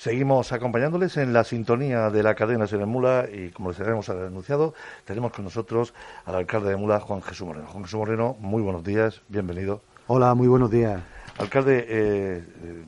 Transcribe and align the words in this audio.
Seguimos 0.00 0.52
acompañándoles 0.52 1.16
en 1.16 1.32
la 1.32 1.42
sintonía 1.42 2.08
de 2.10 2.22
la 2.22 2.36
cadena 2.36 2.68
Señor 2.68 2.86
Mula 2.86 3.26
y 3.32 3.50
como 3.50 3.70
les 3.70 3.80
habíamos 3.80 4.08
anunciado, 4.08 4.72
tenemos 5.04 5.32
con 5.32 5.44
nosotros 5.44 5.92
al 6.24 6.36
alcalde 6.36 6.70
de 6.70 6.76
Mula, 6.76 7.00
Juan 7.00 7.20
Jesús 7.20 7.48
Moreno. 7.48 7.66
Juan 7.66 7.82
Jesús 7.82 7.98
Moreno, 7.98 8.36
muy 8.38 8.62
buenos 8.62 8.84
días, 8.84 9.22
bienvenido. 9.26 9.82
Hola, 10.06 10.36
muy 10.36 10.46
buenos 10.46 10.70
días. 10.70 11.02
Alcalde, 11.38 11.78
eh, 11.80 11.86
eh, 11.88 12.84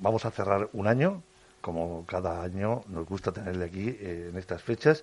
vamos 0.00 0.24
a 0.26 0.30
cerrar 0.30 0.68
un 0.74 0.86
año, 0.86 1.24
como 1.60 2.06
cada 2.06 2.44
año 2.44 2.82
nos 2.86 3.04
gusta 3.04 3.32
tenerle 3.32 3.64
aquí 3.64 3.88
eh, 3.88 4.28
en 4.30 4.38
estas 4.38 4.62
fechas, 4.62 5.02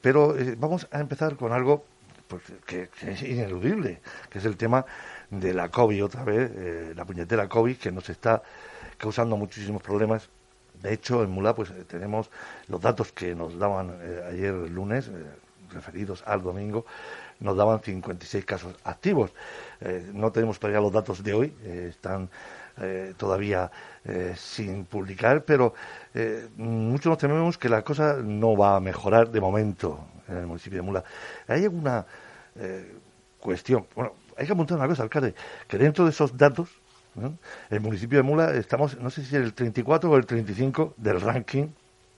pero 0.00 0.34
vamos 0.56 0.88
a 0.90 1.00
empezar 1.00 1.36
con 1.36 1.52
algo 1.52 1.84
pues, 2.28 2.42
que, 2.64 2.88
que, 2.98 3.10
es 3.10 3.22
ineludible, 3.22 4.00
que 4.30 4.38
es 4.38 4.46
el 4.46 4.56
tema 4.56 4.86
de 5.28 5.52
la 5.52 5.68
COVID 5.68 6.02
otra 6.02 6.24
vez, 6.24 6.96
la 6.96 7.04
puñetera 7.04 7.46
COVID 7.46 7.76
que 7.76 7.92
nos 7.92 8.08
está 8.08 8.42
causando 8.96 9.36
muchísimos 9.36 9.82
problemas. 9.82 10.28
De 10.82 10.92
hecho, 10.92 11.22
en 11.22 11.30
Mula 11.30 11.54
pues 11.54 11.70
eh, 11.70 11.84
tenemos 11.86 12.30
los 12.68 12.80
datos 12.80 13.12
que 13.12 13.34
nos 13.34 13.58
daban 13.58 13.96
eh, 14.00 14.28
ayer 14.30 14.52
lunes, 14.52 15.08
eh, 15.08 15.12
referidos 15.72 16.22
al 16.26 16.42
domingo, 16.42 16.84
nos 17.40 17.56
daban 17.56 17.80
56 17.80 18.44
casos 18.44 18.74
activos. 18.84 19.32
no 20.12 20.30
tenemos 20.30 20.60
todavía 20.60 20.80
los 20.80 20.92
datos 20.92 21.22
de 21.24 21.34
hoy, 21.34 21.52
están 21.64 22.30
todavía 23.16 23.72
sin 24.36 24.84
publicar, 24.84 25.44
pero 25.44 25.74
muchos 26.56 27.06
nos 27.06 27.18
tememos 27.18 27.58
que 27.58 27.68
la 27.68 27.82
cosa 27.82 28.18
no 28.22 28.56
va 28.56 28.76
a 28.76 28.80
mejorar 28.80 29.30
de 29.30 29.40
momento 29.40 30.06
en 30.28 30.36
el 30.36 30.46
municipio 30.46 30.78
de 30.78 30.82
Mula. 30.82 31.04
Hay 31.48 31.64
alguna 31.64 32.06
cuestión, 33.40 33.86
bueno, 33.96 34.12
hay 34.36 34.46
que 34.46 34.52
apuntar 34.52 34.78
una 34.78 34.86
cosa, 34.86 35.02
alcalde, 35.02 35.34
que 35.66 35.76
dentro 35.76 36.04
de 36.04 36.10
esos 36.10 36.36
datos 36.36 36.68
el 37.70 37.80
municipio 37.80 38.18
de 38.18 38.22
Mula 38.22 38.54
estamos, 38.54 38.98
no 38.98 39.10
sé 39.10 39.24
si 39.24 39.36
el 39.36 39.54
34 39.54 40.10
o 40.10 40.16
el 40.16 40.26
35 40.26 40.94
del 40.96 41.20
ranking 41.20 41.68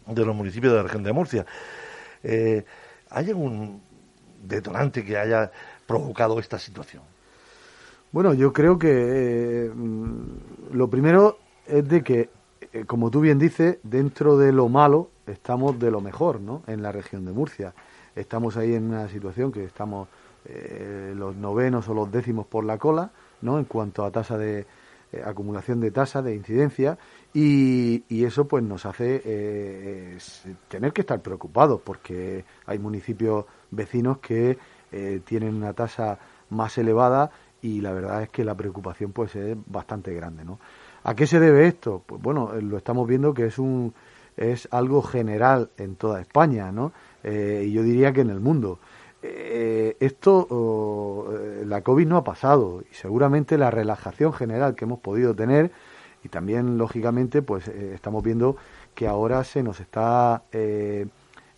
de 0.07 0.25
los 0.25 0.35
municipios 0.35 0.73
de 0.73 0.79
la 0.79 0.83
región 0.85 1.03
de 1.03 1.13
Murcia. 1.13 1.47
Eh, 2.23 2.65
¿Hay 3.11 3.29
algún 3.29 3.83
detonante 4.43 5.05
que 5.05 5.17
haya 5.17 5.51
provocado 5.87 6.39
esta 6.39 6.59
situación? 6.59 7.03
Bueno, 8.13 8.35
yo 8.35 8.53
creo 8.53 8.79
que 8.79 8.89
eh, 8.91 9.71
mm, 9.75 10.73
lo 10.73 10.89
primero 10.89 11.39
es 11.67 11.87
de 11.89 12.03
que, 12.03 12.31
eh, 12.73 12.85
como 12.87 13.11
tú 13.11 13.21
bien 13.21 13.39
dices, 13.39 13.79
dentro 13.83 14.39
de 14.39 14.53
lo 14.53 14.69
malo 14.69 15.11
estamos 15.27 15.79
de 15.79 15.91
lo 15.91 16.01
mejor, 16.01 16.41
¿no? 16.41 16.63
En 16.67 16.83
la 16.83 16.93
región 16.93 17.25
de 17.25 17.33
Murcia. 17.33 17.75
Estamos 18.15 18.57
ahí 18.57 18.75
en 18.75 18.85
una 18.85 19.09
situación 19.09 19.53
que 19.53 19.65
estamos 19.65 20.09
los 21.17 21.35
novenos 21.35 21.89
o 21.89 21.95
los 21.95 22.13
décimos 22.13 22.47
por 22.47 22.63
la 22.63 22.79
cola, 22.79 23.11
¿no? 23.43 23.59
En 23.59 23.65
cuanto 23.65 24.05
a 24.05 24.13
tasa 24.13 24.39
de, 24.39 24.65
eh, 25.13 25.23
acumulación 25.25 25.81
de 25.81 25.93
tasa, 25.93 26.21
de 26.21 26.35
incidencia, 26.35 26.99
y, 27.33 28.03
eso 28.25 28.49
pues 28.49 28.65
nos 28.65 28.85
hace 28.87 29.23
eh, 29.25 30.19
tener 30.67 30.93
que 30.93 31.03
estar 31.03 31.23
preocupados 31.23 31.81
porque 31.81 32.45
hay 32.67 32.79
municipios 32.81 33.45
vecinos 33.71 34.19
que 34.19 34.59
eh, 34.91 35.21
tienen 35.25 35.55
una 35.55 35.73
tasa 35.73 36.19
más 36.51 36.77
elevada 36.79 37.31
y 37.63 37.81
la 37.81 37.93
verdad 37.93 38.25
es 38.25 38.31
que 38.31 38.45
la 38.45 38.57
preocupación 38.57 39.13
pues 39.13 39.37
es 39.37 39.57
bastante 39.67 40.13
grande, 40.13 40.45
¿no? 40.45 40.59
¿A 41.05 41.15
qué 41.15 41.27
se 41.29 41.39
debe 41.39 41.69
esto? 41.69 42.03
Pues 42.05 42.21
bueno, 42.21 42.53
lo 42.61 42.77
estamos 42.77 43.07
viendo 43.07 43.33
que 43.33 43.47
es 43.47 43.59
un 43.61 43.95
es 44.37 44.67
algo 44.73 45.03
general 45.03 45.71
en 45.77 45.95
toda 45.95 46.21
España, 46.21 46.73
¿no? 46.73 46.93
y 47.25 47.73
yo 47.73 47.83
diría 47.83 48.13
que 48.13 48.21
en 48.21 48.31
el 48.31 48.41
mundo. 48.41 48.81
Eh, 49.23 49.97
esto, 50.01 51.33
eh, 51.33 51.65
la 51.67 51.83
COVID 51.83 52.07
no 52.07 52.17
ha 52.19 52.25
pasado 52.25 52.83
y 52.91 52.95
seguramente 52.95 53.57
la 53.59 53.71
relajación 53.71 54.33
general 54.33 54.75
que 54.75 54.85
hemos 54.85 55.01
podido 55.01 55.35
tener 55.35 55.73
y 56.23 56.29
también, 56.29 56.77
lógicamente, 56.77 57.41
pues 57.41 57.69
eh, 57.69 57.93
estamos 57.95 58.23
viendo 58.23 58.57
que 58.95 59.07
ahora 59.07 59.45
se 59.45 59.63
nos 59.63 59.81
está 59.81 60.43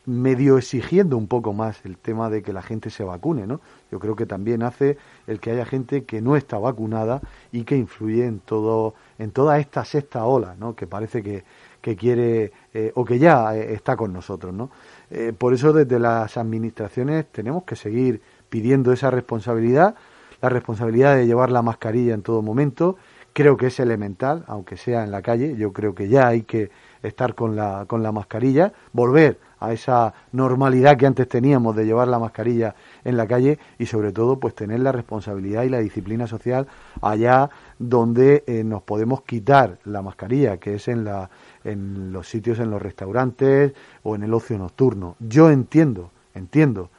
medio 0.07 0.57
exigiendo 0.57 1.19
un 1.19 1.27
poco 1.27 1.53
más 1.53 1.85
el 1.85 1.99
tema 1.99 2.31
de 2.31 2.43
que 2.43 2.55
la 2.55 2.63
gente 2.63 2.89
se 2.89 3.05
vacune, 3.05 3.47
¿no? 3.47 3.61
Yo 3.93 3.99
creo 3.99 4.17
que 4.17 4.25
también 4.25 4.63
hace 4.63 4.97
el 5.27 5.39
que 5.39 5.51
haya 5.51 5.67
gente 5.67 6.05
que 6.05 6.23
no 6.23 6.35
está 6.35 6.59
vacunada 6.59 7.21
y 7.53 7.65
que 7.65 7.77
influye 7.77 8.25
en 8.25 8.41
todo, 8.41 8.95
en 9.19 9.33
toda 9.33 9.59
esta 9.59 9.85
sexta 9.85 10.25
ola, 10.25 10.57
¿no? 10.59 10.75
Que 10.75 10.87
parece 10.87 11.23
que, 11.23 11.45
que 11.81 11.97
quiere 11.97 12.53
o 12.95 13.05
que 13.05 13.19
ya 13.19 13.57
está 13.57 13.97
con 13.97 14.13
nosotros, 14.13 14.55
¿no? 14.55 14.71
Eh, 15.11 15.33
por 15.37 15.55
eso 15.55 15.73
desde 15.73 15.99
las 15.99 16.37
administraciones 16.37 17.27
tenemos 17.33 17.65
que 17.65 17.77
seguir 17.77 18.21
pidiendo 18.49 18.93
esa 18.93 19.11
responsabilidad, 19.11 19.95
la 20.43 20.49
responsabilidad 20.49 21.17
de 21.17 21.27
llevar 21.27 21.51
la 21.51 21.63
mascarilla 21.63 22.15
en 22.15 22.23
todo 22.23 22.43
momento. 22.43 22.97
Creo 23.33 23.57
que 23.57 23.67
es 23.69 23.81
elemental, 23.81 24.45
aunque 24.49 24.77
sea 24.77 25.05
en 25.05 25.11
la 25.11 25.23
calle. 25.23 25.57
Yo 25.57 25.73
creo 25.73 25.95
que 25.95 26.09
ya 26.09 26.29
hay 26.29 26.43
que 26.43 26.71
estar 27.03 27.35
con 27.35 27.55
la, 27.57 27.85
con 27.87 28.03
la 28.03 28.13
mascarilla, 28.13 28.73
volver 28.93 29.39
a 29.61 29.73
esa 29.73 30.15
normalidad 30.33 30.97
que 30.97 31.07
antes 31.07 31.29
teníamos 31.29 31.75
de 31.75 31.85
llevar 31.85 32.09
la 32.09 32.19
mascarilla 32.19 32.75
en 33.05 33.17
la 33.17 33.27
calle 33.27 33.59
y 33.79 33.87
sobre 33.87 34.13
todo 34.13 34.39
pues 34.39 34.55
tener 34.55 34.81
la 34.81 34.93
responsabilidad 34.93 35.65
y 35.65 35.69
la 35.69 35.79
disciplina 35.79 36.27
social 36.27 36.67
allá 37.01 37.51
donde 37.79 38.45
eh, 38.47 38.65
nos 38.65 38.83
podemos 38.83 39.23
quitar 39.23 39.79
la 39.85 40.03
mascarilla, 40.03 40.59
que 40.59 40.75
es 40.75 40.89
en, 40.89 41.05
la, 41.05 41.31
en 41.71 42.13
los 42.13 42.29
sitios, 42.29 42.59
en 42.59 42.71
los 42.71 42.81
restaurantes 42.81 43.73
o 44.03 44.15
en 44.15 44.23
el 44.23 44.35
ocio 44.35 44.59
nocturno. 44.59 45.17
Yo 45.21 45.51
entiendo, 45.51 46.11
entiendo 46.35 46.91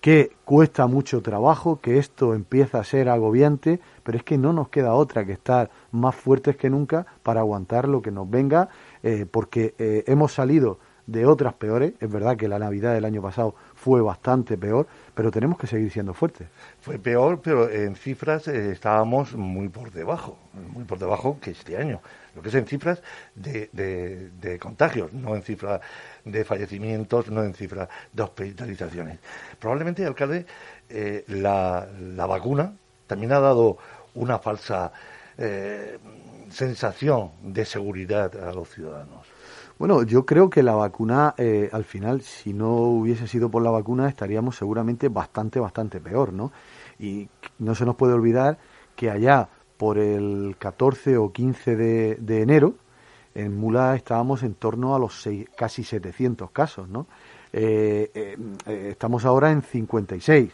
que 0.00 0.32
cuesta 0.44 0.86
mucho 0.86 1.22
trabajo, 1.22 1.80
que 1.80 1.96
esto 1.96 2.34
empieza 2.34 2.78
a 2.78 2.84
ser 2.84 3.08
agobiante, 3.08 3.80
pero 4.02 4.18
es 4.18 4.24
que 4.24 4.36
no 4.36 4.52
nos 4.52 4.68
queda 4.68 4.92
otra 4.92 5.24
que 5.24 5.32
estar 5.32 5.70
más 5.92 6.14
fuertes 6.14 6.56
que 6.56 6.68
nunca 6.68 7.06
para 7.22 7.40
aguantar 7.40 7.88
lo 7.88 8.02
que 8.02 8.10
nos 8.10 8.28
venga, 8.28 8.68
eh, 9.02 9.24
porque 9.30 9.74
eh, 9.78 10.04
hemos 10.06 10.32
salido 10.32 10.78
de 11.06 11.24
otras 11.24 11.54
peores. 11.54 11.94
Es 12.00 12.10
verdad 12.10 12.36
que 12.36 12.48
la 12.48 12.58
Navidad 12.58 12.92
del 12.92 13.06
año 13.06 13.22
pasado 13.22 13.54
fue 13.84 14.00
bastante 14.00 14.56
peor, 14.56 14.86
pero 15.14 15.30
tenemos 15.30 15.58
que 15.58 15.66
seguir 15.66 15.90
siendo 15.92 16.14
fuertes. 16.14 16.48
Fue 16.80 16.98
peor, 16.98 17.42
pero 17.42 17.68
en 17.68 17.96
cifras 17.96 18.48
eh, 18.48 18.72
estábamos 18.72 19.34
muy 19.34 19.68
por 19.68 19.92
debajo, 19.92 20.38
muy 20.72 20.84
por 20.84 20.98
debajo 20.98 21.36
que 21.38 21.50
este 21.50 21.76
año. 21.76 22.00
Lo 22.34 22.40
que 22.40 22.48
es 22.48 22.54
en 22.54 22.66
cifras 22.66 23.02
de, 23.34 24.58
contagios, 24.58 25.12
no 25.12 25.36
en 25.36 25.42
cifras 25.42 25.82
de 26.24 26.46
fallecimientos, 26.46 27.30
no 27.30 27.44
en 27.44 27.52
cifras 27.52 27.90
de 28.10 28.22
hospitalizaciones. 28.22 29.18
Probablemente, 29.58 30.06
alcalde, 30.06 30.46
eh, 30.88 31.24
la, 31.28 31.86
la, 32.00 32.24
vacuna 32.24 32.72
también 33.06 33.32
ha 33.32 33.40
dado 33.40 33.76
una 34.14 34.38
falsa 34.38 34.92
eh, 35.36 35.98
sensación 36.48 37.32
de 37.42 37.66
seguridad 37.66 38.34
a 38.48 38.50
los 38.50 38.66
ciudadanos. 38.70 39.33
Bueno, 39.76 40.04
yo 40.04 40.24
creo 40.24 40.50
que 40.50 40.62
la 40.62 40.76
vacuna, 40.76 41.34
eh, 41.36 41.68
al 41.72 41.84
final, 41.84 42.22
si 42.22 42.52
no 42.52 42.76
hubiese 42.76 43.26
sido 43.26 43.50
por 43.50 43.60
la 43.60 43.72
vacuna, 43.72 44.08
estaríamos 44.08 44.56
seguramente 44.56 45.08
bastante, 45.08 45.58
bastante 45.58 46.00
peor, 46.00 46.32
¿no? 46.32 46.52
Y 47.00 47.28
no 47.58 47.74
se 47.74 47.84
nos 47.84 47.96
puede 47.96 48.14
olvidar 48.14 48.56
que 48.94 49.10
allá 49.10 49.48
por 49.76 49.98
el 49.98 50.54
14 50.60 51.16
o 51.16 51.32
15 51.32 51.74
de, 51.74 52.40
enero, 52.40 52.74
en 53.34 53.58
Mula 53.58 53.96
estábamos 53.96 54.44
en 54.44 54.54
torno 54.54 54.94
a 54.94 54.98
los 55.00 55.28
casi 55.56 55.82
700 55.82 56.52
casos, 56.52 56.88
¿no? 56.88 57.08
Eh, 57.52 58.10
eh, 58.14 58.88
estamos 58.90 59.24
ahora 59.24 59.50
en 59.50 59.62
56. 59.62 60.52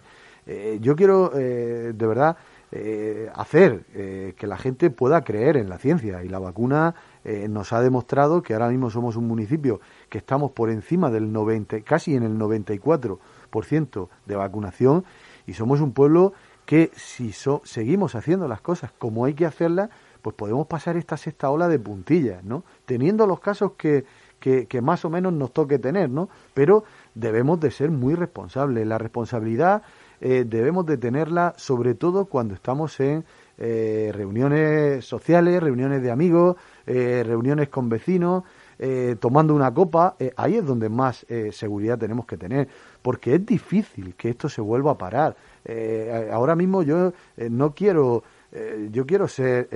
yo 0.81 0.97
quiero, 0.97 1.29
de 1.29 1.93
verdad, 1.93 2.39
hacer 3.35 3.85
que 4.35 4.47
la 4.47 4.57
gente 4.57 4.89
pueda 4.89 5.23
creer 5.23 5.59
en 5.59 5.69
la 5.69 5.79
ciencia 5.79 6.25
y 6.25 6.29
la 6.29 6.39
vacuna 6.39 6.95
eh, 7.25 7.49
nos 7.49 7.73
ha 7.73 7.81
demostrado 7.81 8.43
que 8.43 8.55
ahora 8.55 8.69
mismo 8.69 8.91
somos 8.91 9.17
un 9.17 9.27
municipio 9.27 9.81
que 10.09 10.19
estamos 10.19 10.53
por 10.53 10.71
encima 10.71 11.11
del 11.11 11.33
90, 11.33 11.83
casi 11.83 12.15
en 12.15 12.23
el 12.23 12.39
94% 12.39 14.09
de 14.27 14.37
vacunación 14.37 15.05
y 15.47 15.55
somos 15.55 15.81
un 15.81 15.93
pueblo 15.93 16.33
que 16.65 16.91
si 16.95 17.33
seguimos 17.65 18.15
haciendo 18.15 18.47
las 18.47 18.61
cosas 18.61 18.93
como 18.97 19.25
hay 19.25 19.35
que 19.35 19.45
hacerlas, 19.45 19.91
pues 20.23 20.37
podemos 20.37 20.67
pasar 20.67 20.97
esta 20.97 21.17
sexta 21.17 21.51
ola 21.51 21.69
de 21.69 21.79
puntillas, 21.79 22.45
¿no? 22.45 22.65
Teniendo 22.85 23.27
los 23.27 23.41
casos 23.41 23.73
que, 23.73 24.05
que, 24.39 24.81
más 24.81 25.05
o 25.05 25.11
menos 25.11 25.33
nos 25.33 25.53
toque 25.53 25.79
tener, 25.79 26.11
¿no? 26.11 26.29
Pero 26.55 26.85
debemos 27.15 27.59
de 27.61 27.71
ser 27.71 27.91
muy 27.91 28.15
responsables. 28.15 28.87
La 28.87 28.99
responsabilidad 28.99 29.83
eh, 30.21 30.45
debemos 30.47 30.87
de 30.87 30.97
tenerla 30.97 31.55
sobre 31.57 31.95
todo 31.95 32.27
cuando 32.27 32.55
estamos 32.55 33.01
en 33.01 33.25
eh, 33.59 34.11
reuniones 34.15 35.05
sociales, 35.05 35.63
reuniones 35.63 36.03
de 36.03 36.11
amigos, 36.11 36.57
eh, 36.93 37.23
reuniones 37.25 37.69
con 37.69 37.89
vecinos, 37.89 38.43
eh, 38.83 39.17
tomando 39.21 39.55
una 39.55 39.73
copa, 39.73 40.17
eh, 40.19 40.33
ahí 40.37 40.57
es 40.57 40.65
donde 40.65 40.89
más 40.89 41.25
eh, 41.29 41.53
seguridad 41.53 41.99
tenemos 41.99 42.27
que 42.27 42.37
tener, 42.37 42.67
porque 43.01 43.35
es 43.35 43.47
difícil 43.47 44.15
que 44.17 44.31
esto 44.31 44.49
se 44.49 44.61
vuelva 44.61 44.93
a 44.93 44.99
parar. 44.99 45.37
ahora 46.33 46.57
mismo 46.57 46.83
yo 46.83 47.13
no 47.51 47.75
quiero, 47.75 48.23
yo 48.91 49.05
quiero 49.07 49.29
ser 49.29 49.69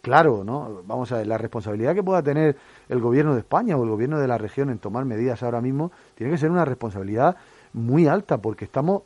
claro, 0.00 0.44
¿no? 0.44 0.82
Vamos 0.86 1.10
a 1.12 1.18
ver, 1.18 1.26
la 1.26 1.36
responsabilidad 1.36 1.94
que 1.94 2.02
pueda 2.02 2.22
tener 2.22 2.56
el 2.88 3.00
gobierno 3.00 3.34
de 3.34 3.40
España 3.40 3.76
o 3.76 3.82
el 3.82 3.90
gobierno 3.90 4.20
de 4.20 4.28
la 4.28 4.38
región 4.38 4.70
en 4.70 4.78
tomar 4.78 5.04
medidas 5.04 5.42
ahora 5.42 5.60
mismo 5.60 5.90
tiene 6.14 6.32
que 6.32 6.38
ser 6.38 6.50
una 6.50 6.64
responsabilidad 6.64 7.36
muy 7.72 8.06
alta, 8.06 8.38
porque 8.38 8.64
estamos 8.66 9.02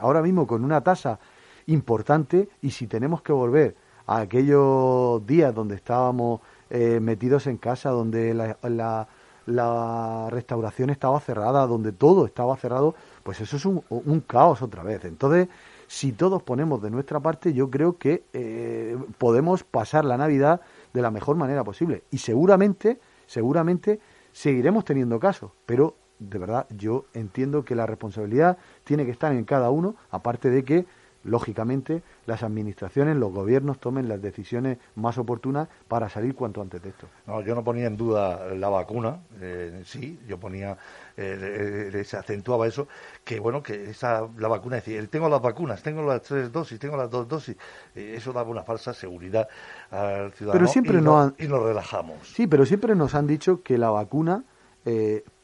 ahora 0.00 0.22
mismo 0.22 0.46
con 0.46 0.64
una 0.64 0.80
tasa 0.80 1.18
importante 1.66 2.48
y 2.62 2.70
si 2.70 2.86
tenemos 2.86 3.20
que 3.22 3.32
volver 3.32 3.74
a 4.08 4.20
aquellos 4.20 5.24
días 5.26 5.54
donde 5.54 5.76
estábamos 5.76 6.40
eh, 6.70 6.98
metidos 6.98 7.46
en 7.46 7.58
casa, 7.58 7.90
donde 7.90 8.34
la, 8.34 9.06
la, 9.46 10.28
restauración 10.30 10.88
estaba 10.90 11.20
cerrada, 11.20 11.66
donde 11.66 11.92
todo 11.92 12.24
estaba 12.24 12.56
cerrado, 12.56 12.94
pues 13.22 13.40
eso 13.40 13.56
es 13.56 13.66
un, 13.66 13.84
un, 13.90 14.20
caos 14.20 14.62
otra 14.62 14.82
vez. 14.82 15.04
Entonces, 15.04 15.48
si 15.86 16.12
todos 16.12 16.42
ponemos 16.42 16.80
de 16.82 16.90
nuestra 16.90 17.20
parte, 17.20 17.52
yo 17.52 17.70
creo 17.70 17.98
que 17.98 18.24
eh, 18.32 18.96
podemos 19.18 19.62
pasar 19.62 20.06
la 20.06 20.16
Navidad 20.16 20.62
de 20.94 21.02
la 21.02 21.10
mejor 21.10 21.36
manera 21.36 21.62
posible. 21.62 22.04
Y 22.10 22.18
seguramente, 22.18 23.00
seguramente 23.26 24.00
seguiremos 24.32 24.86
teniendo 24.86 25.20
casos, 25.20 25.50
pero 25.66 25.96
de 26.18 26.38
verdad 26.38 26.66
yo 26.70 27.04
entiendo 27.12 27.64
que 27.64 27.74
la 27.74 27.86
responsabilidad 27.86 28.56
tiene 28.84 29.04
que 29.04 29.12
estar 29.12 29.32
en 29.32 29.44
cada 29.44 29.70
uno, 29.70 29.96
aparte 30.10 30.50
de 30.50 30.64
que 30.64 30.86
lógicamente, 31.24 32.02
las 32.26 32.42
administraciones, 32.42 33.16
los 33.16 33.32
gobiernos 33.32 33.78
tomen 33.78 34.08
las 34.08 34.22
decisiones 34.22 34.78
más 34.94 35.18
oportunas 35.18 35.68
para 35.88 36.08
salir 36.08 36.34
cuanto 36.34 36.62
antes 36.62 36.82
de 36.82 36.90
esto. 36.90 37.06
No, 37.26 37.40
yo 37.40 37.54
no 37.54 37.64
ponía 37.64 37.86
en 37.86 37.96
duda 37.96 38.54
la 38.54 38.68
vacuna, 38.68 39.20
eh, 39.40 39.82
sí, 39.84 40.18
yo 40.26 40.38
ponía, 40.38 40.76
eh, 41.16 41.90
eh, 41.92 42.04
se 42.04 42.16
acentuaba 42.16 42.66
eso, 42.66 42.88
que 43.24 43.40
bueno, 43.40 43.62
que 43.62 43.90
esa, 43.90 44.28
la 44.38 44.48
vacuna, 44.48 44.76
decir, 44.76 45.08
tengo 45.08 45.28
las 45.28 45.42
vacunas, 45.42 45.82
tengo 45.82 46.02
las 46.02 46.22
tres 46.22 46.52
dosis, 46.52 46.78
tengo 46.78 46.96
las 46.96 47.10
dos 47.10 47.28
dosis, 47.28 47.56
eso 47.94 48.32
daba 48.32 48.50
una 48.50 48.62
falsa 48.62 48.94
seguridad 48.94 49.48
al 49.90 50.32
ciudadano 50.32 50.60
pero 50.60 50.66
siempre 50.66 50.98
y, 50.98 51.02
no, 51.02 51.34
y 51.38 51.46
nos 51.46 51.62
relajamos. 51.62 52.28
Sí, 52.28 52.46
pero 52.46 52.64
siempre 52.64 52.94
nos 52.94 53.14
han 53.14 53.26
dicho 53.26 53.62
que 53.62 53.76
la 53.78 53.90
vacuna 53.90 54.44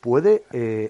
puede 0.00 0.44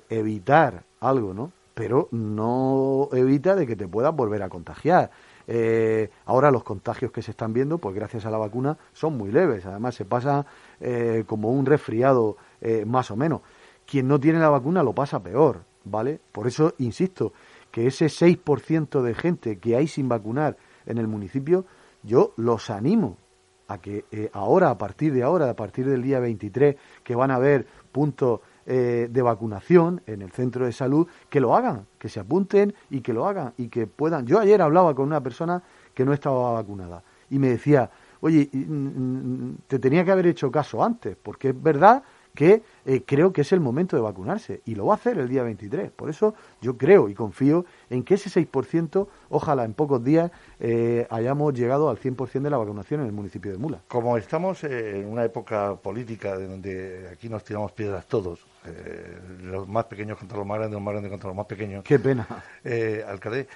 evitar 0.08 0.84
algo, 1.00 1.34
¿no? 1.34 1.50
Pero 1.74 2.08
no 2.12 3.08
evita 3.12 3.56
de 3.56 3.66
que 3.66 3.76
te 3.76 3.88
puedas 3.88 4.14
volver 4.14 4.42
a 4.42 4.48
contagiar. 4.48 5.10
Eh, 5.46 6.08
ahora 6.24 6.50
los 6.50 6.62
contagios 6.62 7.10
que 7.10 7.20
se 7.20 7.32
están 7.32 7.52
viendo, 7.52 7.78
pues 7.78 7.94
gracias 7.94 8.24
a 8.24 8.30
la 8.30 8.38
vacuna, 8.38 8.78
son 8.92 9.18
muy 9.18 9.30
leves. 9.30 9.66
Además, 9.66 9.96
se 9.96 10.04
pasa 10.04 10.46
eh, 10.80 11.24
como 11.26 11.50
un 11.50 11.66
resfriado 11.66 12.36
eh, 12.60 12.84
más 12.86 13.10
o 13.10 13.16
menos. 13.16 13.42
Quien 13.84 14.08
no 14.08 14.18
tiene 14.18 14.38
la 14.38 14.48
vacuna 14.48 14.82
lo 14.82 14.94
pasa 14.94 15.22
peor, 15.22 15.64
¿vale? 15.84 16.20
Por 16.32 16.46
eso 16.46 16.74
insisto 16.78 17.32
que 17.70 17.88
ese 17.88 18.06
6% 18.06 19.02
de 19.02 19.14
gente 19.14 19.58
que 19.58 19.76
hay 19.76 19.88
sin 19.88 20.08
vacunar 20.08 20.56
en 20.86 20.98
el 20.98 21.08
municipio, 21.08 21.66
yo 22.02 22.32
los 22.36 22.70
animo 22.70 23.18
a 23.66 23.78
que 23.78 24.04
ahora, 24.32 24.70
a 24.70 24.78
partir 24.78 25.12
de 25.12 25.22
ahora, 25.22 25.50
a 25.50 25.56
partir 25.56 25.86
del 25.86 26.02
día 26.02 26.20
23, 26.20 26.76
que 27.02 27.14
van 27.14 27.30
a 27.30 27.36
haber 27.36 27.66
puntos 27.90 28.40
eh, 28.66 29.08
de 29.10 29.22
vacunación 29.22 30.00
en 30.06 30.22
el 30.22 30.30
centro 30.30 30.64
de 30.66 30.72
salud, 30.72 31.06
que 31.28 31.40
lo 31.40 31.54
hagan, 31.54 31.86
que 31.98 32.08
se 32.08 32.20
apunten 32.20 32.74
y 32.90 33.00
que 33.00 33.12
lo 33.12 33.26
hagan 33.26 33.52
y 33.58 33.68
que 33.68 33.86
puedan. 33.86 34.26
Yo 34.26 34.38
ayer 34.38 34.60
hablaba 34.62 34.94
con 34.94 35.06
una 35.06 35.22
persona 35.22 35.62
que 35.92 36.04
no 36.04 36.12
estaba 36.12 36.52
vacunada 36.52 37.02
y 37.30 37.38
me 37.38 37.48
decía, 37.48 37.90
oye, 38.20 38.48
mm, 38.52 38.58
mm, 38.58 39.56
te 39.66 39.78
tenía 39.78 40.04
que 40.04 40.12
haber 40.12 40.26
hecho 40.26 40.50
caso 40.50 40.82
antes, 40.82 41.16
porque 41.22 41.50
es 41.50 41.62
verdad 41.62 42.02
que 42.34 42.62
eh, 42.86 43.02
creo 43.06 43.32
que 43.32 43.40
es 43.40 43.52
el 43.52 43.60
momento 43.60 43.96
de 43.96 44.02
vacunarse 44.02 44.60
y 44.66 44.74
lo 44.74 44.86
va 44.86 44.94
a 44.94 44.96
hacer 44.96 45.18
el 45.18 45.28
día 45.28 45.42
23. 45.42 45.90
Por 45.90 46.10
eso 46.10 46.34
yo 46.60 46.76
creo 46.76 47.08
y 47.08 47.14
confío 47.14 47.64
en 47.88 48.04
que 48.04 48.14
ese 48.14 48.28
6%, 48.28 49.06
ojalá 49.30 49.64
en 49.64 49.72
pocos 49.72 50.04
días 50.04 50.30
eh, 50.60 51.06
hayamos 51.10 51.54
llegado 51.54 51.88
al 51.88 51.98
100% 51.98 52.42
de 52.42 52.50
la 52.50 52.58
vacunación 52.58 53.00
en 53.00 53.06
el 53.06 53.12
municipio 53.12 53.52
de 53.52 53.58
Mula. 53.58 53.80
Como 53.88 54.16
estamos 54.18 54.64
en 54.64 55.06
una 55.06 55.24
época 55.24 55.76
política 55.76 56.36
de 56.36 56.46
donde 56.46 57.08
aquí 57.10 57.28
nos 57.28 57.42
tiramos 57.42 57.72
piedras 57.72 58.06
todos, 58.06 58.46
eh, 58.66 59.18
los 59.42 59.66
más 59.66 59.86
pequeños 59.86 60.18
contra 60.18 60.36
los 60.38 60.46
más 60.46 60.58
grandes, 60.58 60.74
los 60.74 60.82
más 60.82 60.92
grandes 60.92 61.10
contra 61.10 61.28
los 61.28 61.36
más 61.36 61.46
pequeños. 61.46 61.84
Qué 61.84 61.98
pena. 61.98 62.26
alcalde, 63.08 63.48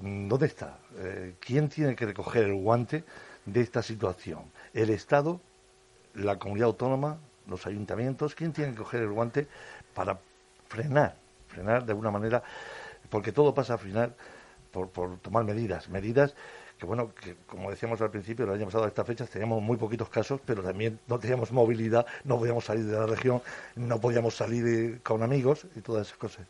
¿dónde 0.00 0.46
está? 0.46 0.78
¿Quién 1.38 1.68
tiene 1.68 1.94
que 1.94 2.06
recoger 2.06 2.44
el 2.44 2.54
guante 2.54 3.04
de 3.44 3.60
esta 3.60 3.82
situación? 3.82 4.40
¿El 4.72 4.90
Estado? 4.90 5.40
¿La 6.14 6.38
comunidad 6.38 6.68
autónoma? 6.68 7.18
Los 7.50 7.66
ayuntamientos, 7.66 8.34
¿quién 8.34 8.52
tiene 8.52 8.72
que 8.72 8.78
coger 8.78 9.02
el 9.02 9.10
guante 9.10 9.46
para 9.94 10.18
frenar, 10.68 11.16
frenar 11.48 11.84
de 11.84 11.92
alguna 11.92 12.10
manera, 12.10 12.42
porque 13.10 13.32
todo 13.32 13.52
pasa 13.52 13.74
a 13.74 13.78
frenar 13.78 14.14
por, 14.70 14.88
por 14.88 15.18
tomar 15.18 15.44
medidas, 15.44 15.88
medidas 15.88 16.34
que 16.80 16.86
bueno, 16.86 17.10
que 17.14 17.36
como 17.46 17.70
decíamos 17.70 18.00
al 18.00 18.10
principio, 18.10 18.46
el 18.46 18.52
año 18.52 18.64
pasado 18.64 18.84
a 18.84 18.88
estas 18.88 19.06
fechas 19.06 19.28
teníamos 19.28 19.62
muy 19.62 19.76
poquitos 19.76 20.08
casos, 20.08 20.40
pero 20.44 20.62
también 20.62 20.98
no 21.08 21.18
teníamos 21.18 21.52
movilidad, 21.52 22.06
no 22.24 22.38
podíamos 22.38 22.64
salir 22.64 22.86
de 22.86 22.98
la 22.98 23.04
región, 23.04 23.42
no 23.76 24.00
podíamos 24.00 24.34
salir 24.34 25.02
con 25.02 25.22
amigos 25.22 25.66
y 25.76 25.82
todas 25.82 26.06
esas 26.06 26.18
cosas. 26.18 26.46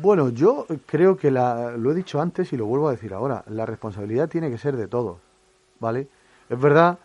Bueno, 0.00 0.30
yo 0.30 0.66
creo 0.86 1.16
que 1.16 1.30
la, 1.30 1.76
lo 1.76 1.92
he 1.92 1.94
dicho 1.94 2.20
antes 2.20 2.52
y 2.52 2.56
lo 2.56 2.66
vuelvo 2.66 2.88
a 2.88 2.90
decir 2.90 3.14
ahora, 3.14 3.44
la 3.46 3.64
responsabilidad 3.64 4.28
tiene 4.28 4.50
que 4.50 4.58
ser 4.58 4.76
de 4.76 4.88
todos, 4.88 5.18
¿vale? 5.78 6.08
Es 6.50 6.60
verdad 6.60 6.98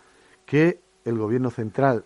que 0.48 0.80
el 1.06 1.18
gobierno 1.18 1.52
central 1.52 2.06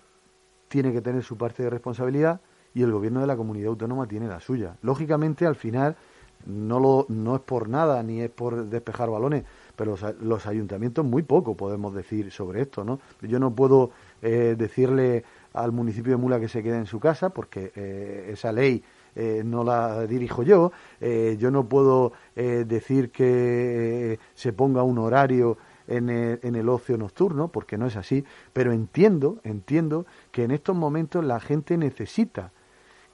tiene 0.71 0.93
que 0.93 1.01
tener 1.01 1.21
su 1.21 1.37
parte 1.37 1.63
de 1.63 1.69
responsabilidad 1.69 2.39
y 2.73 2.81
el 2.81 2.93
gobierno 2.93 3.19
de 3.19 3.27
la 3.27 3.35
comunidad 3.35 3.67
autónoma 3.67 4.07
tiene 4.07 4.27
la 4.27 4.39
suya. 4.39 4.77
Lógicamente, 4.81 5.45
al 5.45 5.57
final, 5.57 5.97
no, 6.45 6.79
lo, 6.79 7.05
no 7.09 7.35
es 7.35 7.41
por 7.41 7.67
nada 7.67 8.01
ni 8.01 8.21
es 8.21 8.29
por 8.29 8.65
despejar 8.67 9.09
balones, 9.09 9.43
pero 9.75 9.97
los, 10.21 10.47
ayuntamientos 10.47 11.03
muy 11.03 11.23
poco 11.23 11.57
podemos 11.57 11.93
decir 11.93 12.31
sobre 12.31 12.61
esto, 12.61 12.85
¿no? 12.85 13.01
Yo 13.21 13.37
no 13.37 13.53
puedo 13.53 13.91
eh, 14.21 14.55
decirle 14.57 15.25
al 15.53 15.73
municipio 15.73 16.13
de 16.13 16.17
Mula 16.17 16.39
que 16.39 16.47
se 16.47 16.63
quede 16.63 16.77
en 16.77 16.85
su 16.85 17.01
casa 17.01 17.31
porque 17.31 17.73
eh, 17.75 18.29
esa 18.31 18.53
ley 18.53 18.81
eh, 19.13 19.43
no 19.43 19.65
la 19.65 20.07
dirijo 20.07 20.41
yo. 20.41 20.71
yo 21.37 21.51
no 21.51 21.67
puedo 21.67 22.13
decir 22.33 23.11
que 23.11 24.17
se 24.33 24.53
ponga 24.53 24.83
un 24.83 24.99
horario 24.99 25.57
en 25.91 26.09
el, 26.09 26.39
en 26.43 26.55
el 26.55 26.69
ocio 26.69 26.97
nocturno, 26.97 27.49
porque 27.49 27.77
no 27.77 27.87
es 27.87 27.95
así, 27.95 28.23
pero 28.53 28.71
entiendo, 28.71 29.39
entiendo 29.43 30.05
que 30.31 30.43
en 30.43 30.51
estos 30.51 30.75
momentos 30.75 31.23
la 31.23 31.39
gente 31.39 31.77
necesita 31.77 32.51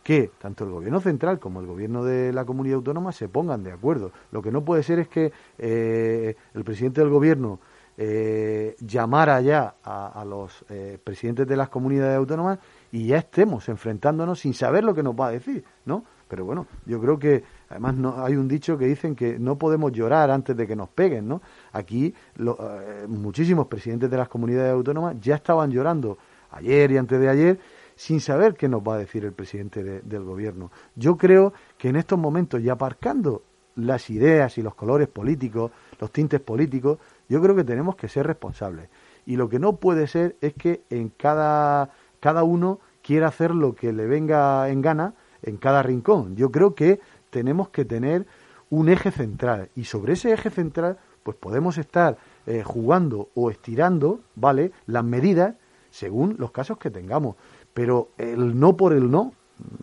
que 0.03 0.31
tanto 0.39 0.63
el 0.63 0.71
gobierno 0.71 1.01
central 1.01 1.37
como 1.37 1.59
el 1.59 1.67
gobierno 1.67 2.05
de 2.05 2.31
la 2.31 2.45
comunidad 2.45 2.77
autónoma 2.77 3.11
se 3.11 3.27
pongan 3.27 3.63
de 3.63 3.73
acuerdo. 3.73 4.11
Lo 4.31 4.41
que 4.41 4.51
no 4.51 4.63
puede 4.63 4.81
ser 4.81 4.99
es 4.99 5.09
que 5.09 5.33
eh, 5.57 6.35
el 6.53 6.63
presidente 6.63 7.01
del 7.01 7.09
gobierno 7.09 7.59
eh, 7.97 8.75
llamara 8.79 9.41
ya 9.41 9.75
a, 9.83 10.23
los 10.23 10.63
eh, 10.69 10.97
presidentes 11.03 11.45
de 11.45 11.57
las 11.57 11.67
comunidades 11.67 12.15
autónomas 12.15 12.59
y 12.91 13.07
ya 13.07 13.17
estemos 13.17 13.67
enfrentándonos 13.67 14.39
sin 14.39 14.53
saber 14.53 14.85
lo 14.85 14.93
que 14.93 15.03
nos 15.03 15.13
va 15.13 15.27
a 15.27 15.31
decir, 15.31 15.65
¿no? 15.83 16.05
Pero 16.29 16.45
bueno, 16.45 16.67
yo 16.85 17.01
creo 17.01 17.19
que 17.19 17.43
además 17.69 17.95
no, 17.95 18.23
hay 18.23 18.35
un 18.35 18.47
dicho 18.47 18.77
que 18.77 18.85
dicen 18.85 19.15
que 19.15 19.39
no 19.39 19.57
podemos 19.57 19.91
llorar 19.91 20.31
antes 20.31 20.55
de 20.55 20.67
que 20.67 20.75
nos 20.75 20.89
peguen, 20.89 21.27
¿no? 21.27 21.41
Aquí 21.73 22.13
eh, 22.37 23.05
muchísimos 23.07 23.67
presidentes 23.67 24.09
de 24.09 24.17
las 24.17 24.29
comunidades 24.29 24.73
autónomas 24.73 25.15
ya 25.19 25.35
estaban 25.35 25.71
llorando 25.71 26.17
ayer 26.51 26.91
y 26.91 26.97
antes 26.97 27.19
de 27.19 27.29
ayer 27.29 27.59
sin 27.95 28.21
saber 28.21 28.53
qué 28.53 28.69
nos 28.69 28.81
va 28.81 28.95
a 28.95 28.97
decir 28.99 29.25
el 29.25 29.33
presidente 29.33 29.83
del 29.83 30.23
gobierno. 30.23 30.71
Yo 30.95 31.17
creo 31.17 31.53
que 31.77 31.89
en 31.89 31.95
estos 31.95 32.17
momentos, 32.17 32.61
y 32.61 32.69
aparcando 32.69 33.41
las 33.75 34.09
ideas 34.09 34.57
y 34.57 34.61
los 34.61 34.75
colores 34.75 35.07
políticos, 35.07 35.71
los 35.99 36.11
tintes 36.11 36.39
políticos, 36.39 36.99
yo 37.27 37.41
creo 37.41 37.55
que 37.55 37.63
tenemos 37.63 37.95
que 37.95 38.07
ser 38.07 38.27
responsables. 38.27 38.89
Y 39.25 39.35
lo 39.35 39.49
que 39.49 39.59
no 39.59 39.77
puede 39.77 40.07
ser 40.07 40.35
es 40.41 40.53
que 40.53 40.83
en 40.89 41.09
cada, 41.09 41.89
cada 42.19 42.43
uno 42.43 42.79
quiera 43.01 43.27
hacer 43.27 43.53
lo 43.53 43.73
que 43.73 43.91
le 43.91 44.05
venga 44.05 44.69
en 44.69 44.81
gana 44.81 45.13
en 45.41 45.57
cada 45.57 45.81
rincón. 45.81 46.35
Yo 46.35 46.51
creo 46.51 46.75
que 46.75 46.99
tenemos 47.29 47.69
que 47.69 47.85
tener 47.85 48.25
un 48.69 48.89
eje 48.89 49.11
central 49.11 49.69
y 49.75 49.85
sobre 49.85 50.13
ese 50.13 50.33
eje 50.33 50.49
central 50.49 50.97
pues 51.23 51.37
podemos 51.37 51.77
estar 51.77 52.17
eh, 52.45 52.63
jugando 52.63 53.29
o 53.35 53.51
estirando, 53.51 54.21
¿vale? 54.35 54.71
Las 54.85 55.03
medidas 55.03 55.55
según 55.89 56.35
los 56.37 56.51
casos 56.51 56.77
que 56.77 56.89
tengamos. 56.89 57.35
Pero 57.73 58.09
el 58.17 58.57
no 58.59 58.77
por 58.77 58.93
el 58.93 59.11
no, 59.11 59.33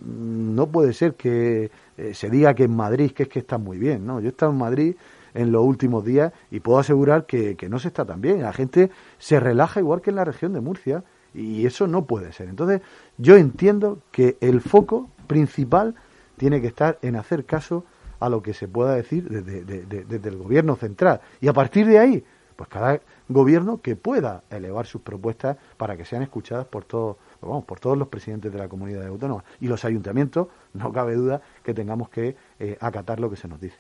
mm, 0.01 0.55
no 0.55 0.69
puede 0.69 0.93
ser 0.93 1.15
que 1.15 1.71
eh, 1.97 2.15
se 2.15 2.31
diga 2.31 2.55
que 2.55 2.65
en 2.65 2.75
Madrid 2.75 3.13
que 3.13 3.25
es 3.25 3.29
que 3.29 3.41
está 3.41 3.59
muy 3.59 3.79
bien, 3.79 4.07
¿no? 4.07 4.21
Yo 4.21 4.27
he 4.27 4.31
estado 4.31 4.53
en 4.53 4.59
Madrid 4.59 4.97
en 5.35 5.53
los 5.53 5.65
últimos 5.65 6.05
días 6.05 6.33
y 6.51 6.61
puedo 6.61 6.79
asegurar 6.79 7.27
que, 7.27 7.57
que 7.57 7.69
no 7.69 7.79
se 7.79 7.89
está 7.89 8.05
tan 8.05 8.21
bien. 8.21 8.43
La 8.43 8.53
gente 8.53 8.91
se 9.19 9.41
relaja 9.41 9.81
igual 9.81 10.01
que 10.01 10.11
en 10.11 10.17
la 10.17 10.25
región 10.25 10.53
de 10.53 10.61
Murcia 10.61 11.05
y 11.35 11.67
eso 11.67 11.87
no 11.87 12.07
puede 12.07 12.33
ser. 12.33 12.49
Entonces, 12.49 12.81
yo 13.19 13.37
entiendo 13.37 13.99
que 14.13 14.39
el 14.41 14.61
foco 14.61 15.11
principal 15.27 15.95
tiene 16.37 16.61
que 16.61 16.69
estar 16.69 16.99
en 17.03 17.17
hacer 17.17 17.45
caso 17.45 17.85
a 18.21 18.29
lo 18.29 18.43
que 18.43 18.55
se 18.55 18.69
pueda 18.69 18.95
decir 18.95 19.29
desde, 19.29 20.29
el 20.29 20.37
gobierno 20.37 20.77
central. 20.77 21.21
Y 21.41 21.49
a 21.49 21.53
partir 21.53 21.87
de 21.87 21.99
ahí, 21.99 22.25
pues 22.57 22.69
cada, 22.69 23.01
gobierno 23.29 23.81
que 23.81 23.97
pueda 23.97 24.45
elevar 24.51 24.87
sus 24.87 25.03
propuestas 25.03 25.57
para 25.77 25.97
que 25.97 26.05
sean 26.05 26.23
escuchadas 26.23 26.67
por 26.67 26.85
todos 26.85 27.17
vamos, 27.41 27.65
por 27.65 27.81
todos 27.81 27.99
los 27.99 28.09
presidentes 28.09 28.53
de 28.53 28.59
la 28.59 28.69
comunidad 28.69 29.07
autónoma 29.07 29.45
y 29.61 29.69
los 29.69 29.85
ayuntamientos, 29.85 30.49
no 30.73 30.93
cabe 30.93 31.15
duda 31.15 31.41
que 31.63 31.75
tengamos 31.75 32.09
que 32.09 32.37
eh, 32.59 32.77
acatar 32.81 33.21
lo 33.21 33.31
que 33.31 33.37
se 33.37 33.49
nos 33.49 33.61
dice. 33.61 33.79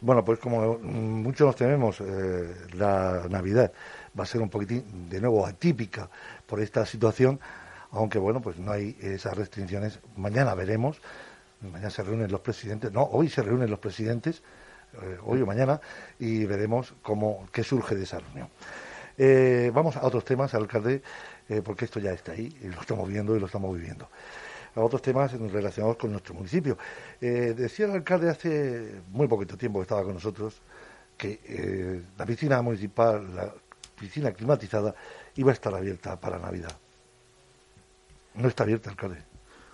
Bueno, 0.00 0.24
pues 0.24 0.38
como 0.38 0.78
muchos 0.78 1.46
nos 1.46 1.56
tememos, 1.56 2.00
eh, 2.00 2.54
la 2.74 3.26
Navidad 3.30 3.72
va 4.18 4.24
a 4.24 4.26
ser 4.26 4.42
un 4.42 4.48
poquitín, 4.48 5.08
de 5.08 5.20
nuevo, 5.20 5.46
atípica 5.46 6.08
por 6.46 6.60
esta 6.60 6.84
situación, 6.86 7.38
aunque 7.92 8.18
bueno, 8.18 8.40
pues 8.40 8.58
no 8.58 8.72
hay 8.72 8.96
esas 9.00 9.36
restricciones. 9.36 10.00
Mañana 10.16 10.54
veremos, 10.54 11.00
mañana 11.70 11.90
se 11.90 12.02
reúnen 12.02 12.30
los 12.30 12.40
presidentes, 12.40 12.92
no, 12.92 13.02
hoy 13.02 13.28
se 13.28 13.42
reúnen 13.42 13.70
los 13.70 13.78
presidentes, 13.78 14.42
eh, 15.02 15.18
hoy 15.24 15.42
o 15.42 15.46
mañana, 15.46 15.80
y 16.18 16.44
veremos 16.44 16.94
cómo, 17.02 17.48
qué 17.52 17.62
surge 17.62 17.94
de 17.94 18.04
esa 18.04 18.18
reunión. 18.18 18.48
Eh, 19.18 19.70
vamos 19.74 19.96
a 19.96 20.04
otros 20.04 20.24
temas, 20.24 20.54
alcalde, 20.54 21.02
porque 21.64 21.84
esto 21.84 22.00
ya 22.00 22.12
está 22.12 22.32
ahí, 22.32 22.56
y 22.62 22.68
lo 22.68 22.80
estamos 22.80 23.06
viendo 23.06 23.36
y 23.36 23.40
lo 23.40 23.44
estamos 23.44 23.74
viviendo 23.74 24.08
a 24.74 24.80
otros 24.80 25.02
temas 25.02 25.32
relacionados 25.32 25.96
con 25.96 26.10
nuestro 26.10 26.34
municipio. 26.34 26.78
Eh, 27.20 27.54
decía 27.56 27.86
el 27.86 27.92
alcalde 27.92 28.30
hace 28.30 29.02
muy 29.10 29.28
poquito 29.28 29.56
tiempo 29.56 29.78
que 29.78 29.82
estaba 29.82 30.02
con 30.02 30.14
nosotros 30.14 30.60
que 31.16 31.40
eh, 31.44 32.02
la 32.16 32.26
piscina 32.26 32.62
municipal, 32.62 33.34
la 33.34 33.52
piscina 33.98 34.32
climatizada, 34.32 34.94
iba 35.36 35.50
a 35.50 35.54
estar 35.54 35.74
abierta 35.74 36.18
para 36.18 36.38
Navidad. 36.38 36.76
No 38.34 38.48
está 38.48 38.64
abierta, 38.64 38.90
alcalde. 38.90 39.31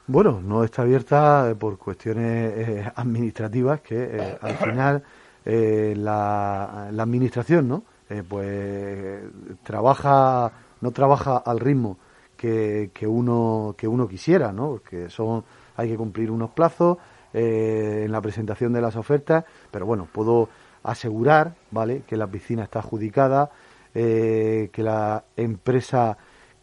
Bueno, 0.08 0.40
no 0.42 0.64
está 0.64 0.82
abierta 0.82 1.54
por 1.58 1.78
cuestiones 1.78 2.90
administrativas 2.96 3.80
que 3.80 4.36
al 4.40 4.56
final 4.64 5.02
la, 5.44 6.88
la, 6.90 7.02
administración, 7.02 7.68
¿no? 7.68 7.84
pues 8.28 9.22
trabaja, 9.62 10.50
no 10.80 10.90
trabaja 10.90 11.36
al 11.38 11.60
ritmo 11.60 11.98
que, 12.38 12.90
que, 12.94 13.06
uno, 13.06 13.74
que 13.76 13.86
uno 13.86 14.08
quisiera, 14.08 14.52
¿no? 14.52 14.68
Porque 14.70 15.10
son, 15.10 15.44
hay 15.76 15.90
que 15.90 15.96
cumplir 15.96 16.30
unos 16.30 16.50
plazos 16.50 16.96
eh, 17.34 18.04
en 18.06 18.12
la 18.12 18.22
presentación 18.22 18.72
de 18.72 18.80
las 18.80 18.96
ofertas, 18.96 19.44
pero 19.70 19.84
bueno, 19.84 20.08
puedo 20.10 20.48
asegurar, 20.84 21.54
¿vale?, 21.70 22.04
que 22.06 22.16
la 22.16 22.26
piscina 22.26 22.62
está 22.62 22.78
adjudicada, 22.78 23.50
eh, 23.94 24.70
que 24.72 24.82
la 24.82 25.24
empresa 25.36 26.16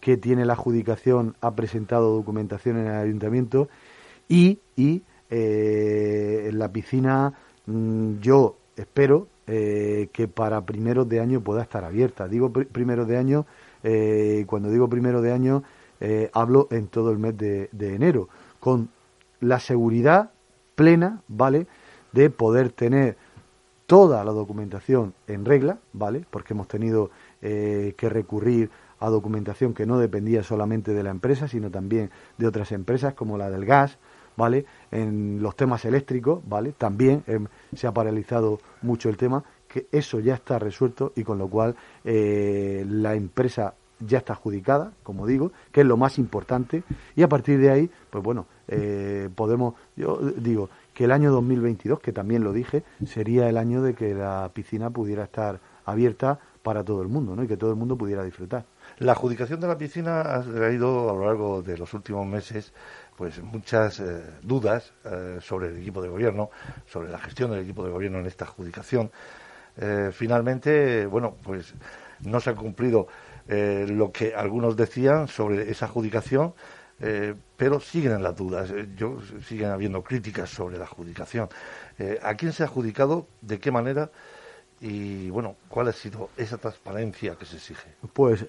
que 0.06 0.18
tiene 0.18 0.46
la 0.46 0.54
adjudicación 0.54 1.36
ha 1.42 1.56
presentado 1.56 2.14
documentación 2.14 2.78
en 2.78 2.86
el 2.86 2.94
ayuntamiento 2.94 3.70
y, 4.30 4.60
y 4.76 5.02
eh, 5.32 6.46
en 6.48 6.60
la 6.60 6.72
piscina 6.72 7.34
mm, 7.66 8.20
yo 8.20 8.56
espero 8.76 9.28
que 9.48 10.28
para 10.34 10.66
primeros 10.66 11.08
de 11.08 11.20
año 11.20 11.40
pueda 11.40 11.62
estar 11.62 11.84
abierta. 11.84 12.28
Digo 12.28 12.52
primeros 12.52 13.08
de 13.08 13.16
año 13.16 13.46
eh, 13.88 14.46
cuando 14.48 14.72
digo 14.72 14.90
primero 14.90 15.22
de 15.22 15.32
año, 15.32 15.62
eh, 16.00 16.32
hablo 16.34 16.68
en 16.72 16.88
todo 16.88 17.12
el 17.12 17.20
mes 17.20 17.38
de, 17.38 17.70
enero, 17.80 18.30
con 18.60 18.90
la 19.40 19.60
seguridad 19.60 20.32
plena, 20.74 21.22
¿vale?, 21.28 21.68
de 22.12 22.32
poder 22.32 22.72
tener 22.72 23.16
toda 23.86 24.24
la 24.24 24.32
documentación 24.32 25.14
en 25.28 25.46
regla, 25.46 25.78
¿vale?, 25.94 26.26
porque 26.32 26.56
hemos 26.56 26.68
tenido 26.68 27.12
eh, 27.44 27.94
que 27.96 28.10
recurrir 28.10 28.72
a 29.06 29.10
documentación 29.10 29.74
que 29.74 29.86
no 29.86 30.00
dependía 30.00 30.44
solamente 30.44 30.94
de 30.94 31.04
la 31.04 31.12
empresa, 31.12 31.48
sino 31.48 31.70
también 31.70 32.10
de 32.38 32.48
otras 32.48 32.72
empresas 32.72 33.14
como 33.14 33.38
la 33.38 33.50
del 33.50 33.66
gas, 33.66 33.98
¿vale? 34.36 34.66
En 34.92 35.42
los 35.42 35.56
temas 35.56 35.86
eléctricos, 35.86 36.42
¿vale? 36.48 36.72
También 36.72 37.24
em, 37.28 37.46
se 37.76 37.88
ha 37.88 37.94
paralizado 37.94 38.60
mucho 38.82 39.10
el 39.10 39.18
tema 39.18 39.44
que 39.68 39.88
eso 39.92 40.20
ya 40.20 40.36
está 40.36 40.58
resuelto 40.58 41.14
y 41.16 41.24
con 41.24 41.38
lo 41.38 41.48
cual 41.48 41.76
eh, 42.04 42.86
la 42.88 43.14
empresa 43.14 43.76
ya 44.00 44.18
está 44.18 44.34
adjudicada, 44.34 44.92
como 45.04 45.26
digo, 45.28 45.52
que 45.72 45.82
es 45.82 45.88
lo 45.88 45.98
más 45.98 46.18
importante, 46.18 46.84
y 47.16 47.24
a 47.24 47.30
partir 47.30 47.60
de 47.60 47.72
ahí, 47.72 47.90
pues 48.10 48.24
bueno, 48.24 48.46
eh, 48.68 49.30
podemos, 49.34 49.76
yo 49.96 50.18
digo, 50.38 50.70
que 50.94 51.06
el 51.06 51.12
año 51.12 51.32
2022, 51.32 52.00
que 52.00 52.12
también 52.12 52.44
lo 52.44 52.52
dije, 52.52 52.84
sería 53.06 53.48
el 53.48 53.58
año 53.58 53.82
de 53.82 53.94
que 53.94 54.14
la 54.14 54.50
piscina 54.54 54.90
pudiera 54.90 55.24
estar 55.24 55.60
abierta 55.86 56.40
para 56.64 56.84
todo 56.84 57.02
el 57.02 57.08
mundo, 57.08 57.36
¿no? 57.36 57.44
Y 57.44 57.48
que 57.48 57.58
todo 57.58 57.70
el 57.70 57.76
mundo 57.76 57.96
pudiera 57.96 58.24
disfrutar. 58.24 58.66
La 59.00 59.12
adjudicación 59.12 59.60
de 59.60 59.68
la 59.68 59.78
piscina 59.78 60.22
ha 60.22 60.42
traído 60.42 61.10
a 61.10 61.14
lo 61.14 61.26
largo 61.26 61.62
de 61.62 61.78
los 61.78 61.94
últimos 61.94 62.26
meses 62.26 62.74
pues 63.18 63.42
muchas 63.42 64.00
eh, 64.02 64.22
dudas 64.42 64.94
sobre 65.40 65.70
el 65.70 65.78
equipo 65.78 66.02
de 66.02 66.10
gobierno, 66.10 66.50
sobre 66.86 67.10
la 67.10 67.18
gestión 67.18 67.52
del 67.52 67.62
equipo 67.62 67.86
de 67.86 67.92
gobierno 67.92 68.20
en 68.20 68.26
esta 68.26 68.44
adjudicación. 68.44 69.10
Eh, 69.78 70.12
finalmente, 70.14 71.06
bueno, 71.06 71.36
pues 71.44 71.74
no 72.22 72.40
se 72.40 72.50
ha 72.50 72.56
cumplido 72.56 73.08
eh, 73.48 73.86
lo 73.90 74.12
que 74.12 74.34
algunos 74.34 74.76
decían 74.76 75.28
sobre 75.28 75.70
esa 75.70 75.86
adjudicación, 75.86 76.54
eh, 77.00 77.36
pero 77.58 77.80
siguen 77.80 78.14
en 78.14 78.24
las 78.24 78.36
dudas. 78.36 78.72
Yo, 78.96 79.20
siguen 79.46 79.70
habiendo 79.70 80.02
críticas 80.04 80.50
sobre 80.50 80.78
la 80.78 80.86
adjudicación. 80.86 81.50
¿A 82.22 82.36
quién 82.36 82.54
se 82.54 82.64
ha 82.64 82.68
adjudicado? 82.68 83.28
¿De 83.42 83.60
qué 83.60 83.72
manera? 83.72 84.12
Y 84.88 85.32
bueno, 85.32 85.56
¿cuál 85.68 85.88
ha 85.88 85.92
sido 85.94 86.30
esa 86.38 86.60
transparencia 86.60 87.36
que 87.36 87.46
se 87.46 87.56
exige? 87.56 87.96
Pues 88.14 88.46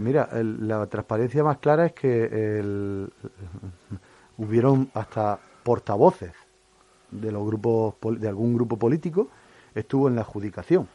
mira, 0.00 0.28
la 0.32 0.86
transparencia 0.86 1.42
más 1.42 1.58
clara 1.58 1.86
es 1.86 1.92
que 1.92 3.08
hubieron 4.38 4.88
hasta 4.94 5.40
portavoces 5.64 6.30
de 7.10 7.32
los 7.32 7.44
grupos 7.44 7.94
de 8.20 8.28
algún 8.28 8.54
grupo 8.54 8.78
político 8.78 9.28
estuvo 9.74 10.06
en 10.06 10.14
la 10.14 10.20
adjudicación, 10.20 10.86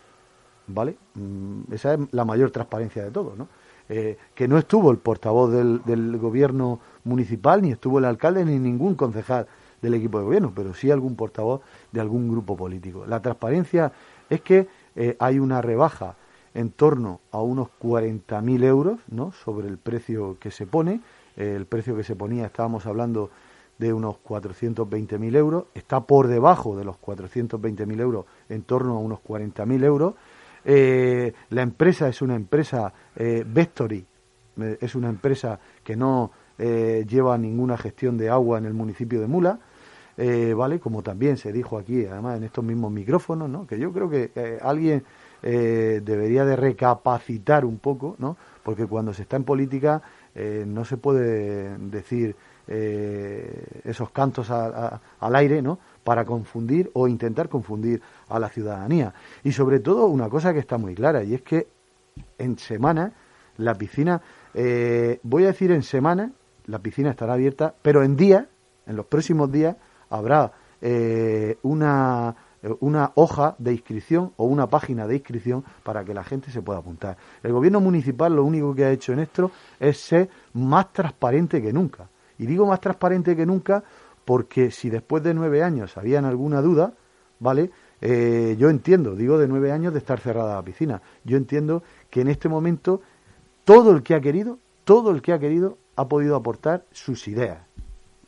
¿vale? 0.68 0.96
Mm, 1.16 1.74
esa 1.74 1.96
es 1.96 2.00
la 2.12 2.24
mayor 2.24 2.52
transparencia 2.52 3.04
de 3.04 3.12
todo, 3.12 3.36
¿no? 3.36 3.50
Eh, 3.90 4.18
que 4.34 4.48
no 4.48 4.58
estuvo 4.58 4.90
el 4.90 4.98
portavoz 4.98 5.52
del, 5.52 5.84
del, 5.84 6.18
gobierno 6.18 6.80
municipal, 7.04 7.62
ni 7.62 7.72
estuvo 7.72 8.00
el 8.00 8.06
alcalde, 8.06 8.44
ni 8.44 8.58
ningún 8.58 8.96
concejal 8.96 9.48
del 9.82 9.94
equipo 9.94 10.18
de 10.18 10.26
gobierno, 10.26 10.52
pero 10.56 10.74
sí 10.74 10.90
algún 10.90 11.16
portavoz 11.16 11.62
de 11.92 12.02
algún 12.02 12.28
grupo 12.28 12.58
político. 12.58 13.06
La 13.06 13.22
transparencia 13.22 13.92
es 14.29 14.41
que 14.41 14.67
eh, 14.96 15.15
hay 15.20 15.39
una 15.39 15.62
rebaja 15.62 16.15
en 16.55 16.72
torno 16.72 17.20
a 17.32 17.41
unos 17.41 17.67
40.000 17.82 18.63
euros, 18.63 19.00
¿no? 19.10 19.32
Sobre 19.34 19.67
el 19.67 19.77
precio 19.77 20.38
que 20.39 20.50
se 20.50 20.65
pone, 20.65 21.01
eh, 21.36 21.53
el 21.55 21.65
precio 21.65 21.96
que 21.96 22.03
se 22.03 22.15
ponía, 22.15 22.46
estábamos 22.46 22.86
hablando 22.86 23.29
de 23.77 23.91
unos 23.91 24.15
420.000 24.25 25.36
euros, 25.36 25.65
está 25.75 26.00
por 26.00 26.27
debajo 26.29 26.77
de 26.77 26.86
los 26.86 26.96
420.000 26.96 28.00
euros, 28.00 28.25
en 28.48 28.62
torno 28.62 28.96
a 28.96 29.00
unos 29.00 29.20
40.000 29.20 29.84
euros. 29.84 30.15
Eh, 30.63 31.34
la 31.50 31.62
empresa 31.62 32.08
es 32.08 32.22
una 32.22 32.36
empresa 32.36 32.94
eh, 33.17 33.46
es 34.79 34.96
una 34.96 35.10
empresa 35.10 35.60
que 35.84 35.96
no 35.98 36.32
lleva 36.58 37.38
ninguna 37.38 37.77
gestión 37.77 38.17
de 38.17 38.29
agua 38.29 38.58
en 38.58 38.63
el 38.63 38.74
municipio 38.74 39.20
de 39.20 39.27
Mula, 39.27 39.60
¿vale? 40.17 40.79
Como 40.79 41.03
también 41.03 41.38
se 41.38 41.51
dijo 41.51 41.77
aquí, 41.77 42.05
además 42.05 42.38
en 42.38 42.43
estos 42.43 42.63
mismos 42.63 42.91
micrófonos, 42.91 43.50
¿no? 43.50 43.67
Que 43.67 43.77
yo 43.77 43.91
creo 43.91 44.10
que 44.10 44.60
alguien 44.62 45.03
debería 45.41 46.45
de 46.45 46.55
recapacitar 46.55 47.65
un 47.65 47.79
poco, 47.79 48.15
¿no? 48.17 48.38
Porque 48.63 48.86
cuando 48.86 49.13
se 49.13 49.24
está 49.24 49.36
en 49.36 49.43
política 49.43 50.01
no 50.65 50.86
se 50.86 50.98
puede 50.98 51.77
decir 51.77 52.36
eh, 52.67 53.81
esos 53.84 54.10
cantos 54.10 54.50
al 54.50 55.36
aire, 55.36 55.62
¿no? 55.62 55.77
Para 56.03 56.25
confundir 56.25 56.89
o 56.93 57.07
intentar 57.07 57.48
confundir 57.48 58.01
a 58.27 58.39
la 58.39 58.50
ciudadanía. 58.50 59.13
Y 59.43 59.51
sobre 59.51 59.79
todo 59.79 60.07
una 60.07 60.29
cosa 60.29 60.51
que 60.51 60.60
está 60.60 60.79
muy 60.79 60.95
clara, 60.95 61.24
y 61.24 61.36
es 61.36 61.43
que 61.43 61.67
en 62.39 62.57
semana 62.57 63.13
la 63.57 63.75
piscina, 63.75 64.19
eh, 64.53 65.19
voy 65.22 65.43
a 65.43 65.48
decir 65.48 65.72
en 65.72 65.84
semana, 65.84 66.31
la 66.65 66.79
piscina 66.79 67.12
estará 67.12 67.34
abierta, 67.34 67.75
pero 67.84 68.03
en 68.03 68.15
día, 68.15 68.50
en 68.88 68.95
los 68.95 69.05
próximos 69.05 69.51
días, 69.51 69.75
habrá 70.17 70.51
eh, 70.81 71.57
una, 71.63 72.36
una 72.79 73.12
hoja 73.15 73.55
de 73.57 73.74
inscripción 73.74 74.34
o 74.38 74.45
una 74.45 74.67
página 74.67 75.07
de 75.07 75.15
inscripción 75.15 75.63
para 75.84 76.03
que 76.03 76.13
la 76.13 76.24
gente 76.24 76.51
se 76.51 76.62
pueda 76.62 76.79
apuntar. 76.79 77.17
El 77.43 77.53
gobierno 77.53 77.79
municipal 77.79 78.36
lo 78.36 78.43
único 78.43 78.74
que 78.74 78.86
ha 78.86 78.91
hecho 78.91 79.13
en 79.13 79.19
esto 79.19 79.51
es 79.79 79.98
ser 79.98 80.29
más 80.53 80.91
transparente 80.93 81.62
que 81.62 81.72
nunca. 81.72 82.10
Y 82.38 82.45
digo 82.45 82.65
más 82.65 82.81
transparente 82.81 83.36
que 83.36 83.45
nunca 83.45 83.84
porque 84.25 84.72
si 84.72 84.89
después 84.89 85.24
de 85.24 85.34
nueve 85.34 85.63
años 85.63 85.98
habían 85.98 86.25
alguna 86.25 86.62
duda, 86.62 86.93
¿vale? 87.39 87.72
Eh, 88.01 88.55
yo 88.60 88.69
entiendo, 88.69 89.15
digo 89.15 89.38
de 89.38 89.48
nueve 89.48 89.72
años 89.72 89.93
de 89.93 90.00
estar 90.00 90.19
cerrada 90.19 90.55
la 90.55 90.63
piscina, 90.63 91.01
yo 91.24 91.38
entiendo 91.38 91.84
que 92.10 92.22
en 92.22 92.27
este 92.27 92.50
momento 92.50 93.01
todo 93.63 93.91
el 93.91 94.03
que 94.03 94.15
ha 94.15 94.22
querido, 94.22 94.60
todo 94.84 95.12
el 95.12 95.22
que 95.22 95.31
ha 95.31 95.39
querido 95.39 95.77
ha 95.95 96.07
podido 96.07 96.36
aportar 96.36 96.86
sus 96.91 97.27
ideas, 97.27 97.60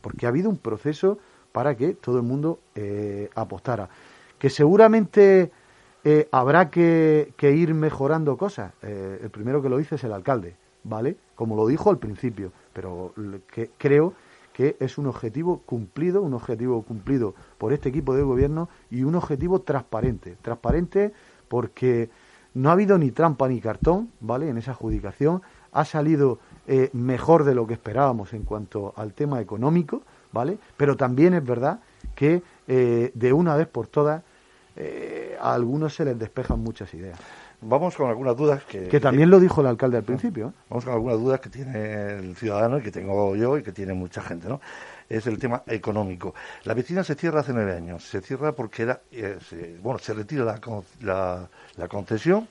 porque 0.02 0.26
ha 0.26 0.30
habido 0.30 0.50
un 0.50 0.58
proceso 0.58 1.18
para 1.58 1.76
que 1.76 1.96
todo 1.96 2.18
el 2.18 2.24
mundo 2.24 2.60
eh, 2.76 3.32
apostara. 3.34 3.90
Que 4.38 4.52
seguramente 4.52 5.52
eh, 6.04 6.28
habrá 6.32 6.70
que, 6.70 7.34
que, 7.36 7.52
ir 7.52 7.74
mejorando 7.74 8.38
cosas. 8.38 8.74
el 8.84 9.32
primero 9.32 9.60
que 9.60 9.68
lo 9.68 9.80
dice 9.80 9.96
es 9.96 10.04
el 10.04 10.14
alcalde, 10.14 10.54
¿vale? 10.84 11.18
Como 11.34 11.56
lo 11.56 11.66
dijo 11.66 11.90
al 11.90 11.98
principio 11.98 12.52
pero 12.78 13.12
que, 13.52 13.72
creo 13.76 14.14
que 14.54 14.78
es 14.80 15.00
un 15.00 15.08
objetivo 15.08 15.64
cumplido, 15.66 16.22
un 16.22 16.36
objetivo 16.36 16.84
cumplido 16.84 17.34
por 17.58 17.74
este 17.74 17.90
equipo 17.90 18.14
de 18.14 18.22
gobierno 18.22 18.70
y 18.92 19.02
un 19.02 19.16
objetivo 19.16 19.62
transparente. 19.62 20.38
Transparente 20.44 21.12
porque 21.48 22.12
no 22.54 22.70
ha 22.70 22.74
habido 22.74 23.00
ni 23.00 23.10
trampa 23.10 23.48
ni 23.48 23.60
cartón, 23.60 24.12
¿vale? 24.20 24.50
En 24.50 24.60
esa 24.60 24.74
adjudicación 24.74 25.42
ha 25.72 25.86
salido 25.86 26.38
eh, 26.68 26.92
mejor 26.94 27.46
de 27.46 27.56
lo 27.56 27.66
que 27.66 27.74
esperábamos 27.74 28.32
en 28.34 28.44
cuanto 28.44 28.94
al 28.96 29.16
tema 29.16 29.42
económico, 29.42 30.04
¿vale? 30.38 30.58
Pero 30.78 30.96
también 30.96 31.34
es 31.34 31.44
verdad 31.44 31.80
que 32.16 32.42
eh, 32.68 33.12
de 33.14 33.34
una 33.34 33.56
vez 33.56 33.68
por 33.68 33.88
todas 33.88 34.24
eh, 34.76 35.36
a 35.40 35.54
algunos 35.54 35.96
se 35.96 36.06
les 36.06 36.18
despejan 36.18 36.60
muchas 36.60 36.94
ideas. 36.94 37.20
Vamos 37.60 37.96
con 37.96 38.08
algunas 38.08 38.38
dudas 38.38 38.64
que... 38.66 38.88
Que 38.88 39.00
también 39.00 39.32
lo 39.32 39.40
dijo 39.40 39.62
el 39.62 39.68
alcalde 39.68 39.98
al 39.98 40.04
principio. 40.04 40.54
Vamos 40.70 40.86
con 40.86 40.94
algunas 40.94 41.18
dudas 41.18 41.40
que 41.40 41.50
tiene 41.50 42.18
el 42.20 42.36
ciudadano 42.36 42.78
y 42.78 42.82
que 42.84 42.92
tengo 42.92 43.36
yo 43.36 43.58
y 43.58 43.64
que 43.64 43.72
tiene 43.72 43.94
mucha 43.94 44.22
gente, 44.22 44.48
¿no? 44.48 44.62
Es 45.10 45.26
el 45.26 45.40
tema 45.40 45.64
económico. 45.66 46.36
La 46.66 46.76
piscina 46.76 47.04
se 47.04 47.16
cierra 47.16 47.40
hace 47.40 47.54
nueve 47.54 47.74
años. 47.74 48.04
Se 48.08 48.22
cierra 48.22 48.52
porque 48.52 48.84
era... 48.84 49.02
bueno, 49.82 49.98
se 49.98 50.14
retira 50.14 50.60
la, 51.02 51.50
la 51.78 51.88
concesión 51.88 52.48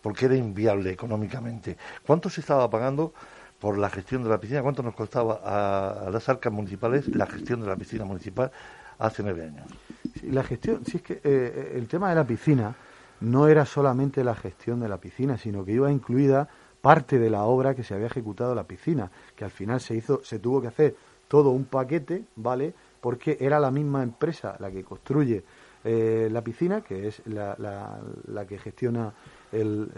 porque 0.00 0.24
era 0.24 0.36
inviable 0.36 0.92
económicamente. 0.92 1.76
¿Cuánto 2.06 2.30
se 2.30 2.40
estaba 2.40 2.70
pagando 2.70 3.12
por 3.58 3.78
la 3.78 3.90
gestión 3.90 4.22
de 4.22 4.30
la 4.30 4.38
piscina? 4.38 4.62
¿Cuánto 4.62 4.82
nos 4.82 4.94
costaba 4.94 5.40
a, 5.44 6.10
las 6.10 6.28
arcas 6.28 6.52
municipales 6.52 7.08
la 7.08 7.26
gestión 7.26 7.60
de 7.60 7.66
la 7.66 7.76
piscina 7.76 8.04
municipal 8.04 8.50
hace 8.98 9.22
nueve 9.22 9.44
años? 9.44 9.66
la 10.22 10.42
gestión, 10.42 10.84
sí 10.84 10.96
es 10.96 11.02
que 11.02 11.20
eh, 11.22 11.72
el 11.76 11.86
tema 11.86 12.08
de 12.08 12.16
la 12.16 12.24
piscina 12.24 12.74
no 13.20 13.48
era 13.48 13.64
solamente 13.64 14.24
la 14.24 14.34
gestión 14.34 14.80
de 14.80 14.88
la 14.88 14.98
piscina, 14.98 15.36
sino 15.38 15.64
que 15.64 15.72
iba 15.72 15.90
incluida 15.90 16.48
parte 16.80 17.18
de 17.18 17.30
la 17.30 17.44
obra 17.44 17.74
que 17.74 17.82
se 17.82 17.94
había 17.94 18.06
ejecutado 18.06 18.54
la 18.54 18.64
piscina, 18.64 19.10
que 19.34 19.44
al 19.44 19.50
final 19.50 19.80
se 19.80 19.94
hizo, 19.94 20.22
se 20.24 20.38
tuvo 20.38 20.60
que 20.60 20.68
hacer 20.68 20.96
todo 21.26 21.50
un 21.50 21.64
paquete, 21.64 22.24
¿vale? 22.36 22.74
Porque 23.00 23.36
era 23.40 23.60
la 23.60 23.70
misma 23.70 24.02
empresa 24.02 24.56
la 24.60 24.70
que 24.70 24.84
construye 24.84 25.44
eh, 25.84 26.28
la 26.30 26.42
piscina, 26.42 26.80
que 26.80 27.08
es 27.08 27.22
la, 27.26 27.56
la 27.58 28.46
que 28.46 28.58
gestiona 28.58 29.12
el, 29.52 29.90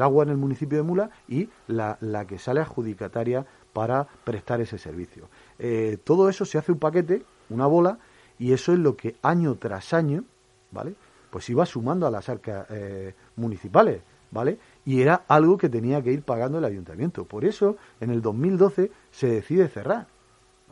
agua 0.00 0.24
en 0.24 0.30
el 0.30 0.36
municipio 0.36 0.78
de 0.78 0.84
Mula 0.84 1.10
y 1.28 1.48
la, 1.66 1.98
la, 2.00 2.26
que 2.26 2.38
sale 2.38 2.60
adjudicataria 2.60 3.46
para 3.72 4.06
prestar 4.24 4.60
ese 4.60 4.78
servicio. 4.78 5.28
Eh, 5.58 5.98
todo 6.02 6.28
eso 6.28 6.44
se 6.44 6.58
hace 6.58 6.72
un 6.72 6.78
paquete, 6.78 7.22
una 7.50 7.66
bola, 7.66 7.98
y 8.38 8.52
eso 8.52 8.72
es 8.72 8.78
lo 8.78 8.96
que 8.96 9.16
año 9.22 9.56
tras 9.56 9.92
año, 9.92 10.24
¿vale? 10.70 10.94
Pues 11.30 11.48
iba 11.50 11.66
sumando 11.66 12.06
a 12.06 12.10
las 12.10 12.28
arcas 12.28 12.66
eh, 12.70 13.14
municipales, 13.36 14.02
¿vale? 14.30 14.58
Y 14.84 15.02
era 15.02 15.24
algo 15.28 15.58
que 15.58 15.68
tenía 15.68 16.02
que 16.02 16.12
ir 16.12 16.22
pagando 16.22 16.58
el 16.58 16.64
ayuntamiento. 16.64 17.24
Por 17.24 17.44
eso, 17.44 17.76
en 18.00 18.10
el 18.10 18.22
2012 18.22 18.90
se 19.10 19.26
decide 19.26 19.68
cerrar. 19.68 20.06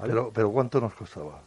Pero, 0.02 0.30
pero 0.32 0.50
¿cuánto 0.50 0.80
nos 0.80 0.94
costaba? 0.94 1.42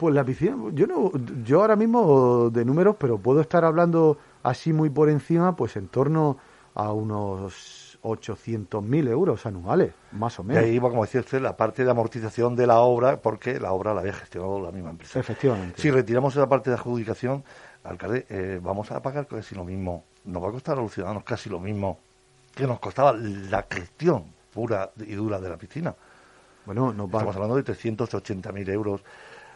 Pues 0.00 0.14
la 0.14 0.24
piscina, 0.24 0.56
yo 0.72 0.86
no, 0.86 1.12
yo 1.44 1.60
ahora 1.60 1.76
mismo 1.76 2.48
de 2.48 2.64
números, 2.64 2.96
pero 2.98 3.18
puedo 3.18 3.42
estar 3.42 3.66
hablando 3.66 4.16
así 4.42 4.72
muy 4.72 4.88
por 4.88 5.10
encima, 5.10 5.54
pues 5.54 5.76
en 5.76 5.88
torno 5.88 6.38
a 6.74 6.90
unos 6.90 7.98
800.000 8.02 9.08
euros 9.10 9.44
anuales, 9.44 9.92
más 10.12 10.38
o 10.38 10.42
menos. 10.42 10.62
Y 10.62 10.64
ahí 10.64 10.74
iba, 10.76 10.88
como 10.88 11.02
decía 11.04 11.20
usted, 11.20 11.42
la 11.42 11.54
parte 11.54 11.84
de 11.84 11.90
amortización 11.90 12.56
de 12.56 12.66
la 12.66 12.80
obra, 12.80 13.20
porque 13.20 13.60
la 13.60 13.72
obra 13.72 13.92
la 13.92 14.00
había 14.00 14.14
gestionado 14.14 14.58
la 14.62 14.72
misma 14.72 14.88
empresa. 14.88 15.20
Efectivamente. 15.20 15.78
Si 15.78 15.90
retiramos 15.90 16.34
esa 16.34 16.48
parte 16.48 16.70
de 16.70 16.76
adjudicación, 16.76 17.44
alcalde, 17.84 18.24
eh, 18.30 18.58
vamos 18.62 18.90
a 18.92 19.02
pagar 19.02 19.26
casi 19.26 19.54
lo 19.54 19.66
mismo. 19.66 20.04
Nos 20.24 20.42
va 20.42 20.48
a 20.48 20.52
costar 20.52 20.78
a 20.78 20.80
los 20.80 20.94
ciudadanos 20.94 21.24
casi 21.24 21.50
lo 21.50 21.60
mismo 21.60 21.98
que 22.54 22.66
nos 22.66 22.80
costaba 22.80 23.12
la 23.12 23.66
gestión 23.70 24.24
pura 24.50 24.92
y 24.96 25.12
dura 25.12 25.38
de 25.38 25.50
la 25.50 25.58
piscina. 25.58 25.94
Bueno, 26.64 26.92
nos 26.92 27.06
Estamos 27.06 27.34
hablando 27.34 27.56
de 27.56 27.64
380.000 27.64 28.68
euros 28.70 29.02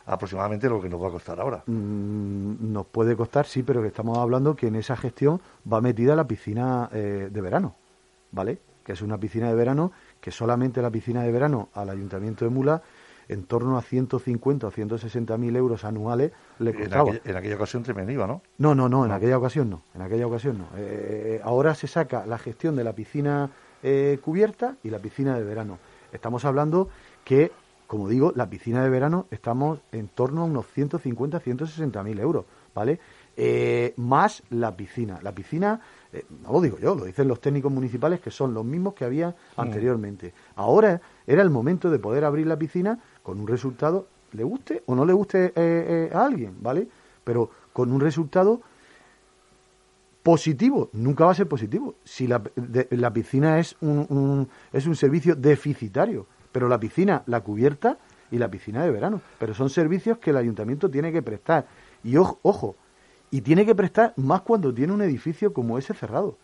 aproximadamente 0.07 0.69
lo 0.69 0.81
que 0.81 0.89
nos 0.89 1.03
va 1.03 1.09
a 1.09 1.13
costar 1.13 1.41
ahora. 1.41 1.63
Mm, 1.67 2.73
nos 2.73 2.87
puede 2.87 3.17
costar, 3.17 3.47
sí, 3.47 3.63
pero 3.63 3.81
que 3.83 3.89
estamos 3.89 4.19
hablando 4.19 4.55
que 4.55 4.67
en 4.67 4.77
esa 4.77 4.97
gestión 4.97 5.41
va 5.71 5.81
metida 5.81 6.15
la 6.15 6.27
piscina 6.27 6.89
eh, 6.93 7.29
de 7.31 7.41
verano, 7.41 7.75
¿vale? 8.31 8.59
Que 8.85 8.93
es 8.93 9.03
una 9.03 9.19
piscina 9.19 9.49
de 9.49 9.55
verano 9.55 9.93
que 10.21 10.31
solamente 10.31 10.83
la 10.83 10.91
piscina 10.91 11.23
de 11.23 11.33
verano 11.33 11.69
al 11.75 11.89
Ayuntamiento 11.89 12.45
de 12.45 12.51
Mula 12.51 12.83
en 13.29 13.45
torno 13.45 13.79
a 13.79 13.83
150 13.83 14.67
o 14.67 14.71
160 14.71 15.39
mil 15.39 15.57
euros 15.57 15.85
anuales 15.85 16.33
le 16.59 16.75
costaba. 16.75 17.13
En 17.25 17.37
aquella, 17.37 17.57
ocasión 17.57 17.83
tremenda 17.83 18.13
iba, 18.13 18.27
¿no? 18.27 18.43
No, 18.59 18.75
no, 18.75 18.89
no, 18.89 19.07
en 19.07 19.13
aquella 19.13 19.39
ocasión 19.39 19.71
no, 19.71 19.83
en 19.95 20.03
aquella 20.03 20.27
ocasión 20.27 20.59
no. 20.59 20.69
Eh, 20.77 21.41
ahora 21.43 21.75
se 21.75 21.87
saca 21.87 22.27
la 22.27 22.37
gestión 22.37 22.77
de 22.77 22.85
la 22.85 22.93
piscina 22.93 23.51
eh, 23.83 24.19
cubierta 24.23 24.77
y 24.83 24.91
la 24.91 24.99
piscina 24.99 25.39
de 25.39 25.45
verano. 25.45 25.79
Estamos 26.13 26.45
hablando 26.45 26.89
que 27.25 27.51
como 27.95 28.09
digo, 28.09 28.33
la 28.35 28.51
piscina 28.51 28.83
de 28.83 28.91
verano 28.91 29.29
estamos 29.31 29.79
en 29.93 30.09
torno 30.09 30.41
a 30.41 30.45
unos 30.47 30.67
150, 30.67 31.39
160 31.39 32.03
mil 32.03 32.19
euros, 32.19 32.45
¿vale? 32.75 32.99
Eh, 33.37 33.95
más 33.99 34.43
la 34.51 34.77
piscina. 34.77 35.21
La 35.23 35.33
piscina, 35.33 35.81
eh, 36.13 36.25
no 36.43 36.55
lo 36.55 36.61
digo 36.61 36.77
yo, 36.81 36.97
lo 36.97 37.05
dicen 37.05 37.29
los 37.29 37.41
técnicos 37.41 37.71
municipales 37.71 38.19
que 38.19 38.33
son 38.33 38.53
los 38.53 38.65
mismos 38.65 38.95
que 38.95 39.05
había 39.05 39.37
anteriormente. 39.57 40.35
Ahora 40.57 41.01
era 41.25 41.41
el 41.41 41.51
momento 41.51 41.89
de 41.89 42.01
poder 42.01 42.25
abrir 42.25 42.49
la 42.49 42.59
piscina 42.59 42.99
con 43.23 43.39
un 43.39 43.47
resultado, 43.47 44.09
le 44.33 44.43
guste 44.43 44.83
o 44.87 44.97
no 44.97 45.05
le 45.05 45.13
guste 45.13 45.53
eh, 45.55 46.11
a 46.13 46.25
alguien, 46.25 46.57
¿vale? 46.61 46.89
Pero 47.23 47.49
con 47.73 47.93
un 47.93 48.01
resultado 48.01 48.61
positivo, 50.25 50.91
nunca 50.95 51.27
va 51.27 51.31
a 51.31 51.35
ser 51.35 51.47
positivo. 51.47 51.95
Si 52.03 52.27
la, 52.27 52.43
la 52.91 53.13
piscina 53.13 53.61
es 53.61 53.77
un, 53.83 54.49
es 54.73 54.85
un 54.85 54.97
servicio 54.97 55.37
deficitario, 55.37 56.27
pero 56.55 56.69
la 56.69 56.79
piscina, 56.79 57.25
la 57.27 57.41
cubierta 57.41 57.99
y 58.31 58.39
la 58.39 58.49
piscina 58.49 58.85
de 58.85 58.93
verano. 58.93 59.21
Pero 59.41 59.55
son 59.55 59.71
servicios 59.71 60.19
que 60.19 60.31
el 60.31 60.37
ayuntamiento 60.37 60.89
tiene 60.89 61.11
que 61.11 61.21
prestar. 61.21 61.67
Y 62.05 62.17
ojo, 62.17 62.77
y 63.33 63.41
tiene 63.41 63.67
que 63.67 63.75
prestar 63.75 64.13
más 64.19 64.43
cuando 64.43 64.73
tiene 64.73 64.93
un 64.93 65.03
edificio 65.03 65.53
como 65.53 65.79
ese 65.79 65.95
cerrado. 65.95 66.39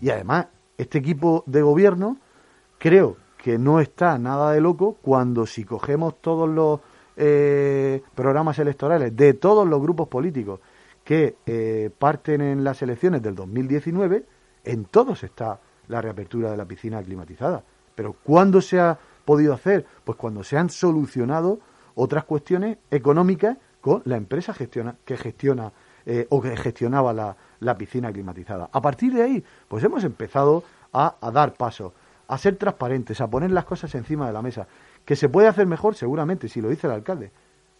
Y 0.00 0.08
además, 0.08 0.46
este 0.78 0.96
equipo 0.96 1.44
de 1.44 1.60
gobierno 1.60 2.16
creo 2.78 3.18
que 3.36 3.58
no 3.58 3.78
está 3.78 4.16
nada 4.16 4.52
de 4.52 4.62
loco 4.62 4.96
cuando 5.02 5.44
si 5.44 5.64
cogemos 5.64 6.22
todos 6.22 6.48
los 6.48 6.80
eh, 7.18 8.00
programas 8.14 8.58
electorales 8.58 9.14
de 9.14 9.34
todos 9.34 9.68
los 9.68 9.82
grupos 9.82 10.08
políticos 10.08 10.60
que 11.04 11.36
eh, 11.44 11.90
parten 11.98 12.40
en 12.40 12.64
las 12.64 12.80
elecciones 12.80 13.20
del 13.20 13.34
2019, 13.34 14.24
en 14.64 14.86
todos 14.86 15.22
está 15.24 15.60
la 15.88 16.00
reapertura 16.00 16.50
de 16.50 16.56
la 16.56 16.64
piscina 16.64 17.02
climatizada. 17.02 17.62
Pero 17.94 18.14
¿cuándo 18.14 18.62
se 18.62 18.80
ha 18.80 18.98
podido 19.24 19.54
hacer? 19.54 19.86
Pues 20.04 20.16
cuando 20.18 20.44
se 20.44 20.56
han 20.56 20.70
solucionado 20.70 21.60
otras 21.94 22.24
cuestiones 22.24 22.78
económicas 22.90 23.56
con 23.80 24.02
la 24.04 24.16
empresa 24.16 24.54
gestiona, 24.54 24.96
que 25.04 25.16
gestiona 25.16 25.72
eh, 26.06 26.26
o 26.30 26.40
que 26.40 26.56
gestionaba 26.56 27.12
la, 27.12 27.36
la, 27.60 27.76
piscina 27.76 28.12
climatizada. 28.12 28.68
A 28.72 28.80
partir 28.80 29.12
de 29.12 29.22
ahí, 29.22 29.44
pues 29.68 29.84
hemos 29.84 30.02
empezado 30.04 30.64
a, 30.92 31.16
dar 31.32 31.54
pasos, 31.54 31.92
a 32.28 32.38
ser 32.38 32.56
transparentes, 32.56 33.20
a 33.20 33.28
poner 33.28 33.50
las 33.50 33.64
cosas 33.64 33.94
encima 33.94 34.26
de 34.26 34.32
la 34.32 34.42
mesa. 34.42 34.66
¿Que 35.04 35.16
se 35.16 35.28
puede 35.28 35.48
hacer 35.48 35.66
mejor? 35.66 35.94
Seguramente, 35.94 36.48
si 36.48 36.60
lo 36.60 36.68
dice 36.68 36.86
el 36.86 36.92
alcalde. 36.92 37.30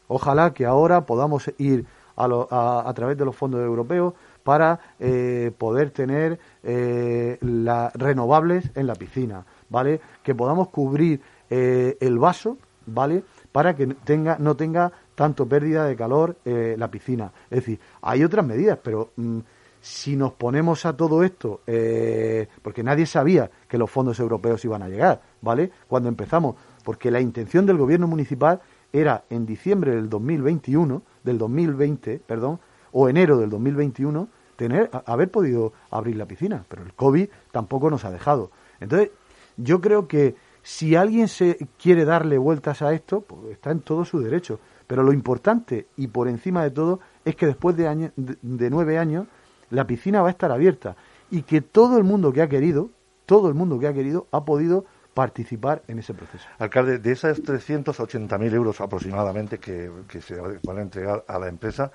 Ojalá 0.08 0.52
que 0.52 0.66
ahora 0.66 1.06
podamos 1.06 1.50
ir 1.58 1.86
a, 2.16 2.84
a, 2.86 2.94
través 2.94 3.16
de 3.16 3.24
los 3.24 3.34
fondos 3.34 3.60
europeos 3.60 4.14
para 4.42 4.78
eh, 5.00 5.52
poder 5.56 5.90
tener 5.90 6.38
eh, 6.62 7.38
las 7.40 7.92
renovables 7.94 8.70
en 8.74 8.86
la 8.86 8.94
piscina, 8.94 9.44
¿vale? 9.68 10.00
Que 10.22 10.34
podamos 10.34 10.68
cubrir 10.68 11.20
eh, 11.54 11.98
el 12.00 12.18
vaso, 12.18 12.56
¿vale? 12.86 13.22
Para 13.52 13.76
que 13.76 13.86
tenga, 13.86 14.38
no 14.38 14.56
tenga 14.56 14.90
tanto 15.14 15.46
pérdida 15.46 15.84
de 15.84 15.94
calor 15.94 16.38
eh, 16.46 16.76
la 16.78 16.90
piscina. 16.90 17.30
Es 17.50 17.58
decir, 17.58 17.78
hay 18.00 18.24
otras 18.24 18.46
medidas, 18.46 18.78
pero 18.82 19.10
mm, 19.16 19.40
si 19.78 20.16
nos 20.16 20.32
ponemos 20.32 20.86
a 20.86 20.96
todo 20.96 21.22
esto, 21.22 21.60
eh, 21.66 22.48
porque 22.62 22.82
nadie 22.82 23.04
sabía 23.04 23.50
que 23.68 23.76
los 23.76 23.90
fondos 23.90 24.18
europeos 24.18 24.64
iban 24.64 24.82
a 24.82 24.88
llegar, 24.88 25.20
¿vale? 25.42 25.70
Cuando 25.86 26.08
empezamos, 26.08 26.56
porque 26.84 27.10
la 27.10 27.20
intención 27.20 27.66
del 27.66 27.76
gobierno 27.76 28.06
municipal 28.06 28.62
era 28.90 29.24
en 29.28 29.44
diciembre 29.44 29.94
del 29.94 30.08
2021, 30.08 31.02
del 31.22 31.36
2020, 31.36 32.18
perdón, 32.26 32.60
o 32.92 33.10
enero 33.10 33.36
del 33.36 33.50
2021, 33.50 34.26
tener, 34.56 34.88
haber 35.04 35.30
podido 35.30 35.74
abrir 35.90 36.16
la 36.16 36.24
piscina, 36.24 36.64
pero 36.66 36.82
el 36.82 36.94
COVID 36.94 37.28
tampoco 37.50 37.90
nos 37.90 38.06
ha 38.06 38.10
dejado. 38.10 38.50
Entonces, 38.80 39.10
yo 39.58 39.82
creo 39.82 40.08
que 40.08 40.34
si 40.62 40.94
alguien 40.94 41.28
se 41.28 41.58
quiere 41.80 42.04
darle 42.04 42.38
vueltas 42.38 42.82
a 42.82 42.92
esto, 42.92 43.20
pues 43.22 43.52
está 43.52 43.70
en 43.70 43.80
todo 43.80 44.04
su 44.04 44.20
derecho. 44.20 44.60
Pero 44.86 45.02
lo 45.02 45.12
importante 45.12 45.86
y 45.96 46.08
por 46.08 46.28
encima 46.28 46.62
de 46.62 46.70
todo 46.70 47.00
es 47.24 47.36
que 47.36 47.46
después 47.46 47.76
de, 47.76 48.12
de, 48.16 48.70
nueve 48.70 48.98
años 48.98 49.26
la 49.70 49.86
piscina 49.86 50.22
va 50.22 50.28
a 50.28 50.32
estar 50.32 50.52
abierta 50.52 50.96
y 51.30 51.42
que 51.42 51.62
todo 51.62 51.96
el 51.96 52.04
mundo 52.04 52.32
que 52.32 52.42
ha 52.42 52.48
querido, 52.48 52.90
todo 53.26 53.48
el 53.48 53.54
mundo 53.54 53.78
que 53.78 53.86
ha 53.86 53.94
querido 53.94 54.26
ha 54.32 54.44
podido 54.44 54.84
participar 55.14 55.82
en 55.88 55.98
ese 55.98 56.14
proceso. 56.14 56.46
Alcalde, 56.58 56.98
de 56.98 57.12
esas 57.12 57.42
380.000 57.42 58.52
euros 58.54 58.80
aproximadamente 58.80 59.58
que, 59.58 59.90
se 60.20 60.36
van 60.36 60.78
a 60.78 60.82
entregar 60.82 61.24
a 61.26 61.38
la 61.38 61.48
empresa, 61.48 61.90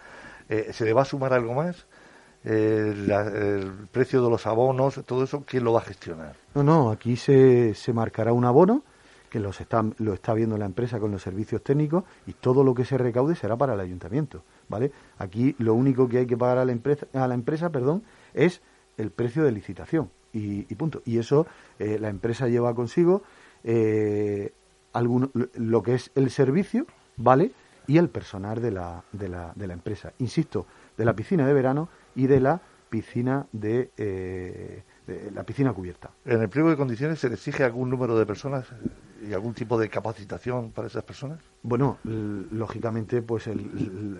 eh, 0.50 0.70
¿se 0.72 0.86
le 0.86 0.94
va 0.94 1.02
a 1.02 1.06
sumar 1.06 1.34
algo 1.34 1.54
más? 1.54 1.88
El 2.48 3.88
precio 3.92 4.24
de 4.24 4.30
los 4.30 4.48
abonos, 4.48 5.02
todo 5.06 5.24
eso, 5.24 5.44
¿quién 5.46 5.64
lo 5.64 5.74
va 5.74 5.80
a 5.80 5.84
gestionar? 5.84 6.36
No, 6.56 6.64
no, 6.64 6.92
aquí 6.92 7.16
se, 7.16 7.74
se 7.74 7.94
marcará 7.94 8.32
un 8.34 8.46
abono 8.46 8.84
que 9.30 9.40
los 9.40 9.60
está, 9.60 9.84
lo 9.98 10.14
está 10.14 10.34
viendo 10.34 10.58
la 10.58 10.66
empresa 10.66 11.00
con 11.00 11.12
los 11.12 11.22
servicios 11.22 11.62
técnicos 11.62 12.04
y 12.26 12.34
todo 12.34 12.64
lo 12.64 12.74
que 12.74 12.86
se 12.86 12.98
recaude 12.98 13.36
será 13.36 13.58
para 13.58 13.74
el 13.74 13.80
ayuntamiento, 13.80 14.44
¿vale? 14.70 14.92
Aquí 15.18 15.56
lo 15.60 15.74
único 15.74 16.08
que 16.08 16.20
hay 16.20 16.26
que 16.26 16.38
pagar 16.38 16.60
a 16.60 16.66
la 16.66 16.72
empresa, 16.72 17.08
a 17.14 17.28
la 17.28 17.34
empresa 17.34 17.70
perdón, 17.70 18.04
es 18.34 18.62
el 18.98 19.12
precio 19.12 19.44
de 19.44 19.52
licitación 19.52 20.10
y, 20.32 20.64
punto. 20.76 21.02
Y 21.06 21.18
eso 21.18 21.48
eh, 21.80 21.98
la 22.00 22.10
empresa 22.10 22.48
lleva 22.48 22.74
consigo 22.74 23.24
eh, 23.64 24.54
lo 24.94 25.84
que 25.84 25.96
es 25.96 26.12
el 26.16 26.30
servicio, 26.30 26.86
¿vale? 27.18 27.52
Y 27.88 27.98
el 27.98 28.10
personal 28.10 28.62
de 28.62 28.72
la, 28.72 29.04
de 29.12 29.30
la, 29.30 29.54
de 29.56 29.68
la 29.68 29.74
empresa. 29.74 30.14
Insisto, 30.20 30.66
de 30.98 31.06
la 31.06 31.14
piscina 31.14 31.46
de 31.46 31.54
verano 31.54 31.90
y 32.18 32.28
de 32.28 32.42
la 32.42 32.60
piscina 32.90 33.46
de, 33.54 33.92
eh, 33.96 34.84
de 35.06 35.32
la 35.32 35.44
piscina 35.44 35.72
cubierta. 35.72 36.10
¿En 36.26 36.42
el 36.42 36.50
pliego 36.50 36.70
de 36.70 36.76
condiciones 36.76 37.20
se 37.20 37.28
exige 37.28 37.64
algún 37.64 37.90
número 37.90 38.18
de 38.18 38.26
personas 38.26 38.66
y 39.26 39.34
algún 39.34 39.54
tipo 39.54 39.78
de 39.78 39.90
capacitación 39.90 40.72
para 40.72 40.88
esas 40.88 41.04
personas? 41.04 41.40
Bueno, 41.64 41.98
lógicamente, 42.04 43.22
pues 43.22 43.50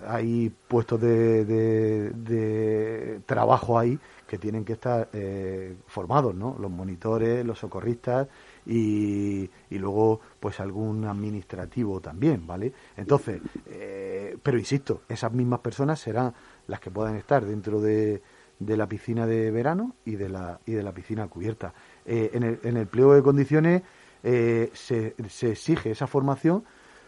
hay 0.08 0.54
puestos 0.68 1.00
de, 1.00 1.46
de, 1.46 3.22
trabajo 3.26 3.80
ahí 3.80 3.98
que 4.28 4.38
tienen 4.38 4.66
que 4.66 4.74
estar 4.74 5.10
eh, 5.14 5.76
formados, 5.88 6.36
¿no? 6.36 6.58
Los 6.60 6.70
monitores, 6.70 7.46
los 7.46 7.60
socorristas 7.60 8.28
y, 8.66 9.50
y, 9.70 9.78
luego, 9.78 10.20
pues 10.40 10.60
algún 10.60 11.06
administrativo 11.06 12.02
también, 12.02 12.46
¿vale? 12.46 12.74
Entonces, 12.98 13.42
eh, 13.68 14.38
pero 14.44 14.58
insisto, 14.58 15.04
esas 15.08 15.32
mismas 15.32 15.62
personas 15.62 16.00
serán 16.00 16.34
las 16.68 16.80
que 16.80 16.92
puedan 16.92 17.16
estar 17.16 17.46
dentro 17.46 17.82
de, 17.82 18.22
la 18.60 18.88
piscina 18.88 19.26
de 19.26 19.52
verano 19.52 19.96
y 20.06 20.16
de 20.16 20.30
la, 20.30 20.60
y 20.66 20.74
de 20.74 20.84
la 20.84 20.94
piscina 20.94 21.28
cubierta. 21.28 21.74
Eh, 22.06 22.32
en, 22.34 22.44
el, 22.44 22.60
en 22.64 22.88
pliego 22.88 23.14
de 23.14 23.24
condiciones 23.24 23.84
eh, 24.24 24.70
se, 24.74 25.16
exige 25.18 25.92
esa 25.92 26.08
formación, 26.08 26.64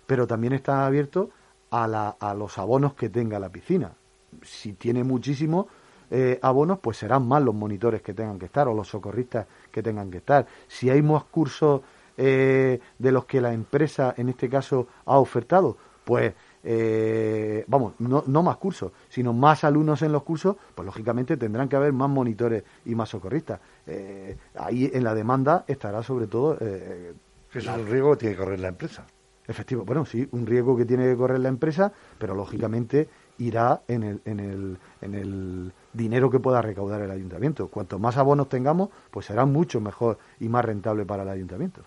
pero 0.06 0.28
también 0.28 0.54
está 0.54 0.86
abierto 0.86 1.30
a, 1.72 1.88
la, 1.88 2.10
a 2.20 2.34
los 2.34 2.58
abonos 2.58 2.94
que 2.94 3.10
tenga 3.10 3.40
la 3.40 3.50
piscina. 3.50 3.94
Si 4.42 4.74
tiene 4.74 5.04
muchísimos 5.04 5.66
eh, 6.12 6.40
abonos, 6.42 6.80
pues 6.80 6.98
serán 6.98 7.28
más 7.28 7.42
los 7.44 7.54
monitores 7.54 8.02
que 8.02 8.14
tengan 8.14 8.40
que 8.40 8.48
estar 8.48 8.68
o 8.68 8.74
los 8.74 8.88
socorristas 8.88 9.46
que 9.72 9.84
tengan 9.84 10.10
que 10.10 10.18
estar. 10.18 10.48
Si 10.68 10.90
hay 10.90 11.02
más 11.02 11.24
cursos 11.26 11.82
eh, 12.18 12.80
de 12.98 13.12
los 13.12 13.26
que 13.26 13.42
la 13.42 13.54
empresa, 13.54 14.14
en 14.18 14.30
este 14.30 14.50
caso, 14.50 14.88
ha 15.06 15.20
ofertado, 15.20 15.78
pues 16.04 16.34
eh, 16.64 17.64
vamos, 17.68 17.94
no, 18.00 18.24
no, 18.28 18.44
más 18.44 18.58
cursos, 18.58 18.92
sino 19.10 19.34
más 19.34 19.64
alumnos 19.64 20.02
en 20.02 20.12
los 20.12 20.24
cursos, 20.24 20.56
pues 20.76 20.86
lógicamente 20.86 21.38
tendrán 21.38 21.70
que 21.70 21.76
haber 21.76 21.94
más 21.94 22.10
monitores 22.10 22.64
y 22.86 22.96
más 22.96 23.10
socorristas. 23.10 23.60
Eh, 23.88 24.38
ahí 24.56 24.90
en 24.94 25.04
la 25.04 25.14
demanda 25.14 25.66
estará 25.68 26.04
sobre 26.04 26.28
todo... 26.28 26.58
Eh, 26.60 27.14
es 27.54 27.66
un 27.66 27.88
riesgo 27.88 28.12
que 28.12 28.18
tiene 28.18 28.36
que 28.36 28.40
correr 28.40 28.60
la 28.60 28.68
empresa. 28.68 29.06
Efectivo, 29.48 29.84
bueno, 29.84 30.06
sí, 30.06 30.28
un 30.32 30.46
riesgo 30.46 30.78
que 30.78 30.86
tiene 30.86 31.06
que 31.06 31.18
correr 31.18 31.40
la 31.40 31.50
empresa, 31.50 31.92
pero 32.20 32.36
lógicamente 32.36 33.10
irá 33.40 33.82
en 33.88 34.04
el, 34.04 34.22
en 34.26 34.40
el, 34.40 34.78
en 35.02 35.16
el 35.16 35.74
dinero 35.92 36.30
que 36.30 36.40
pueda 36.40 36.62
recaudar 36.62 37.02
el 37.02 37.10
ayuntamiento. 37.10 37.68
Cuanto 37.68 37.98
más 37.98 38.18
abonos 38.18 38.48
tengamos, 38.48 38.90
pues 39.10 39.26
será 39.26 39.46
mucho 39.46 39.82
mejor 39.82 40.20
y 40.40 40.50
más 40.50 40.64
rentable 40.64 41.04
para 41.06 41.24
el 41.24 41.30
ayuntamiento. 41.30 41.82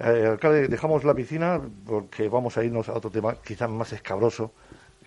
Eh, 0.00 0.26
alcalde, 0.30 0.68
dejamos 0.68 1.02
la 1.02 1.14
piscina 1.14 1.60
porque 1.84 2.28
vamos 2.28 2.56
a 2.56 2.62
irnos 2.62 2.88
a 2.88 2.94
otro 2.94 3.10
tema 3.10 3.34
quizás 3.42 3.68
más 3.68 3.92
escabroso, 3.92 4.52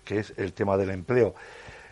que 0.04 0.20
es 0.20 0.34
el 0.38 0.54
tema 0.54 0.76
del 0.78 0.90
empleo. 0.90 1.34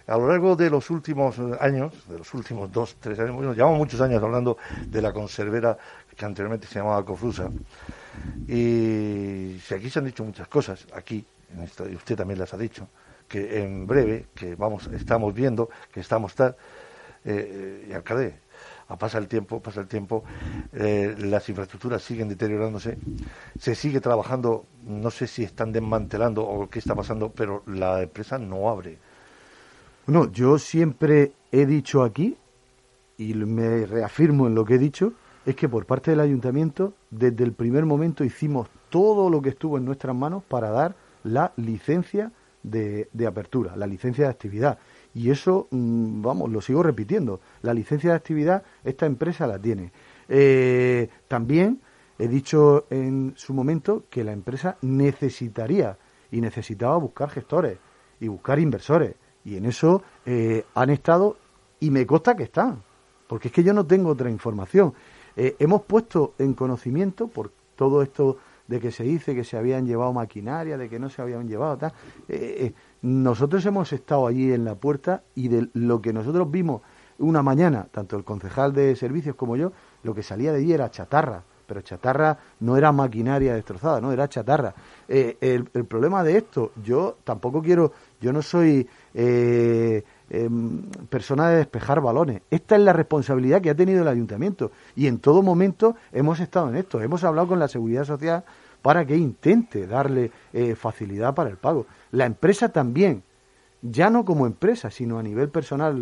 A 0.08 0.18
lo 0.18 0.28
largo 0.28 0.56
de 0.56 0.70
los 0.70 0.90
últimos 0.90 1.38
años, 1.62 1.94
de 2.10 2.18
los 2.18 2.34
últimos 2.34 2.72
dos, 2.72 2.98
tres 3.00 3.20
años, 3.20 3.36
bueno, 3.36 3.54
llevamos 3.54 3.78
muchos 3.78 4.02
años 4.02 4.22
hablando 4.22 4.58
de 4.88 5.02
la 5.02 5.14
conservera 5.14 5.78
que 6.16 6.26
anteriormente 6.26 6.68
se 6.68 6.80
llamaba 6.80 7.06
Cofrusa. 7.06 7.50
Y 8.48 9.58
aquí 9.72 9.90
se 9.90 10.00
han 10.00 10.06
dicho 10.06 10.24
muchas 10.24 10.48
cosas, 10.48 10.86
aquí, 10.94 11.26
y 11.90 11.96
usted 11.96 12.16
también 12.18 12.40
las 12.40 12.54
ha 12.54 12.58
dicho, 12.58 12.88
que 13.28 13.62
en 13.62 13.86
breve, 13.86 14.26
que 14.34 14.56
vamos, 14.56 14.88
estamos 14.88 15.34
viendo, 15.34 15.70
que 15.94 16.00
estamos 16.00 16.34
tal, 16.34 16.58
eh, 17.24 17.86
y 17.88 17.94
alcalde, 17.94 18.40
pasa 18.98 19.18
el 19.20 19.28
tiempo, 19.28 19.62
pasa 19.62 19.82
el 19.82 19.88
tiempo, 19.88 20.24
eh, 20.74 21.16
las 21.20 21.48
infraestructuras 21.50 22.02
siguen 22.02 22.28
deteriorándose, 22.28 22.98
se 23.58 23.76
sigue 23.76 24.02
trabajando, 24.02 24.66
no 24.86 25.12
sé 25.12 25.28
si 25.28 25.44
están 25.44 25.72
desmantelando 25.72 26.44
o 26.44 26.70
qué 26.70 26.80
está 26.80 26.96
pasando, 26.96 27.32
pero 27.32 27.64
la 27.68 28.02
empresa 28.02 28.40
no 28.40 28.70
abre. 28.70 28.98
Bueno, 30.08 30.32
yo 30.32 30.58
siempre 30.58 31.34
he 31.52 31.66
dicho 31.66 32.04
aquí, 32.04 32.36
y 33.18 33.34
me 33.36 33.86
reafirmo 33.86 34.48
en 34.48 34.56
lo 34.56 34.66
que 34.66 34.76
he 34.76 34.80
dicho, 34.80 35.14
es 35.46 35.56
que 35.56 35.70
por 35.70 35.86
parte 35.86 36.12
del 36.12 36.20
ayuntamiento, 36.20 36.94
desde 37.12 37.44
el 37.44 37.54
primer 37.54 37.86
momento 37.86 38.24
hicimos 38.24 38.70
todo 38.90 39.30
lo 39.30 39.42
que 39.42 39.50
estuvo 39.50 39.78
en 39.78 39.86
nuestras 39.86 40.16
manos 40.16 40.44
para 40.44 40.72
dar 40.72 40.96
la 41.24 41.54
licencia 41.58 42.32
de 42.64 43.08
apertura, 43.28 43.76
la 43.76 43.88
licencia 43.88 44.26
de 44.26 44.32
actividad. 44.32 44.80
Y 45.14 45.32
eso, 45.32 45.68
mm, 45.72 46.22
vamos, 46.22 46.50
lo 46.52 46.62
sigo 46.62 46.84
repitiendo. 46.84 47.40
La 47.62 47.74
licencia 47.74 48.12
de 48.12 48.16
actividad, 48.16 48.64
esta 48.84 49.06
empresa 49.06 49.48
la 49.48 49.60
tiene. 49.60 49.92
Eh, 50.28 51.10
también 51.28 51.82
he 52.18 52.28
dicho 52.28 52.86
en 52.90 53.34
su 53.36 53.54
momento 53.54 54.04
que 54.10 54.24
la 54.24 54.34
empresa 54.34 54.78
necesitaría 54.82 55.98
y 56.32 56.42
necesitaba 56.42 56.98
buscar 56.98 57.30
gestores 57.30 57.78
y 58.20 58.28
buscar 58.28 58.60
inversores. 58.60 59.16
Y 59.44 59.56
en 59.56 59.66
eso 59.66 60.04
eh, 60.26 60.66
han 60.76 60.90
estado 60.90 61.38
y 61.80 61.90
me 61.90 62.06
consta 62.06 62.36
que 62.36 62.44
están, 62.44 62.84
porque 63.28 63.48
es 63.48 63.54
que 63.54 63.64
yo 63.64 63.74
no 63.74 63.86
tengo 63.86 64.10
otra 64.10 64.30
información. 64.30 64.94
Eh, 65.36 65.56
hemos 65.60 65.84
puesto 65.84 66.34
en 66.38 66.54
conocimiento 66.54 67.28
por 67.28 67.52
todo 67.76 68.02
esto 68.02 68.38
de 68.68 68.80
que 68.80 68.92
se 68.92 69.04
dice 69.04 69.34
que 69.34 69.44
se 69.44 69.58
habían 69.58 69.88
llevado 69.88 70.14
maquinaria, 70.14 70.78
de 70.78 70.90
que 70.90 71.00
no 71.00 71.10
se 71.10 71.22
habían 71.22 71.48
llevado 71.48 71.78
tal. 71.78 71.94
Nosotros 73.02 73.66
hemos 73.66 73.94
estado 73.94 74.28
allí 74.28 74.52
en 74.52 74.66
la 74.66 74.76
puerta 74.76 75.24
y 75.36 75.48
de 75.48 75.70
lo 75.74 76.02
que 76.02 76.12
nosotros 76.12 76.50
vimos 76.52 76.82
una 77.20 77.42
mañana, 77.42 77.88
tanto 77.92 78.18
el 78.18 78.24
concejal 78.24 78.74
de 78.74 78.96
servicios 78.96 79.36
como 79.36 79.56
yo, 79.56 79.72
lo 80.04 80.14
que 80.14 80.24
salía 80.24 80.52
de 80.52 80.60
allí 80.60 80.74
era 80.74 80.90
chatarra, 80.90 81.44
pero 81.70 81.82
chatarra 81.82 82.38
no 82.62 82.76
era 82.78 82.92
maquinaria 82.92 83.54
destrozada, 83.54 84.02
no, 84.02 84.12
era 84.12 84.28
chatarra. 84.28 84.74
Eh, 85.08 85.38
el, 85.40 85.66
problema 85.86 86.24
de 86.24 86.38
esto, 86.38 86.72
yo 86.84 87.18
tampoco 87.24 87.62
quiero, 87.62 87.94
yo 88.20 88.34
no 88.34 88.42
soy 88.42 88.88
eh, 89.14 90.04
em, 90.30 90.82
persona 91.10 91.50
de 91.50 91.58
despejar 91.58 92.02
balones. 92.02 92.42
Esta 92.50 92.76
es 92.76 92.82
la 92.82 92.92
responsabilidad 92.92 93.62
que 93.62 93.70
ha 93.70 93.76
tenido 93.76 94.02
el 94.02 94.08
ayuntamiento 94.08 94.72
y 94.96 95.06
en 95.06 95.20
todo 95.20 95.44
momento 95.44 95.96
hemos 96.12 96.40
estado 96.40 96.70
en 96.70 96.78
esto. 96.78 97.02
Hemos 97.02 97.24
hablado 97.24 97.50
con 97.50 97.60
la 97.60 97.68
seguridad 97.68 98.04
social 98.04 98.44
para 98.82 99.06
que 99.06 99.18
intente 99.18 99.88
darle 99.88 100.32
eh, 100.54 100.76
facilidad 100.76 101.34
para 101.36 101.50
el 101.50 101.58
pago. 101.58 101.86
La 102.12 102.26
empresa 102.26 102.70
también, 102.70 103.24
ya 103.82 104.10
no 104.10 104.26
como 104.26 104.46
empresa, 104.46 104.92
sino 104.92 105.20
a 105.20 105.24
nivel 105.24 105.50
personal, 105.50 106.02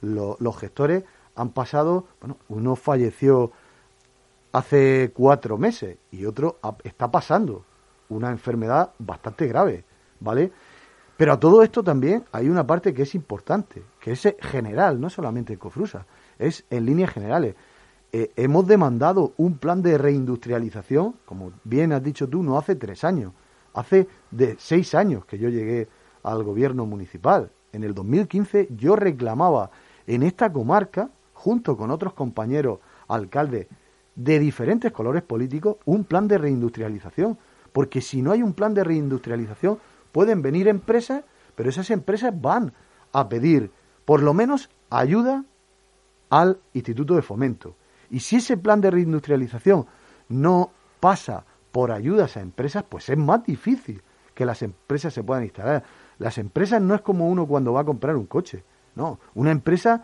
los 0.00 0.56
gestores 0.58 1.04
han 1.34 1.50
pasado, 1.50 2.06
bueno, 2.20 2.36
uno 2.48 2.76
falleció 2.76 3.52
hace 4.52 5.12
cuatro 5.14 5.56
meses 5.56 5.96
y 6.10 6.26
otro 6.26 6.58
está 6.84 7.10
pasando 7.10 7.64
una 8.08 8.30
enfermedad 8.30 8.90
bastante 8.98 9.46
grave, 9.46 9.84
¿vale? 10.20 10.52
Pero 11.16 11.32
a 11.32 11.40
todo 11.40 11.62
esto 11.62 11.82
también 11.82 12.24
hay 12.32 12.48
una 12.48 12.66
parte 12.66 12.92
que 12.92 13.02
es 13.02 13.14
importante, 13.14 13.82
que 14.00 14.12
es 14.12 14.34
general, 14.40 15.00
no 15.00 15.08
solamente 15.08 15.52
en 15.52 15.58
Cofrusa, 15.58 16.06
es 16.38 16.64
en 16.70 16.84
líneas 16.84 17.10
generales. 17.10 17.54
Eh, 18.14 18.30
hemos 18.36 18.66
demandado 18.66 19.32
un 19.38 19.56
plan 19.56 19.80
de 19.80 19.96
reindustrialización, 19.96 21.14
como 21.24 21.52
bien 21.64 21.94
has 21.94 22.02
dicho 22.02 22.28
tú, 22.28 22.42
no 22.42 22.58
hace 22.58 22.76
tres 22.76 23.04
años, 23.04 23.32
hace 23.72 24.06
de 24.30 24.56
seis 24.58 24.94
años 24.94 25.24
que 25.24 25.38
yo 25.38 25.48
llegué 25.48 25.88
al 26.22 26.44
gobierno 26.44 26.84
municipal. 26.84 27.50
En 27.72 27.84
el 27.84 27.94
2015 27.94 28.68
yo 28.76 28.96
reclamaba 28.96 29.70
en 30.06 30.22
esta 30.24 30.52
comarca, 30.52 31.08
junto 31.32 31.74
con 31.78 31.90
otros 31.90 32.12
compañeros 32.12 32.80
alcaldes 33.08 33.68
de 34.14 34.38
diferentes 34.38 34.92
colores 34.92 35.22
políticos, 35.22 35.78
un 35.86 36.04
plan 36.04 36.28
de 36.28 36.36
reindustrialización. 36.36 37.38
Porque 37.72 38.02
si 38.02 38.20
no 38.20 38.32
hay 38.32 38.42
un 38.42 38.52
plan 38.52 38.74
de 38.74 38.84
reindustrialización, 38.84 39.78
pueden 40.12 40.42
venir 40.42 40.68
empresas, 40.68 41.24
pero 41.54 41.70
esas 41.70 41.90
empresas 41.90 42.38
van 42.38 42.74
a 43.14 43.30
pedir 43.30 43.70
por 44.04 44.22
lo 44.22 44.34
menos 44.34 44.68
ayuda 44.90 45.46
al 46.28 46.58
Instituto 46.74 47.14
de 47.14 47.22
Fomento. 47.22 47.74
Y 48.12 48.20
si 48.20 48.36
ese 48.36 48.58
plan 48.58 48.80
de 48.80 48.90
reindustrialización 48.90 49.86
no 50.28 50.70
pasa 51.00 51.44
por 51.72 51.90
ayudas 51.90 52.36
a 52.36 52.40
empresas, 52.40 52.84
pues 52.86 53.08
es 53.08 53.16
más 53.16 53.42
difícil 53.42 54.02
que 54.34 54.44
las 54.44 54.60
empresas 54.60 55.14
se 55.14 55.24
puedan 55.24 55.44
instalar. 55.44 55.82
Las 56.18 56.36
empresas 56.36 56.80
no 56.80 56.94
es 56.94 57.00
como 57.00 57.28
uno 57.28 57.46
cuando 57.46 57.72
va 57.72 57.80
a 57.80 57.84
comprar 57.84 58.14
un 58.16 58.26
coche. 58.26 58.64
No, 58.94 59.18
una 59.34 59.50
empresa 59.50 60.02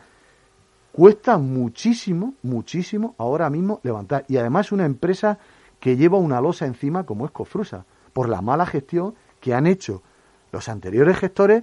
cuesta 0.91 1.37
muchísimo, 1.37 2.33
muchísimo 2.43 3.15
ahora 3.19 3.51
mismo 3.51 3.79
levantar. 3.83 4.25
Y 4.27 4.39
además 4.39 4.73
una 4.73 4.87
empresa 4.87 5.39
que 5.79 5.99
lleva 5.99 6.17
una 6.17 6.41
losa 6.41 6.65
encima 6.65 7.05
como 7.05 7.27
es 7.27 7.31
Cofrusa, 7.31 7.85
por 8.15 8.31
la 8.31 8.41
mala 8.41 8.65
gestión 8.65 9.15
que 9.39 9.53
han 9.53 9.67
hecho 9.67 10.03
los 10.51 10.67
anteriores 10.71 11.19
gestores 11.19 11.63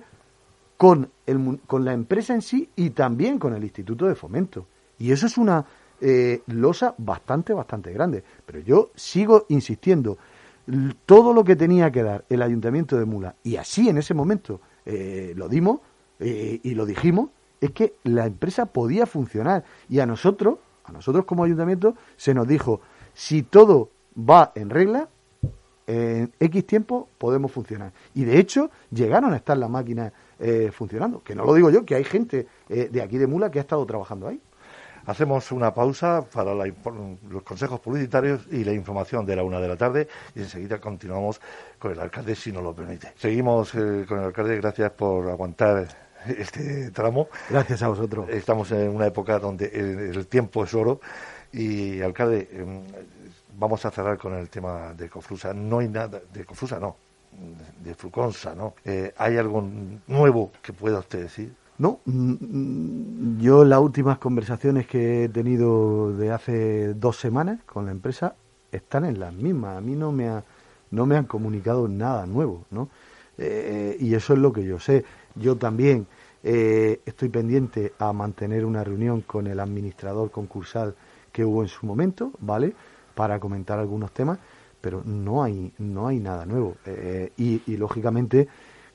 con, 0.78 1.10
el, 1.26 1.60
con 1.66 1.84
la 1.84 1.94
empresa 1.94 2.36
en 2.36 2.44
sí 2.44 2.70
y 2.76 2.92
también 2.92 3.40
con 3.40 3.56
el 3.56 3.64
Instituto 3.64 4.06
de 4.06 4.14
Fomento. 4.14 4.68
Y 5.00 5.12
eso 5.12 5.26
es 5.26 5.40
una 5.40 5.66
eh, 6.02 6.42
losa 6.48 6.96
bastante, 6.98 7.54
bastante 7.54 7.92
grande. 7.92 8.24
Pero 8.46 8.60
yo 8.60 8.92
sigo 8.96 9.46
insistiendo, 9.50 10.18
todo 11.06 11.34
lo 11.34 11.44
que 11.44 11.56
tenía 11.56 11.92
que 11.92 12.04
dar 12.04 12.26
el 12.30 12.42
ayuntamiento 12.42 12.98
de 12.98 13.06
Mula, 13.06 13.36
y 13.44 13.58
así 13.58 13.88
en 13.88 13.98
ese 13.98 14.14
momento 14.14 14.62
eh, 14.86 15.34
lo 15.36 15.48
dimos 15.48 15.80
eh, 16.20 16.60
y 16.64 16.74
lo 16.74 16.86
dijimos, 16.86 17.30
es 17.62 17.72
que 17.72 17.96
la 18.04 18.26
empresa 18.26 18.66
podía 18.66 19.06
funcionar 19.06 19.64
y 19.90 20.00
a 20.00 20.06
nosotros, 20.06 20.58
a 20.84 20.92
nosotros 20.92 21.26
como 21.26 21.44
ayuntamiento, 21.44 21.96
se 22.18 22.34
nos 22.34 22.48
dijo, 22.48 22.82
si 23.14 23.44
todo 23.44 23.90
va 24.18 24.52
en 24.56 24.70
regla, 24.70 25.10
en 25.88 26.32
X 26.40 26.66
tiempo 26.66 27.10
podemos 27.18 27.52
funcionar. 27.52 27.92
Y 28.14 28.26
de 28.26 28.40
hecho, 28.40 28.72
llegaron 28.92 29.34
a 29.34 29.38
estar 29.38 29.58
las 29.58 29.70
máquinas 29.70 30.12
eh, 30.40 30.72
funcionando. 30.72 31.24
Que 31.24 31.36
no 31.36 31.46
lo 31.46 31.54
digo 31.54 31.70
yo, 31.70 31.86
que 31.86 31.96
hay 31.96 32.04
gente 32.04 32.48
eh, 32.70 32.90
de 32.92 33.02
aquí 33.02 33.18
de 33.18 33.28
Mula 33.28 33.52
que 33.52 33.60
ha 33.60 33.62
estado 33.62 33.86
trabajando 33.86 34.28
ahí. 34.28 34.42
Hacemos 35.08 35.52
una 35.52 35.74
pausa 35.74 36.24
para 36.34 36.54
los 36.54 37.44
consejos 37.44 37.80
publicitarios 37.80 38.42
y 38.52 38.64
la 38.64 38.74
información 38.74 39.26
de 39.26 39.36
la 39.36 39.44
una 39.44 39.60
de 39.60 39.68
la 39.68 39.76
tarde 39.76 40.08
y 40.34 40.40
enseguida 40.40 40.80
continuamos 40.80 41.40
con 41.78 41.92
el 41.92 42.00
alcalde, 42.00 42.36
si 42.36 42.52
nos 42.52 42.64
lo 42.64 42.74
permite. 42.74 43.14
Seguimos 43.18 43.76
eh, 43.76 44.06
con 44.08 44.20
el 44.20 44.26
alcalde, 44.26 44.58
gracias 44.58 44.92
por 44.92 45.30
aguantar 45.30 45.88
este 46.26 46.90
tramo. 46.92 47.28
Gracias 47.50 47.84
a 47.84 47.88
vosotros. 47.88 48.30
Estamos 48.30 48.72
en 48.72 48.90
una 48.90 49.06
época 49.06 49.38
donde 49.38 49.68
el, 49.68 50.26
tiempo 50.28 50.64
es 50.64 50.74
oro 50.74 51.00
y, 51.52 52.02
alcalde, 52.02 52.50
em, 52.52 52.82
vamos 53.58 53.86
a 53.86 53.92
cerrar 53.92 54.18
con 54.18 54.34
el 54.34 54.50
tema 54.50 54.94
de 54.94 55.08
Cofrusa. 55.08 55.54
No 55.54 55.80
hay 55.80 55.88
nada, 55.88 56.20
de 56.34 56.46
Cofrusa 56.46 56.80
no, 56.80 56.98
de 57.84 57.94
Fruconsa, 57.94 58.56
¿no? 58.56 58.74
Eh, 58.84 59.14
¿Hay 59.18 59.38
algo 59.38 59.64
nuevo 60.08 60.52
que 60.62 60.74
pueda 60.74 61.00
usted 61.00 61.22
decir? 61.22 61.54
No, 61.78 62.00
mm, 62.06 62.32
mm, 62.40 63.40
yo 63.40 63.66
las 63.66 63.80
últimas 63.80 64.18
conversaciones 64.18 64.88
que 64.88 65.26
he 65.26 65.30
tenido 65.30 66.16
de 66.16 66.32
hace 66.32 66.94
dos 66.94 67.18
semanas 67.18 67.60
con 67.66 67.86
la 67.86 67.92
empresa 67.92 68.36
están 68.72 69.04
en 69.06 69.20
las 69.20 69.34
mismas. 69.34 69.78
A 69.78 69.82
mí 69.82 69.96
no 69.96 70.12
me, 70.12 70.30
ha, 70.30 70.44
no 70.92 71.06
me 71.06 71.18
han 71.18 71.26
comunicado 71.26 71.88
nada 71.90 72.26
nuevo, 72.26 72.66
¿no? 72.72 72.90
Eh, 73.38 73.98
y 74.00 74.14
eso 74.14 74.34
es 74.34 74.40
lo 74.40 74.54
que 74.54 74.64
yo 74.64 74.80
sé. 74.80 75.04
Yo 75.36 75.58
también 75.58 76.08
eh, 76.44 77.02
estoy 77.06 77.28
pendiente 77.28 77.92
a 78.00 78.14
mantener 78.14 78.66
una 78.66 78.84
reunión 78.84 79.22
con 79.22 79.48
el 79.48 79.60
administrador 79.60 80.32
concursal 80.32 80.96
que 81.34 81.44
hubo 81.44 81.62
en 81.62 81.68
su 81.68 81.86
momento, 81.86 82.32
¿vale? 82.40 82.74
Para 83.16 83.40
comentar 83.40 83.80
algunos 83.80 84.14
temas, 84.14 84.40
pero 84.80 85.04
no 85.04 85.44
hay, 85.44 85.74
no 85.80 86.08
hay 86.08 86.20
nada 86.22 86.46
nuevo. 86.46 86.78
Eh, 86.86 87.34
y, 87.36 87.62
y, 87.68 87.76
lógicamente, 87.76 88.48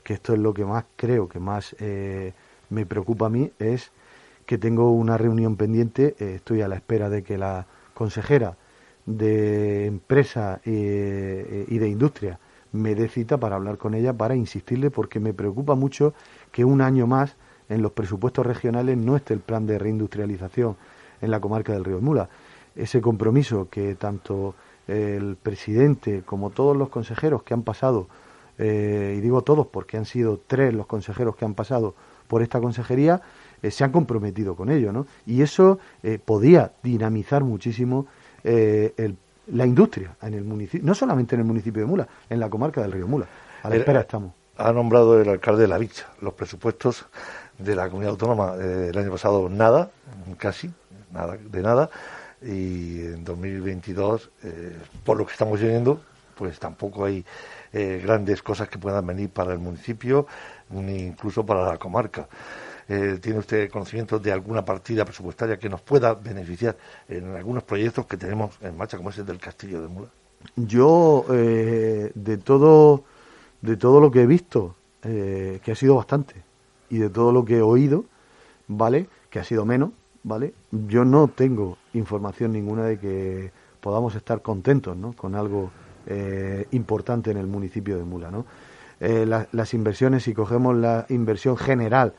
que 0.02 0.14
esto 0.14 0.32
es 0.32 0.38
lo 0.38 0.54
que 0.54 0.64
más 0.64 0.84
creo 0.96 1.28
que 1.28 1.40
más 1.40 1.76
me 2.70 2.86
preocupa 2.86 3.26
a 3.26 3.28
mí 3.30 3.50
es 3.58 3.90
que 4.46 4.58
tengo 4.58 4.92
una 4.92 5.16
reunión 5.16 5.56
pendiente, 5.56 6.16
eh, 6.18 6.34
estoy 6.36 6.62
a 6.62 6.68
la 6.68 6.76
espera 6.76 7.08
de 7.08 7.22
que 7.22 7.38
la 7.38 7.66
consejera 7.94 8.56
de 9.06 9.86
empresa 9.86 10.60
eh, 10.64 11.66
y 11.68 11.78
de 11.78 11.88
industria 11.88 12.38
me 12.72 12.94
dé 12.94 13.08
cita 13.08 13.38
para 13.38 13.56
hablar 13.56 13.78
con 13.78 13.94
ella, 13.94 14.12
para 14.12 14.36
insistirle, 14.36 14.90
porque 14.90 15.20
me 15.20 15.34
preocupa 15.34 15.74
mucho 15.74 16.14
que 16.52 16.64
un 16.64 16.80
año 16.80 17.06
más 17.06 17.36
en 17.68 17.82
los 17.82 17.92
presupuestos 17.92 18.46
regionales 18.46 18.96
no 18.96 19.16
esté 19.16 19.34
el 19.34 19.40
plan 19.40 19.66
de 19.66 19.78
reindustrialización 19.78 20.76
en 21.20 21.30
la 21.30 21.40
comarca 21.40 21.72
del 21.72 21.84
Río 21.84 22.00
Mula. 22.00 22.28
Ese 22.76 23.00
compromiso 23.00 23.68
que 23.68 23.94
tanto 23.96 24.54
el 24.86 25.36
presidente 25.36 26.22
como 26.24 26.50
todos 26.50 26.76
los 26.76 26.88
consejeros 26.88 27.42
que 27.42 27.54
han 27.54 27.62
pasado, 27.62 28.08
eh, 28.58 29.14
y 29.16 29.20
digo 29.20 29.42
todos 29.42 29.66
porque 29.66 29.96
han 29.96 30.04
sido 30.04 30.40
tres 30.46 30.74
los 30.74 30.86
consejeros 30.86 31.36
que 31.36 31.44
han 31.44 31.54
pasado 31.54 31.94
por 32.30 32.42
esta 32.42 32.60
consejería 32.60 33.20
eh, 33.60 33.72
se 33.72 33.82
han 33.82 33.90
comprometido 33.90 34.54
con 34.54 34.70
ello, 34.70 34.92
¿no? 34.92 35.06
Y 35.26 35.42
eso 35.42 35.80
eh, 36.04 36.20
podía 36.24 36.70
dinamizar 36.80 37.42
muchísimo 37.42 38.06
eh, 38.44 39.14
la 39.48 39.66
industria 39.66 40.14
en 40.22 40.34
el 40.34 40.44
municipio, 40.44 40.86
no 40.86 40.94
solamente 40.94 41.34
en 41.34 41.40
el 41.40 41.46
municipio 41.48 41.82
de 41.82 41.88
Mula, 41.88 42.08
en 42.30 42.38
la 42.38 42.48
comarca 42.48 42.82
del 42.82 42.92
río 42.92 43.08
Mula. 43.08 43.26
A 43.64 43.68
la 43.68 43.74
espera 43.74 44.00
estamos. 44.02 44.32
Ha 44.56 44.72
nombrado 44.72 45.20
el 45.20 45.28
alcalde 45.28 45.62
de 45.62 45.68
La 45.68 45.78
Vicha. 45.78 46.06
Los 46.20 46.34
presupuestos 46.34 47.06
de 47.58 47.74
la 47.74 47.88
comunidad 47.88 48.12
autónoma 48.12 48.56
del 48.56 48.96
año 48.96 49.10
pasado 49.10 49.48
nada, 49.48 49.90
casi, 50.38 50.70
nada 51.12 51.36
de 51.36 51.62
nada. 51.62 51.90
Y 52.42 53.00
en 53.00 53.24
2022, 53.24 54.30
por 55.04 55.18
lo 55.18 55.26
que 55.26 55.32
estamos 55.32 55.60
viendo, 55.60 56.00
pues 56.36 56.58
tampoco 56.58 57.06
hay 57.06 57.24
grandes 57.72 58.42
cosas 58.42 58.68
que 58.68 58.78
puedan 58.78 59.06
venir 59.06 59.30
para 59.30 59.52
el 59.52 59.58
municipio 59.58 60.26
ni 60.70 60.98
incluso 60.98 61.44
para 61.44 61.66
la 61.66 61.78
comarca. 61.78 62.28
Eh, 62.88 63.18
¿Tiene 63.20 63.38
usted 63.38 63.70
conocimiento 63.70 64.18
de 64.18 64.32
alguna 64.32 64.64
partida 64.64 65.04
presupuestaria 65.04 65.58
que 65.58 65.68
nos 65.68 65.80
pueda 65.80 66.14
beneficiar 66.14 66.76
en 67.08 67.36
algunos 67.36 67.62
proyectos 67.62 68.04
que 68.06 68.16
tenemos 68.16 68.58
en 68.62 68.76
marcha, 68.76 68.96
como 68.96 69.10
ese 69.10 69.22
del 69.22 69.38
Castillo 69.38 69.80
de 69.80 69.86
Mula? 69.86 70.08
Yo, 70.56 71.24
eh, 71.30 72.10
de, 72.12 72.38
todo, 72.38 73.04
de 73.60 73.76
todo 73.76 74.00
lo 74.00 74.10
que 74.10 74.22
he 74.22 74.26
visto, 74.26 74.74
eh, 75.04 75.60
que 75.62 75.70
ha 75.70 75.76
sido 75.76 75.94
bastante, 75.94 76.34
y 76.88 76.98
de 76.98 77.10
todo 77.10 77.30
lo 77.30 77.44
que 77.44 77.58
he 77.58 77.62
oído, 77.62 78.06
¿vale? 78.66 79.06
Que 79.30 79.38
ha 79.38 79.44
sido 79.44 79.64
menos, 79.64 79.90
¿vale? 80.24 80.52
Yo 80.72 81.04
no 81.04 81.28
tengo 81.28 81.78
información 81.92 82.52
ninguna 82.52 82.86
de 82.86 82.98
que 82.98 83.52
podamos 83.80 84.16
estar 84.16 84.42
contentos, 84.42 84.96
¿no? 84.96 85.12
Con 85.12 85.36
algo 85.36 85.70
importante 86.72 87.30
en 87.30 87.36
el 87.36 87.46
municipio 87.46 87.96
de 87.96 88.02
Mula, 88.02 88.32
¿no? 88.32 88.44
Eh, 89.00 89.26
las 89.26 89.74
inversiones, 89.74 90.24
si 90.24 90.34
cogemos 90.34 90.76
la 90.76 91.06
inversión 91.08 91.56
general 91.56 92.14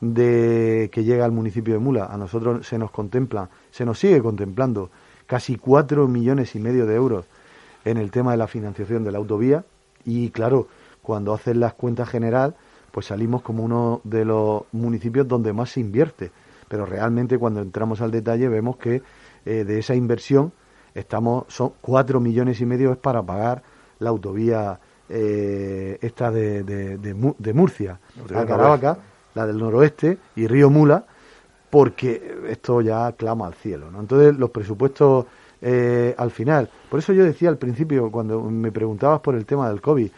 de 0.00 0.90
que 0.92 1.04
llega 1.04 1.24
al 1.24 1.32
municipio 1.32 1.74
de 1.74 1.80
Mula, 1.80 2.06
a 2.06 2.16
nosotros 2.16 2.66
se 2.66 2.78
nos 2.78 2.90
contempla, 2.90 3.48
se 3.70 3.84
nos 3.84 3.98
sigue 3.98 4.20
contemplando 4.20 4.90
casi 5.26 5.56
cuatro 5.56 6.08
millones 6.08 6.54
y 6.54 6.58
medio 6.58 6.86
de 6.86 6.96
euros 6.96 7.26
en 7.84 7.96
el 7.96 8.10
tema 8.10 8.32
de 8.32 8.38
la 8.38 8.46
financiación 8.46 9.04
de 9.04 9.12
la 9.12 9.18
autovía. 9.18 9.64
Y 10.04 10.30
claro, 10.30 10.68
cuando 11.00 11.32
hacen 11.32 11.60
las 11.60 11.74
cuentas 11.74 12.08
general, 12.08 12.56
pues 12.90 13.06
salimos 13.06 13.42
como 13.42 13.62
uno 13.62 14.00
de 14.04 14.24
los 14.24 14.62
municipios 14.72 15.28
donde 15.28 15.52
más 15.52 15.70
se 15.70 15.80
invierte, 15.80 16.32
pero 16.68 16.86
realmente 16.86 17.38
cuando 17.38 17.60
entramos 17.60 18.00
al 18.00 18.10
detalle 18.10 18.48
vemos 18.48 18.76
que 18.76 19.02
eh, 19.44 19.64
de 19.64 19.78
esa 19.78 19.94
inversión 19.94 20.52
estamos 20.94 21.44
son 21.48 21.72
cuatro 21.80 22.20
millones 22.20 22.60
y 22.60 22.66
medio 22.66 22.90
es 22.90 22.98
para 22.98 23.22
pagar 23.22 23.62
la 23.98 24.10
autovía 24.10 24.80
eh, 25.08 25.98
esta 26.00 26.30
de, 26.30 26.62
de, 26.64 27.54
Murcia, 27.54 27.98
a 28.34 28.44
Caravaca, 28.44 28.98
la 29.34 29.46
del 29.46 29.58
noroeste 29.58 30.18
y 30.34 30.46
Río 30.46 30.70
Mula, 30.70 31.04
porque 31.70 32.38
esto 32.48 32.80
ya 32.80 33.12
clama 33.12 33.46
al 33.46 33.54
cielo. 33.54 33.90
¿no? 33.90 34.00
Entonces, 34.00 34.36
los 34.36 34.50
presupuestos 34.50 35.26
eh, 35.62 36.14
al 36.18 36.30
final, 36.30 36.68
por 36.90 36.98
eso 36.98 37.12
yo 37.12 37.24
decía 37.24 37.48
al 37.48 37.58
principio, 37.58 38.10
cuando 38.10 38.42
me 38.42 38.72
preguntabas 38.72 39.20
por 39.20 39.34
el 39.34 39.46
tema 39.46 39.68
del 39.68 39.80
COVID, 39.80 40.10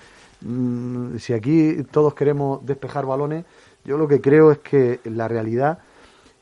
mm, 0.43 1.17
si 1.17 1.33
aquí 1.33 1.85
todos 1.91 2.15
queremos 2.15 2.65
despejar 2.67 3.07
balones, 3.07 3.45
yo 3.85 3.97
lo 3.97 4.09
que 4.09 4.21
creo 4.21 4.53
es 4.53 4.59
que 4.59 5.01
la 5.05 5.29
realidad 5.29 5.79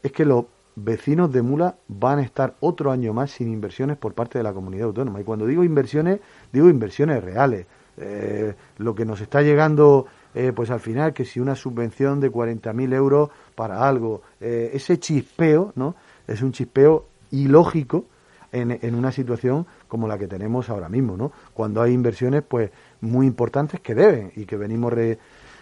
es 0.02 0.12
que 0.12 0.24
los 0.24 0.46
vecinos 0.76 1.32
de 1.32 1.42
Mula 1.42 1.76
van 1.88 2.18
a 2.18 2.22
estar 2.22 2.54
otro 2.60 2.90
año 2.90 3.12
más 3.12 3.30
sin 3.30 3.48
inversiones 3.48 3.96
por 3.96 4.12
parte 4.14 4.38
de 4.38 4.44
la 4.44 4.52
comunidad 4.52 4.86
autónoma. 4.86 5.20
Y 5.20 5.24
cuando 5.24 5.46
digo 5.46 5.64
inversiones, 5.64 6.20
digo 6.52 6.68
inversiones 6.68 7.24
reales. 7.24 7.66
Eh, 7.98 8.54
lo 8.78 8.94
que 8.94 9.04
nos 9.04 9.20
está 9.20 9.40
llegando, 9.42 10.06
eh, 10.34 10.52
pues 10.54 10.70
al 10.70 10.80
final, 10.80 11.14
que 11.14 11.24
si 11.24 11.40
una 11.40 11.54
subvención 11.54 12.20
de 12.20 12.30
40.000 12.30 12.94
euros 12.94 13.30
para 13.54 13.88
algo, 13.88 14.22
eh, 14.40 14.70
ese 14.74 14.98
chispeo, 14.98 15.72
¿no? 15.76 15.94
Es 16.26 16.42
un 16.42 16.52
chispeo 16.52 17.06
ilógico 17.30 18.04
en, 18.52 18.78
en, 18.82 18.94
una 18.94 19.12
situación 19.12 19.66
como 19.88 20.06
la 20.06 20.18
que 20.18 20.28
tenemos 20.28 20.68
ahora 20.68 20.88
mismo, 20.88 21.16
¿no? 21.16 21.32
Cuando 21.54 21.80
hay 21.80 21.92
inversiones, 21.92 22.42
pues, 22.46 22.70
muy 23.00 23.26
importantes 23.26 23.80
que 23.80 23.94
deben 23.94 24.32
y 24.36 24.44
que 24.44 24.56
venimos 24.56 24.92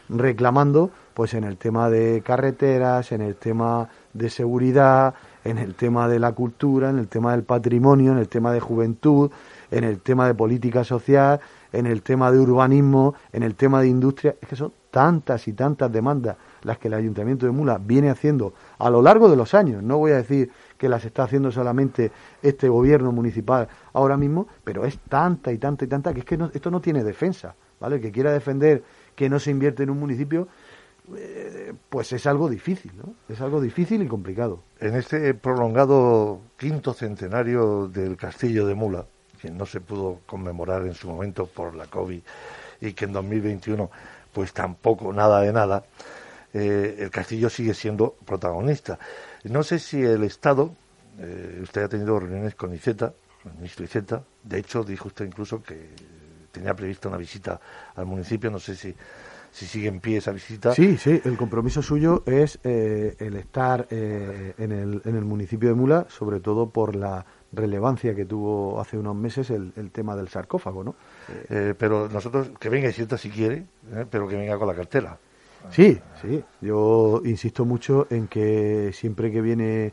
reclamando, 0.09 0.91
pues, 1.15 1.35
en 1.35 1.45
el 1.45 1.57
tema 1.57 1.89
de 1.89 2.23
carreteras, 2.23 3.13
en 3.13 3.21
el 3.21 3.37
tema 3.37 3.89
de 4.13 4.29
seguridad, 4.29 5.15
en 5.45 5.59
el 5.59 5.75
tema 5.75 6.09
de 6.09 6.19
la 6.19 6.33
cultura, 6.33 6.91
en 6.91 6.99
el 6.99 7.09
tema 7.09 7.33
del 7.33 7.45
patrimonio, 7.45 8.13
en 8.13 8.19
el 8.19 8.29
tema 8.29 8.53
de 8.53 8.61
juventud, 8.61 9.31
en 9.71 9.85
el 9.85 10.01
tema 10.01 10.27
de 10.27 10.35
política 10.35 10.85
social, 10.85 11.41
en 11.75 11.87
el 11.87 12.03
tema 12.03 12.31
de 12.31 12.39
urbanismo, 12.39 13.15
en 13.33 13.43
el 13.43 13.55
tema 13.55 13.81
de 13.81 13.89
industria, 13.89 14.37
es 14.41 14.49
que 14.49 14.57
son 14.57 14.73
tantas 14.91 15.49
y 15.49 15.53
tantas 15.53 15.91
demandas 15.91 16.37
las 16.63 16.79
que 16.79 16.87
el 16.89 16.95
Ayuntamiento 16.95 17.47
de 17.47 17.53
Mula 17.53 17.79
viene 17.79 18.11
haciendo 18.11 18.55
a 18.79 18.89
lo 18.91 19.03
largo 19.03 19.29
de 19.29 19.37
los 19.37 19.53
años. 19.55 19.83
No 19.83 19.99
voy 19.99 20.13
a 20.13 20.17
decir 20.17 20.51
que 20.79 20.89
las 20.89 21.05
está 21.05 21.25
haciendo 21.25 21.51
solamente 21.51 22.13
este 22.43 22.69
gobierno 22.69 23.11
municipal 23.11 23.69
ahora 23.93 24.17
mismo, 24.17 24.47
pero 24.63 24.85
es 24.85 24.99
tanta 25.09 25.53
y 25.53 25.59
tanta 25.59 25.85
y 25.85 25.89
tanta 25.89 26.15
que 26.15 26.21
es 26.21 26.25
que 26.25 26.39
esto 26.53 26.71
no 26.71 26.81
tiene 26.81 27.03
defensa, 27.03 27.55
¿vale? 27.81 27.97
El 27.97 28.03
que 28.03 28.13
quiera 28.13 28.33
defender 28.33 28.85
que 29.17 29.29
no 29.29 29.41
se 29.41 29.51
invierte 29.51 29.83
en 29.83 29.91
un 29.91 29.99
municipio, 29.99 30.47
eh, 31.17 31.75
pues 31.89 32.13
es 32.13 32.27
algo 32.27 32.49
difícil, 32.49 32.93
¿no? 32.97 33.15
Es 33.29 33.41
algo 33.41 33.61
difícil 33.61 34.01
y 34.03 34.07
complicado. 34.07 34.61
En 34.79 34.95
este 34.95 35.35
prolongado 35.35 36.41
quinto 36.57 36.95
centenario 36.95 37.89
del 37.89 38.17
Castillo 38.17 38.65
de 38.67 38.75
Mula, 38.75 39.07
que 39.45 39.51
no 39.51 39.67
se 39.67 39.83
pudo 39.83 40.21
conmemorar 40.25 40.87
en 40.87 40.95
su 40.95 41.07
momento 41.07 41.45
por 41.45 41.75
la 41.75 41.85
COVID 41.85 42.21
y 42.81 42.93
que 42.95 43.05
en 43.05 43.13
2021 43.13 43.91
pues 44.33 44.55
tampoco 44.55 45.13
nada 45.13 45.43
de 45.43 45.53
nada, 45.53 45.85
eh, 46.55 46.97
el 46.99 47.11
castillo 47.11 47.51
sigue 47.51 47.75
siendo 47.75 48.17
protagonista. 48.25 48.99
No 49.45 49.63
sé 49.63 49.79
si 49.79 50.03
el 50.03 50.25
Estado, 50.25 50.75
eh, 51.19 51.61
usted 51.63 51.83
ha 51.83 51.89
tenido 51.89 52.19
reuniones 52.19 52.55
con 52.55 52.73
Iceta, 52.73 53.13
con 53.43 53.53
el 53.53 53.59
ministro 53.59 53.85
Iceta, 53.85 54.23
de 54.43 54.59
hecho 54.61 54.83
dijo 54.83 55.09
usted 55.09 55.27
incluso 55.27 55.63
que 55.63 55.91
tenía 56.51 56.75
prevista 56.75 57.09
una 57.09 57.19
visita 57.19 57.61
al 57.97 58.07
municipio, 58.07 58.51
no 58.51 58.59
sé 58.59 58.75
si 58.75 58.95
si 59.53 59.67
sigue 59.67 59.87
en 59.87 60.01
pie 60.01 60.17
esa 60.17 60.33
visita. 60.33 60.75
Sí, 60.75 60.97
sí, 60.97 61.21
el 61.25 61.37
compromiso 61.37 61.81
suyo 61.81 62.25
es 62.27 62.59
eh, 62.65 63.15
el 63.21 63.37
estar 63.37 63.87
en, 63.89 64.73
el, 64.73 65.01
en 65.05 65.15
el 65.15 65.25
municipio 65.25 65.69
de 65.69 65.77
Mula, 65.77 66.07
sobre 66.09 66.41
todo 66.41 66.71
por 66.71 66.97
la 66.97 67.25
relevancia 67.55 68.15
que 68.15 68.25
tuvo 68.25 68.81
hace 68.81 68.99
unos 68.99 69.17
meses 69.17 69.51
el, 69.51 69.73
el 69.77 69.91
tema 69.91 70.17
del 70.17 70.29
sarcófago, 70.29 70.85
¿no? 70.85 70.95
Eh, 71.49 71.75
pero 71.79 72.09
nosotros, 72.09 72.51
que 72.59 72.69
venga 72.69 72.89
y 72.89 72.93
sienta 72.93 73.17
si 73.17 73.31
quiere, 73.31 73.65
pero 74.11 74.29
que 74.29 74.37
venga 74.37 74.59
con 74.59 74.69
la 74.69 74.75
cartela. 74.75 75.19
Sí, 75.71 75.99
sí. 76.21 76.45
Yo 76.61 77.23
insisto 77.25 77.65
mucho 77.65 78.07
en 78.11 78.29
que 78.29 78.91
siempre 78.93 79.31
que 79.33 79.41
viene 79.41 79.93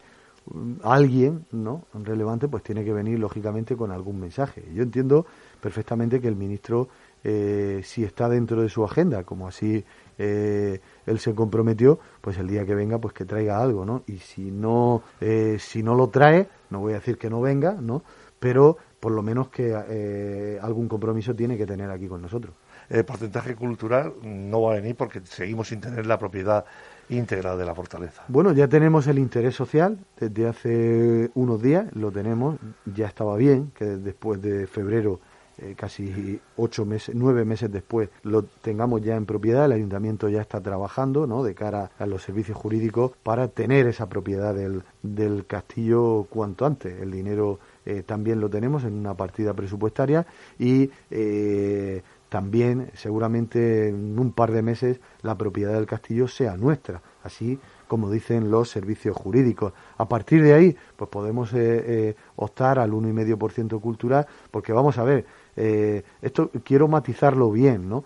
alguien, 0.84 1.46
¿no? 1.52 1.86
Relevante, 1.94 2.48
pues 2.48 2.64
tiene 2.64 2.84
que 2.84 2.94
venir 2.94 3.20
lógicamente 3.20 3.76
con 3.76 3.92
algún 3.92 4.20
mensaje. 4.20 4.64
Yo 4.74 4.84
entiendo 4.84 5.26
perfectamente 5.62 6.20
que 6.20 6.28
el 6.28 6.36
ministro, 6.36 6.90
eh, 7.24 7.82
si 7.84 8.04
está 8.04 8.28
dentro 8.28 8.62
de 8.62 8.70
su 8.70 8.84
agenda, 8.84 9.24
como 9.24 9.48
así 9.48 9.84
eh, 10.18 10.80
él 11.06 11.20
se 11.20 11.34
comprometió, 11.34 12.00
pues 12.22 12.38
el 12.38 12.48
día 12.48 12.66
que 12.66 12.76
venga, 12.76 13.00
pues 13.00 13.14
que 13.14 13.26
traiga 13.26 13.62
algo, 13.62 13.86
¿no? 13.86 14.04
Y 14.08 14.18
si 14.18 14.52
no, 14.52 15.04
eh, 15.20 15.58
si 15.60 15.84
no 15.84 15.96
lo 15.96 16.10
trae, 16.10 16.48
no 16.70 16.80
voy 16.80 16.94
a 16.94 16.96
decir 16.96 17.18
que 17.18 17.30
no 17.30 17.42
venga, 17.42 17.74
¿no? 17.74 18.04
Pero 18.40 18.78
por 19.00 19.12
lo 19.12 19.24
menos 19.24 19.50
que 19.50 20.60
algún 20.62 20.88
compromiso 20.88 21.36
tiene 21.36 21.58
que 21.58 21.66
tener 21.66 21.90
aquí 21.90 22.08
con 22.08 22.22
nosotros. 22.22 22.54
El 22.88 23.04
porcentaje 23.04 23.56
cultural 23.56 24.14
no 24.22 24.62
va 24.62 24.74
a 24.74 24.76
venir 24.76 24.96
porque 24.96 25.22
seguimos 25.24 25.70
sin 25.70 25.82
tener 25.82 26.06
la 26.06 26.20
propiedad 26.20 26.66
íntegra 27.10 27.56
de 27.56 27.66
la 27.66 27.74
fortaleza. 27.74 28.24
Bueno, 28.28 28.52
ya 28.52 28.68
tenemos 28.68 29.08
el 29.08 29.18
interés 29.18 29.56
social 29.56 29.98
desde 30.20 30.48
hace 30.48 31.32
unos 31.34 31.62
días, 31.62 31.88
lo 31.96 32.12
tenemos, 32.12 32.58
ya 32.86 33.08
estaba 33.08 33.38
bien 33.38 33.72
que 33.76 33.86
después 33.86 34.42
de 34.42 34.68
febrero 34.68 35.20
eh, 35.62 35.76
casi 35.78 36.40
ocho 36.58 36.86
meses, 36.86 37.14
nueve 37.16 37.46
meses 37.46 37.72
después, 37.72 38.10
lo 38.24 38.44
tengamos 38.44 39.02
ya 39.02 39.16
en 39.16 39.26
propiedad. 39.26 39.66
El 39.66 39.74
ayuntamiento 39.74 40.28
ya 40.28 40.42
está 40.42 40.60
trabajando, 40.60 41.28
¿no? 41.28 41.44
De 41.44 41.54
cara 41.54 41.92
a 42.00 42.06
los 42.06 42.24
servicios 42.24 42.58
jurídicos 42.58 43.12
para 43.22 43.48
tener 43.48 43.86
esa 43.86 44.10
propiedad 44.10 44.56
del, 44.56 44.84
del 45.04 45.46
castillo 45.46 46.26
cuanto 46.30 46.66
antes. 46.66 47.00
El 47.00 47.12
dinero 47.12 47.60
eh, 47.86 48.04
también 48.04 48.40
lo 48.40 48.50
tenemos 48.50 48.84
en 48.84 48.94
una 48.94 49.14
partida 49.14 49.54
presupuestaria 49.54 50.26
y 50.58 50.90
eh, 51.10 52.02
también 52.32 52.92
seguramente 52.94 53.90
en 53.90 54.18
un 54.18 54.32
par 54.32 54.54
de 54.54 54.62
meses 54.62 55.02
la 55.22 55.38
propiedad 55.38 55.74
del 55.74 55.86
castillo 55.86 56.30
sea 56.30 56.56
nuestra, 56.56 57.02
así 57.24 57.60
como 57.90 58.10
dicen 58.10 58.50
los 58.50 58.70
servicios 58.70 59.18
jurídicos. 59.18 59.74
A 59.98 60.08
partir 60.08 60.42
de 60.42 60.54
ahí, 60.54 60.78
pues 60.96 61.10
podemos 61.10 61.52
eh, 61.52 61.58
eh, 61.60 62.16
optar 62.38 62.80
al 62.80 62.92
1,5% 62.92 63.82
cultural, 63.82 64.26
porque 64.50 64.72
vamos 64.72 64.98
a 64.98 65.04
ver, 65.04 65.26
eh, 65.56 66.04
esto 66.22 66.50
quiero 66.64 66.88
matizarlo 66.88 67.52
bien, 67.52 67.90
¿no? 67.90 68.04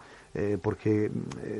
porque 0.61 1.09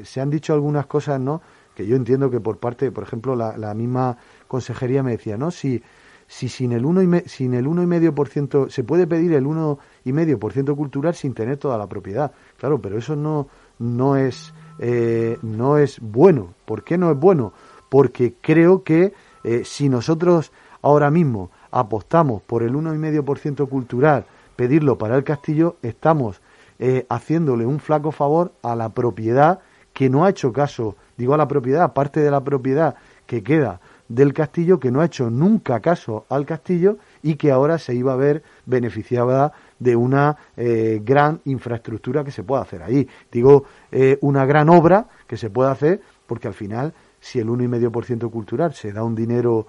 se 0.03 0.19
han 0.19 0.29
dicho 0.29 0.51
algunas 0.51 0.85
cosas, 0.85 1.17
¿no? 1.17 1.41
Que 1.73 1.87
yo 1.87 1.95
entiendo 1.95 2.29
que 2.29 2.41
por 2.41 2.57
parte, 2.57 2.91
por 2.91 3.03
ejemplo, 3.03 3.33
la, 3.33 3.73
misma 3.73 4.17
consejería 4.49 5.01
me 5.01 5.11
decía, 5.11 5.37
¿no? 5.37 5.49
Si 5.49 5.81
si 6.27 6.49
sin 6.49 6.73
el 6.73 6.83
1,5% 6.83 7.27
sin 7.27 7.53
el 7.53 7.67
1,5% 7.67 8.69
se 8.69 8.83
puede 8.83 9.07
pedir 9.07 9.31
el 9.31 9.45
1,5% 9.45 10.75
cultural 10.75 11.15
sin 11.15 11.33
tener 11.33 11.55
toda 11.55 11.77
la 11.77 11.87
propiedad. 11.87 12.33
Claro, 12.57 12.81
pero 12.81 12.97
eso 12.97 13.15
no 13.15 13.47
no 13.79 14.17
es 14.17 14.53
eh, 14.79 15.37
no 15.41 15.77
es 15.77 15.99
bueno. 16.01 16.53
¿Por 16.65 16.83
qué 16.83 16.97
no 16.97 17.11
es 17.11 17.17
bueno? 17.17 17.53
Porque 17.89 18.33
creo 18.41 18.83
que 18.83 19.13
eh, 19.43 19.61
si 19.63 19.89
nosotros 19.89 20.51
ahora 20.81 21.11
mismo 21.11 21.51
apostamos 21.71 22.41
por 22.41 22.63
el 22.63 22.73
1,5% 22.73 23.69
cultural, 23.69 24.25
pedirlo 24.55 24.97
para 24.97 25.15
el 25.15 25.23
castillo, 25.23 25.77
estamos 25.81 26.41
eh, 26.77 27.05
haciéndole 27.09 27.65
un 27.65 27.79
flaco 27.79 28.11
favor 28.11 28.51
a 28.61 28.75
la 28.75 28.89
propiedad 28.89 29.59
que 29.93 30.09
no 30.09 30.25
ha 30.25 30.29
hecho 30.29 30.51
caso, 30.51 30.97
digo 31.15 31.33
a 31.33 31.37
la 31.37 31.47
propiedad, 31.47 31.93
parte 31.93 32.19
de 32.19 32.29
la 32.29 32.43
propiedad 32.43 32.95
que 33.25 33.43
queda 33.43 33.79
del 34.09 34.33
castillo 34.33 34.79
que 34.79 34.91
no 34.91 35.01
ha 35.01 35.05
hecho 35.05 35.29
nunca 35.29 35.79
caso 35.79 36.25
al 36.29 36.45
castillo 36.45 36.97
y 37.23 37.35
que 37.35 37.49
ahora 37.49 37.79
se 37.79 37.95
iba 37.95 38.13
a 38.13 38.17
ver 38.17 38.43
beneficiada 38.65 39.53
de 39.79 39.95
una 39.95 40.37
eh, 40.57 41.01
gran 41.03 41.39
infraestructura 41.45 42.23
que 42.23 42.31
se 42.31 42.43
puede 42.43 42.61
hacer 42.61 42.83
ahí. 42.83 43.07
Digo, 43.31 43.63
eh, 43.91 44.19
una 44.21 44.45
gran 44.45 44.69
obra 44.69 45.07
que 45.25 45.37
se 45.37 45.49
puede 45.49 45.71
hacer 45.71 46.01
porque 46.27 46.47
al 46.47 46.53
final, 46.53 46.93
si 47.19 47.39
el 47.39 47.47
1,5% 47.47 48.29
cultural 48.29 48.73
se 48.73 48.91
da 48.91 49.03
un 49.03 49.15
dinero 49.15 49.67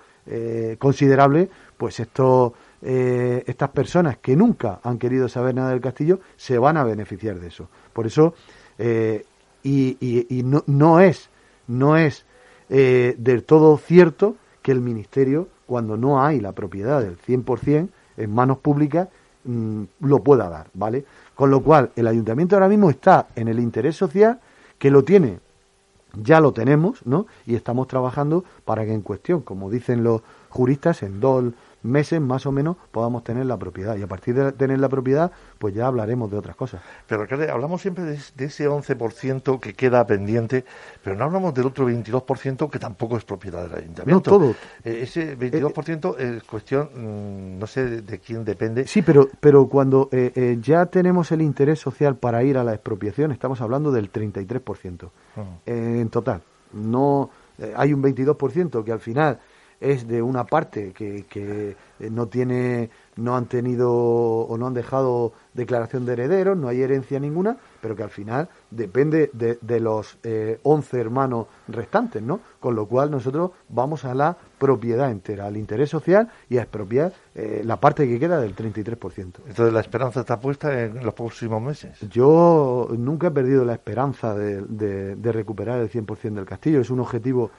considerable, 0.81 1.49
pues 1.77 2.01
esto, 2.83 3.43
estas 3.47 3.71
personas 3.71 4.19
que 4.19 4.37
nunca 4.37 4.81
han 4.83 4.99
querido 4.99 5.29
saber 5.29 5.55
nada 5.55 5.71
del 5.71 5.81
castillo 5.81 6.21
se 6.37 6.59
van 6.59 6.77
a 6.77 6.85
beneficiar 6.85 7.39
de 7.41 7.49
eso. 7.49 7.69
Por 7.93 8.07
eso, 8.07 8.35
y, 8.79 9.97
y, 10.29 10.43
no, 10.43 10.63
no 10.67 11.01
es, 11.01 11.29
no 11.67 11.97
es 11.97 12.25
eh, 12.69 13.15
del 13.19 13.45
todo 13.45 13.77
cierto 13.79 14.37
que 14.63 14.73
el 14.73 14.81
Ministerio, 14.81 15.49
cuando 15.67 15.97
no 15.97 16.23
hay 16.23 16.41
la 16.41 16.53
propiedad 16.53 17.01
del 17.01 17.19
100% 17.19 17.89
en 18.17 18.35
manos 18.35 18.59
públicas, 18.59 19.09
mm, 19.45 19.83
lo 20.01 20.23
pueda 20.23 20.49
dar, 20.49 20.69
¿vale? 20.75 21.05
Con 21.35 21.51
lo 21.51 21.63
cual, 21.63 21.91
el 21.97 22.07
ayuntamiento 22.07 22.57
ahora 22.57 22.69
mismo 22.69 22.91
está 22.91 23.29
en 23.37 23.49
el 23.49 23.61
interés 23.61 23.97
social, 23.97 24.41
que 24.79 24.91
lo 24.91 25.05
tiene, 25.05 25.39
ya 26.15 26.41
lo 26.41 26.53
tenemos, 26.53 27.05
¿no? 27.07 27.27
Y 27.47 27.55
estamos 27.55 27.87
trabajando 27.87 28.45
para 28.65 28.85
que 28.85 28.93
en 28.93 29.03
cuestión, 29.03 29.43
como 29.43 29.71
dicen 29.71 30.03
los 30.03 30.23
juristas, 30.49 31.03
en 31.03 31.21
dos 31.21 31.53
meses 31.87 32.21
más 32.21 32.47
o 32.47 32.53
menos 32.53 32.77
podamos 32.91 33.25
tener 33.25 33.47
la 33.47 33.57
propiedad. 33.57 33.97
Y 33.97 34.03
a 34.03 34.07
partir 34.07 34.35
de 34.35 34.53
tener 34.53 34.79
la 34.79 34.89
propiedad, 34.89 35.31
pues 35.59 35.75
ya 35.75 35.87
hablaremos 35.87 36.31
de 36.31 36.37
otras 36.37 36.57
cosas. 36.57 36.83
Pero 37.07 37.27
hablamos 37.51 37.81
siempre 37.81 38.05
de, 38.05 38.45
ese 38.45 38.69
11% 38.69 39.61
que 39.61 39.75
queda 39.75 40.07
pendiente, 40.07 40.65
pero 41.03 41.17
no 41.17 41.25
hablamos 41.25 41.55
del 41.55 41.67
otro 41.67 41.89
22% 41.89 42.71
que 42.71 42.79
tampoco 42.79 43.17
es 43.17 43.25
propiedad 43.25 43.69
del 43.69 43.79
ayuntamiento. 43.79 44.31
No, 44.31 44.39
todo. 44.39 44.55
Eh, 44.85 45.01
ese 45.03 45.39
22% 45.39 46.19
es 46.19 46.43
cuestión, 46.45 46.91
mm, 46.95 47.59
no 47.59 47.67
sé 47.67 48.03
de, 48.03 48.19
quién 48.19 48.45
depende. 48.45 48.87
Sí, 48.87 49.03
pero, 49.03 49.29
pero 49.41 49.69
cuando 49.69 50.09
eh, 50.13 50.33
eh, 50.35 50.59
ya 50.61 50.87
tenemos 50.87 51.33
el 51.33 51.43
interés 51.43 51.79
social 51.79 52.17
para 52.17 52.43
ir 52.43 52.59
a 52.59 52.65
la 52.65 52.75
expropiación, 52.75 53.33
estamos 53.33 53.61
hablando 53.61 53.93
del 53.93 54.11
33% 54.11 55.11
en 55.67 56.09
total. 56.09 56.43
No 56.73 57.31
hay 57.75 57.93
un 57.93 58.03
22% 58.03 58.85
que 58.85 58.93
al 58.93 59.01
final 59.01 59.39
es 59.81 60.07
de 60.09 60.23
una 60.23 60.45
parte 60.45 60.93
que, 60.93 61.25
que 61.29 61.77
eh, 62.01 62.11
no 62.11 62.27
tiene 62.27 62.91
no 63.17 63.35
han 63.35 63.47
tenido 63.47 63.91
o 63.93 64.59
no 64.59 64.67
han 64.67 64.75
dejado 64.75 65.33
declaración 65.55 66.05
de 66.05 66.13
herederos, 66.13 66.57
no 66.57 66.69
hay 66.69 66.83
herencia 66.83 67.19
ninguna, 67.19 67.57
pero 67.81 67.97
que 67.97 68.03
al 68.03 68.11
final 68.11 68.49
depende 68.71 69.31
de, 69.33 69.59
de 69.61 69.81
los 69.81 70.19
eh, 70.23 70.61
11 70.63 71.01
hermanos 71.01 71.47
restantes, 71.67 72.23
¿no? 72.23 72.41
Con 72.61 72.75
lo 72.75 72.87
cual 72.87 73.11
nosotros 73.11 73.53
vamos 73.71 74.05
a 74.05 74.15
la 74.15 74.37
propiedad 74.59 75.11
entera, 75.11 75.47
al 75.47 75.57
interés 75.57 75.89
social 75.89 76.29
y 76.51 76.59
a 76.59 76.63
expropiar 76.63 77.13
eh, 77.35 77.63
la 77.65 77.81
parte 77.81 78.07
que 78.07 78.19
queda 78.19 78.39
del 78.39 78.55
33%. 78.55 79.17
Entonces, 79.47 79.73
¿la 79.73 79.81
esperanza 79.81 80.21
está 80.21 80.39
puesta 80.39 80.85
en 80.85 81.03
los 81.03 81.15
próximos 81.15 81.63
meses? 81.63 81.99
Yo 82.11 82.89
nunca 82.99 83.29
he 83.29 83.31
perdido 83.31 83.65
la 83.65 83.75
esperanza 83.75 84.35
de, 84.35 84.61
de, 84.63 85.17
de 85.17 85.33
recuperar 85.33 85.81
el 85.81 85.91
100% 85.91 86.35
del 86.35 86.45
castillo. 86.45 86.81
Es 86.81 86.91
un 86.91 87.01
objetivo 87.01 87.51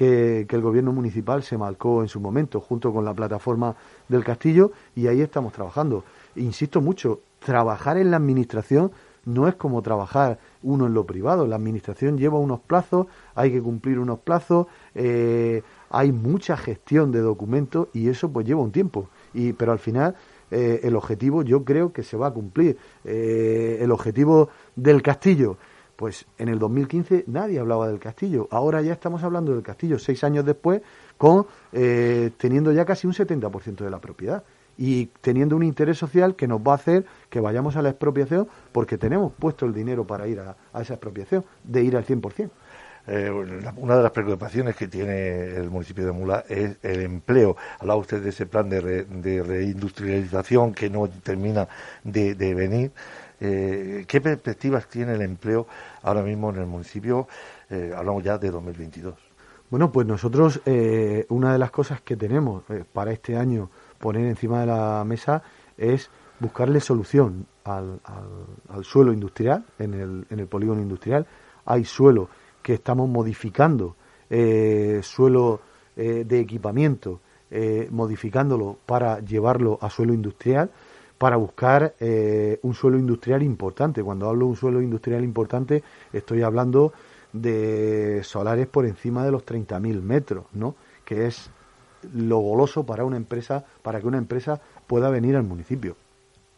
que, 0.00 0.46
el 0.48 0.62
gobierno 0.62 0.92
municipal 0.92 1.42
se 1.42 1.58
marcó 1.58 2.00
en 2.00 2.08
su 2.08 2.20
momento, 2.20 2.58
junto 2.58 2.90
con 2.90 3.04
la 3.04 3.12
plataforma 3.12 3.76
del 4.08 4.24
castillo, 4.24 4.72
y 4.96 5.08
ahí 5.08 5.20
estamos 5.20 5.52
trabajando. 5.52 6.04
Insisto 6.36 6.80
mucho, 6.80 7.20
trabajar 7.38 7.98
en 7.98 8.10
la 8.10 8.16
administración 8.16 8.92
no 9.26 9.46
es 9.46 9.56
como 9.56 9.82
trabajar 9.82 10.38
uno 10.62 10.86
en 10.86 10.94
lo 10.94 11.04
privado. 11.04 11.46
La 11.46 11.56
administración 11.56 12.16
lleva 12.16 12.38
unos 12.38 12.60
plazos, 12.60 13.08
hay 13.34 13.52
que 13.52 13.60
cumplir 13.60 13.98
unos 13.98 14.20
plazos, 14.20 14.68
eh, 14.94 15.62
hay 15.90 16.12
mucha 16.12 16.56
gestión 16.56 17.12
de 17.12 17.20
documentos 17.20 17.88
y 17.92 18.08
eso 18.08 18.32
pues 18.32 18.46
lleva 18.46 18.62
un 18.62 18.72
tiempo. 18.72 19.10
Y, 19.34 19.52
pero 19.52 19.72
al 19.72 19.78
final 19.78 20.14
eh, 20.50 20.80
el 20.82 20.96
objetivo 20.96 21.42
yo 21.42 21.62
creo 21.62 21.92
que 21.92 22.02
se 22.02 22.16
va 22.16 22.28
a 22.28 22.30
cumplir. 22.32 22.78
Eh, 23.04 23.76
el 23.82 23.92
objetivo 23.92 24.48
del 24.76 25.02
castillo 25.02 25.58
pues 26.00 26.24
en 26.38 26.48
el 26.48 26.58
2015 26.58 27.24
nadie 27.26 27.60
hablaba 27.60 27.86
del 27.86 27.98
castillo. 27.98 28.48
Ahora 28.50 28.80
ya 28.80 28.94
estamos 28.94 29.22
hablando 29.22 29.52
del 29.52 29.62
castillo, 29.62 29.98
seis 29.98 30.24
años 30.24 30.46
después, 30.46 30.80
con 31.18 31.44
eh, 31.74 32.30
teniendo 32.38 32.72
ya 32.72 32.86
casi 32.86 33.06
un 33.06 33.12
70% 33.12 33.84
de 33.84 33.90
la 33.90 33.98
propiedad 33.98 34.42
y 34.78 35.10
teniendo 35.20 35.56
un 35.56 35.62
interés 35.62 35.98
social 35.98 36.36
que 36.36 36.48
nos 36.48 36.60
va 36.62 36.72
a 36.72 36.76
hacer 36.76 37.04
que 37.28 37.38
vayamos 37.38 37.76
a 37.76 37.82
la 37.82 37.90
expropiación 37.90 38.48
porque 38.72 38.96
tenemos 38.96 39.30
puesto 39.38 39.66
el 39.66 39.74
dinero 39.74 40.06
para 40.06 40.26
ir 40.26 40.40
a, 40.40 40.56
esa 40.80 40.94
expropiación, 40.94 41.44
de 41.64 41.84
ir 41.84 41.94
al 41.98 42.06
100%. 42.06 42.48
Eh, 43.06 43.30
una 43.76 43.96
de 43.96 44.02
las 44.02 44.12
preocupaciones 44.12 44.76
que 44.76 44.88
tiene 44.88 45.54
el 45.54 45.68
municipio 45.68 46.06
de 46.06 46.12
Mula 46.12 46.46
es 46.48 46.78
el 46.82 47.02
empleo. 47.02 47.58
Hablaba 47.78 48.00
usted 48.00 48.22
de 48.22 48.30
ese 48.30 48.46
plan 48.46 48.70
de, 48.70 49.42
reindustrialización 49.42 50.72
que 50.72 50.88
no 50.88 51.10
termina 51.10 51.68
de 52.04 52.54
venir. 52.54 52.90
Eh, 53.40 54.04
¿Qué 54.06 54.20
perspectivas 54.20 54.86
tiene 54.86 55.14
el 55.14 55.22
empleo 55.22 55.66
ahora 56.02 56.22
mismo 56.22 56.50
en 56.50 56.56
el 56.56 56.66
municipio? 56.66 57.26
Eh, 57.70 57.92
hablamos 57.96 58.22
ya 58.22 58.36
de 58.36 58.50
2022. 58.50 59.14
Bueno, 59.70 59.90
pues 59.90 60.06
nosotros 60.06 60.60
eh, 60.66 61.24
una 61.30 61.52
de 61.52 61.58
las 61.58 61.70
cosas 61.70 62.02
que 62.02 62.16
tenemos 62.16 62.64
para 62.92 63.12
este 63.12 63.36
año 63.36 63.70
poner 63.98 64.26
encima 64.26 64.60
de 64.60 64.66
la 64.66 65.04
mesa 65.06 65.42
es 65.78 66.10
buscarle 66.38 66.80
solución 66.80 67.46
al, 67.64 68.00
suelo 68.82 69.12
industrial 69.12 69.64
en 69.78 69.94
el, 69.94 70.26
en 70.28 70.40
el 70.40 70.46
polígono 70.46 70.82
industrial. 70.82 71.26
hay 71.64 71.84
suelo 71.84 72.28
que 72.62 72.74
estamos 72.74 73.08
modificando, 73.08 73.94
suelo 75.02 75.60
de 75.94 76.40
equipamiento, 76.40 77.20
modificándolo 77.90 78.78
para 78.86 79.20
llevarlo 79.20 79.78
a 79.80 79.88
suelo 79.88 80.12
industrial, 80.12 80.70
para 81.20 81.36
buscar 81.36 81.94
un 82.00 82.72
suelo 82.72 82.98
industrial 82.98 83.42
importante. 83.42 84.02
Cuando 84.02 84.26
hablo 84.26 84.46
de 84.46 84.50
un 84.52 84.56
suelo 84.56 84.80
industrial 84.80 85.22
importante, 85.22 85.82
estoy 86.14 86.40
hablando 86.40 86.94
de 87.34 88.22
solares 88.24 88.66
por 88.68 88.86
encima 88.86 89.22
de 89.22 89.30
los 89.30 89.44
30.000 89.44 90.00
metros, 90.00 90.46
¿no? 90.54 90.76
Que 91.04 91.26
es 91.26 91.50
lo 92.14 92.38
goloso 92.38 92.86
para 92.86 93.04
una 93.04 93.18
empresa, 93.18 93.66
para 93.82 94.00
que 94.00 94.06
una 94.06 94.16
empresa 94.16 94.62
pueda 94.86 95.10
venir 95.10 95.36
al 95.36 95.42
municipio. 95.42 95.94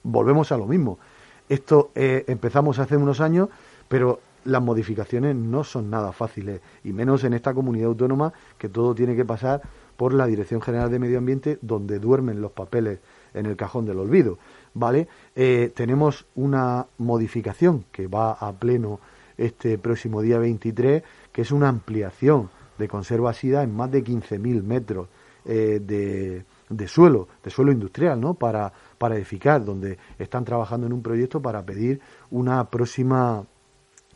Volvemos 0.04 0.52
a 0.52 0.58
lo 0.58 0.66
mismo. 0.68 1.00
Esto 1.48 1.90
empezamos 1.96 2.78
hace 2.78 2.96
unos 2.96 3.20
años, 3.20 3.48
pero 3.88 4.20
las 4.44 4.62
modificaciones 4.62 5.34
no 5.34 5.64
son 5.64 5.90
nada 5.90 6.12
fáciles, 6.12 6.60
y 6.84 6.92
menos 6.92 7.24
en 7.24 7.34
esta 7.34 7.52
comunidad 7.52 7.88
autónoma 7.88 8.32
que 8.58 8.68
todo 8.68 8.94
tiene 8.94 9.16
que 9.16 9.24
pasar 9.24 9.60
por 10.02 10.14
la 10.14 10.26
Dirección 10.26 10.60
General 10.60 10.90
de 10.90 10.98
Medio 10.98 11.18
Ambiente, 11.18 11.60
donde 11.62 12.00
duermen 12.00 12.40
los 12.40 12.50
papeles 12.50 12.98
en 13.34 13.46
el 13.46 13.54
cajón 13.54 13.86
del 13.86 14.00
olvido. 14.00 14.36
¿Vale? 14.74 15.06
Eh, 15.36 15.70
tenemos 15.76 16.26
una 16.34 16.84
modificación 16.98 17.84
que 17.92 18.08
va 18.08 18.32
a 18.32 18.52
pleno 18.52 18.98
este 19.38 19.78
próximo 19.78 20.20
día 20.20 20.38
23, 20.38 21.04
que 21.30 21.42
es 21.42 21.52
una 21.52 21.68
ampliación 21.68 22.50
de 22.78 22.88
conserva 22.88 23.32
SIDA 23.32 23.62
en 23.62 23.76
más 23.76 23.92
de 23.92 24.02
15.000 24.02 24.64
metros 24.64 25.06
eh, 25.44 25.80
de, 25.80 26.46
de, 26.68 26.88
suelo, 26.88 27.28
de 27.40 27.50
suelo 27.52 27.70
industrial, 27.70 28.20
¿no? 28.20 28.34
Para, 28.34 28.72
para 28.98 29.14
edificar, 29.14 29.64
donde 29.64 29.98
están 30.18 30.44
trabajando 30.44 30.88
en 30.88 30.94
un 30.94 31.02
proyecto 31.04 31.40
para 31.40 31.64
pedir 31.64 32.00
una 32.32 32.68
próxima 32.68 33.46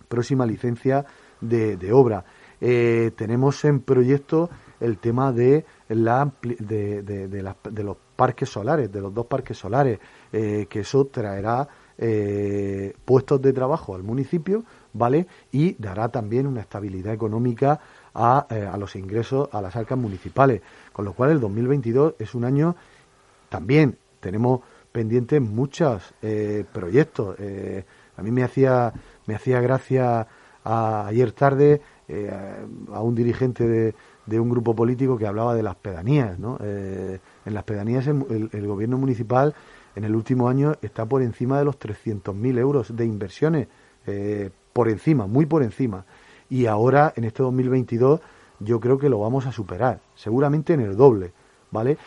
próxima 0.08 0.46
licencia 0.46 1.06
de, 1.40 1.92
obra. 1.92 2.24
Eh, 2.60 3.12
tenemos 3.16 3.64
en 3.64 3.80
proyecto 3.80 4.48
el 4.80 4.98
tema 4.98 5.32
de, 5.32 5.64
la, 5.88 6.30
de, 6.42 7.02
de, 7.02 7.82
los 7.82 7.96
parques 8.16 8.48
solares, 8.48 8.90
de 8.90 9.00
los 9.00 9.14
dos 9.14 9.26
parques 9.26 9.56
solares, 9.56 9.98
eh, 10.32 10.66
que 10.68 10.80
eso 10.80 11.06
traerá 11.06 11.68
eh, 11.98 12.94
puestos 13.04 13.40
de 13.40 13.52
trabajo 13.52 13.94
al 13.94 14.02
municipio, 14.02 14.64
¿vale? 14.92 15.26
Y 15.52 15.74
dará 15.74 16.08
también 16.08 16.46
una 16.46 16.60
estabilidad 16.60 17.14
económica 17.14 17.80
a, 18.14 18.38
a, 18.38 18.76
los 18.76 18.96
ingresos 18.96 19.48
a 19.52 19.60
las 19.60 19.76
arcas 19.76 19.98
municipales. 19.98 20.62
Con 20.92 21.04
lo 21.04 21.12
cual 21.12 21.30
el 21.30 21.40
2022 21.40 22.14
es 22.18 22.34
un 22.34 22.44
año 22.44 22.76
también 23.48 23.96
tenemos 24.20 24.60
pendientes 24.90 25.40
muchos 25.40 26.14
proyectos. 26.72 27.36
a 28.16 28.22
mí 28.22 28.30
me 28.30 28.42
hacía 28.42 28.92
me 29.26 29.34
hacía 29.34 29.60
gracia 29.60 30.26
ayer 30.64 31.32
tarde 31.32 31.80
eh, 32.08 32.30
a 32.92 33.00
un 33.02 33.14
dirigente 33.14 33.66
de, 33.66 33.94
un 34.26 34.50
grupo 34.50 34.74
político 34.74 35.16
que 35.16 35.26
hablaba 35.26 35.54
de 35.54 35.62
las 35.62 35.76
pedanías. 35.76 36.38
¿no? 36.38 36.58
Eh, 36.60 37.18
en 37.44 37.54
las 37.54 37.64
pedanías 37.64 38.06
el, 38.06 38.66
gobierno 38.66 38.98
municipal 38.98 39.54
en 39.94 40.04
el 40.04 40.14
último 40.14 40.48
año 40.48 40.74
está 40.82 41.06
por 41.06 41.22
encima 41.22 41.58
de 41.58 41.64
los 41.64 41.78
300.000 41.78 42.58
euros 42.58 42.94
de 42.94 43.04
inversiones, 43.04 43.68
eh, 44.06 44.50
por 44.72 44.88
encima, 44.88 45.26
muy 45.26 45.46
por 45.46 45.62
encima. 45.62 46.04
Y 46.50 46.66
ahora, 46.66 47.12
en 47.16 47.24
este 47.24 47.42
2022, 47.42 48.20
yo 48.60 48.78
creo 48.78 48.98
que 48.98 49.08
lo 49.08 49.20
vamos 49.20 49.46
a 49.46 49.52
superar, 49.52 50.00
seguramente 50.14 50.74
en 50.74 50.80
el 50.80 50.96
doble. 50.96 51.32
¿Vale? 51.68 51.98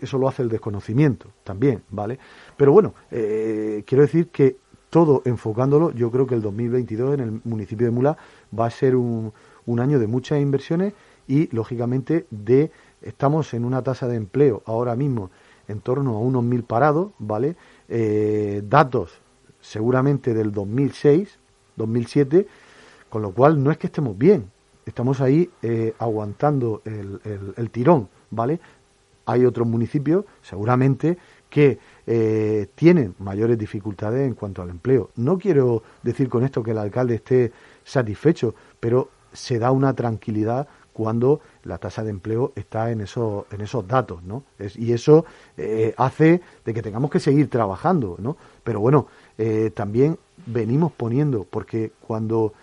eso 0.00 0.18
lo 0.18 0.28
hace 0.28 0.42
el 0.42 0.48
desconocimiento 0.48 1.30
también, 1.42 1.82
¿vale? 1.90 2.18
Pero 2.56 2.70
bueno, 2.70 2.94
quiero 3.08 4.02
decir 4.02 4.28
que 4.28 4.58
todo 4.90 5.22
enfocándolo, 5.24 5.90
yo 5.92 6.10
creo 6.10 6.26
que 6.26 6.34
el 6.34 6.42
2022 6.42 7.14
en 7.14 7.20
el 7.20 7.40
municipio 7.44 7.86
de 7.86 7.90
Mula 7.90 8.16
va 8.58 8.66
a 8.66 8.70
ser 8.70 8.96
un, 8.96 9.32
un 9.66 9.80
año 9.80 9.98
de 9.98 10.06
muchas 10.06 10.40
inversiones 10.40 10.94
y, 11.28 11.54
lógicamente, 11.54 12.26
de 12.30 12.70
estamos 13.02 13.52
en 13.54 13.64
una 13.64 13.82
tasa 13.82 14.08
de 14.08 14.16
empleo 14.16 14.62
ahora 14.64 14.96
mismo 14.96 15.30
en 15.68 15.80
torno 15.80 16.16
a 16.16 16.20
unos 16.20 16.44
mil 16.44 16.62
parados, 16.62 17.10
¿vale? 17.18 17.56
Eh, 17.88 18.62
datos 18.68 19.20
seguramente 19.60 20.32
del 20.32 20.52
2006, 20.52 21.38
2007, 21.76 22.46
con 23.10 23.22
lo 23.22 23.32
cual 23.32 23.62
no 23.62 23.70
es 23.70 23.78
que 23.78 23.88
estemos 23.88 24.16
bien, 24.16 24.50
estamos 24.84 25.20
ahí 25.20 25.50
eh, 25.62 25.94
aguantando 25.98 26.82
el, 26.84 27.70
tirón, 27.70 28.08
¿vale? 28.30 28.60
Hay 29.24 29.44
otros 29.44 29.66
municipios, 29.66 30.24
seguramente, 30.42 31.18
que 31.50 31.78
eh, 32.06 32.68
tienen 32.76 33.14
mayores 33.18 33.58
dificultades 33.58 34.26
en 34.26 34.34
cuanto 34.34 34.62
al 34.62 34.70
empleo. 34.70 35.10
No 35.16 35.36
quiero 35.36 35.82
decir 36.02 36.28
con 36.28 36.44
esto 36.44 36.62
que 36.62 36.70
el 36.70 36.78
alcalde 36.78 37.16
esté 37.16 37.50
satisfecho, 37.82 38.54
pero 38.78 39.08
se 39.36 39.58
da 39.58 39.70
una 39.70 39.94
tranquilidad 39.94 40.66
cuando 40.92 41.40
la 41.64 41.76
tasa 41.76 42.02
de 42.02 42.10
empleo 42.10 42.52
está 42.56 42.90
en 42.90 43.02
esos, 43.02 43.44
en 43.50 43.60
esos 43.60 43.86
datos, 43.86 44.22
¿no? 44.22 44.44
y 44.58 44.92
eso 44.92 45.26
eh, 45.58 45.94
hace 45.98 46.40
de 46.64 46.72
que 46.72 46.80
tengamos 46.80 47.10
que 47.10 47.20
seguir 47.20 47.50
trabajando, 47.50 48.16
¿no? 48.18 48.38
Pero 48.64 48.80
bueno, 48.80 49.06
eh, 49.36 49.70
también 49.74 50.18
venimos 50.46 50.92
poniendo, 50.92 51.46
porque 51.48 51.92
cuando 52.00 52.54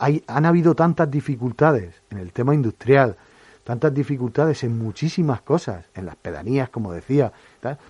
hay, 0.00 0.24
han 0.26 0.44
habido 0.44 0.74
tantas 0.74 1.08
dificultades 1.08 1.94
en 2.10 2.18
el 2.18 2.32
tema 2.32 2.52
industrial, 2.52 3.16
tantas 3.62 3.94
dificultades 3.94 4.64
en 4.64 4.76
muchísimas 4.76 5.42
cosas, 5.42 5.84
en 5.94 6.06
las 6.06 6.16
pedanías, 6.16 6.70
como 6.70 6.92
decía, 6.92 7.32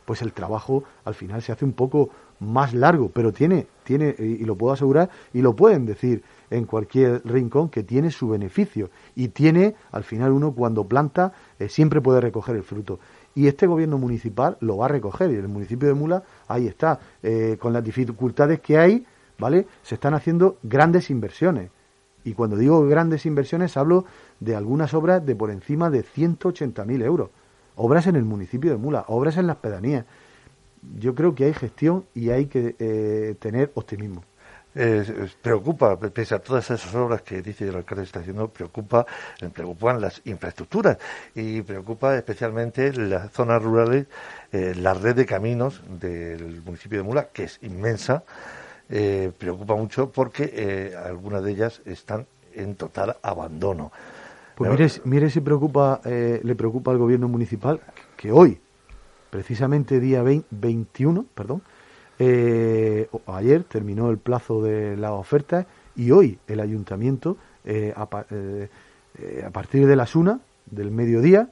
pues 0.04 0.20
el 0.22 0.32
trabajo 0.32 0.84
al 1.04 1.14
final 1.14 1.40
se 1.40 1.52
hace 1.52 1.64
un 1.64 1.72
poco 1.72 2.10
más 2.40 2.74
largo, 2.74 3.08
pero 3.08 3.32
tiene, 3.32 3.66
tiene, 3.84 4.14
y 4.18 4.44
lo 4.44 4.54
puedo 4.54 4.74
asegurar, 4.74 5.08
y 5.32 5.40
lo 5.40 5.54
pueden 5.54 5.86
decir 5.86 6.22
en 6.50 6.64
cualquier 6.64 7.22
rincón, 7.24 7.68
que 7.68 7.82
tiene 7.82 8.10
su 8.10 8.28
beneficio. 8.28 8.90
Y 9.14 9.28
tiene, 9.28 9.74
al 9.92 10.04
final 10.04 10.32
uno 10.32 10.52
cuando 10.52 10.84
planta, 10.84 11.32
eh, 11.58 11.68
siempre 11.68 12.00
puede 12.00 12.20
recoger 12.20 12.56
el 12.56 12.62
fruto. 12.62 12.98
Y 13.34 13.46
este 13.46 13.66
gobierno 13.66 13.98
municipal 13.98 14.56
lo 14.60 14.78
va 14.78 14.86
a 14.86 14.88
recoger, 14.88 15.30
y 15.30 15.34
el 15.36 15.48
municipio 15.48 15.88
de 15.88 15.94
Mula, 15.94 16.22
ahí 16.48 16.66
está, 16.66 17.00
eh, 17.22 17.56
con 17.60 17.72
las 17.72 17.84
dificultades 17.84 18.60
que 18.60 18.78
hay, 18.78 19.06
¿vale? 19.38 19.66
Se 19.82 19.94
están 19.94 20.14
haciendo 20.14 20.58
grandes 20.62 21.10
inversiones. 21.10 21.70
Y 22.24 22.34
cuando 22.34 22.56
digo 22.56 22.86
grandes 22.86 23.26
inversiones, 23.26 23.76
hablo 23.76 24.04
de 24.40 24.56
algunas 24.56 24.92
obras 24.92 25.24
de 25.24 25.36
por 25.36 25.50
encima 25.50 25.88
de 25.88 26.04
180.000 26.04 27.02
euros. 27.02 27.30
Obras 27.76 28.06
en 28.06 28.16
el 28.16 28.24
municipio 28.24 28.70
de 28.70 28.76
Mula, 28.76 29.04
obras 29.08 29.36
en 29.36 29.46
las 29.46 29.56
pedanías. 29.56 30.04
Yo 30.98 31.14
creo 31.14 31.34
que 31.34 31.44
hay 31.44 31.54
gestión 31.54 32.04
y 32.14 32.30
hay 32.30 32.46
que 32.46 32.74
eh, 32.78 33.36
tener 33.38 33.70
optimismo. 33.74 34.24
Preocupa, 35.42 35.98
pese 35.98 36.34
a 36.34 36.38
todas 36.38 36.70
esas 36.70 36.94
obras 36.94 37.22
que 37.22 37.42
dice 37.42 37.68
el 37.68 37.76
alcalde 37.76 38.04
está 38.04 38.20
haciendo, 38.20 38.48
preocupa, 38.48 39.06
preocupan 39.52 40.00
las 40.00 40.20
infraestructuras 40.24 40.98
y 41.34 41.62
preocupa 41.62 42.16
especialmente 42.16 42.92
las 42.92 43.32
zonas 43.32 43.62
rurales, 43.62 44.06
eh, 44.52 44.74
la 44.76 44.94
red 44.94 45.16
de 45.16 45.26
caminos 45.26 45.82
del 45.88 46.62
municipio 46.62 46.98
de 46.98 47.04
Mula, 47.04 47.28
que 47.28 47.44
es 47.44 47.58
inmensa, 47.62 48.24
eh, 48.88 49.32
preocupa 49.36 49.74
mucho 49.74 50.10
porque 50.10 50.96
algunas 51.04 51.42
de 51.42 51.50
ellas 51.50 51.82
están 51.84 52.26
en 52.54 52.74
total 52.74 53.16
abandono. 53.22 53.92
Pues 54.58 54.70
mire, 54.72 54.88
mire 55.04 55.30
si 55.30 55.40
preocupa, 55.40 56.00
eh, 56.04 56.40
le 56.42 56.54
preocupa 56.56 56.90
al 56.90 56.98
gobierno 56.98 57.28
municipal 57.28 57.80
que 58.16 58.32
hoy, 58.32 58.60
precisamente 59.30 60.00
día 60.00 60.24
21, 60.50 61.26
perdón, 61.32 61.62
eh, 62.18 63.08
ayer 63.26 63.64
terminó 63.64 64.10
el 64.10 64.18
plazo 64.18 64.62
de 64.62 64.96
la 64.96 65.12
oferta 65.12 65.66
y 65.96 66.10
hoy 66.10 66.38
el 66.46 66.60
ayuntamiento, 66.60 67.36
eh, 67.64 67.92
a, 67.96 68.06
partir 69.52 69.86
de 69.86 69.96
las 69.96 70.14
una 70.16 70.40
del 70.66 70.90
mediodía, 70.90 71.50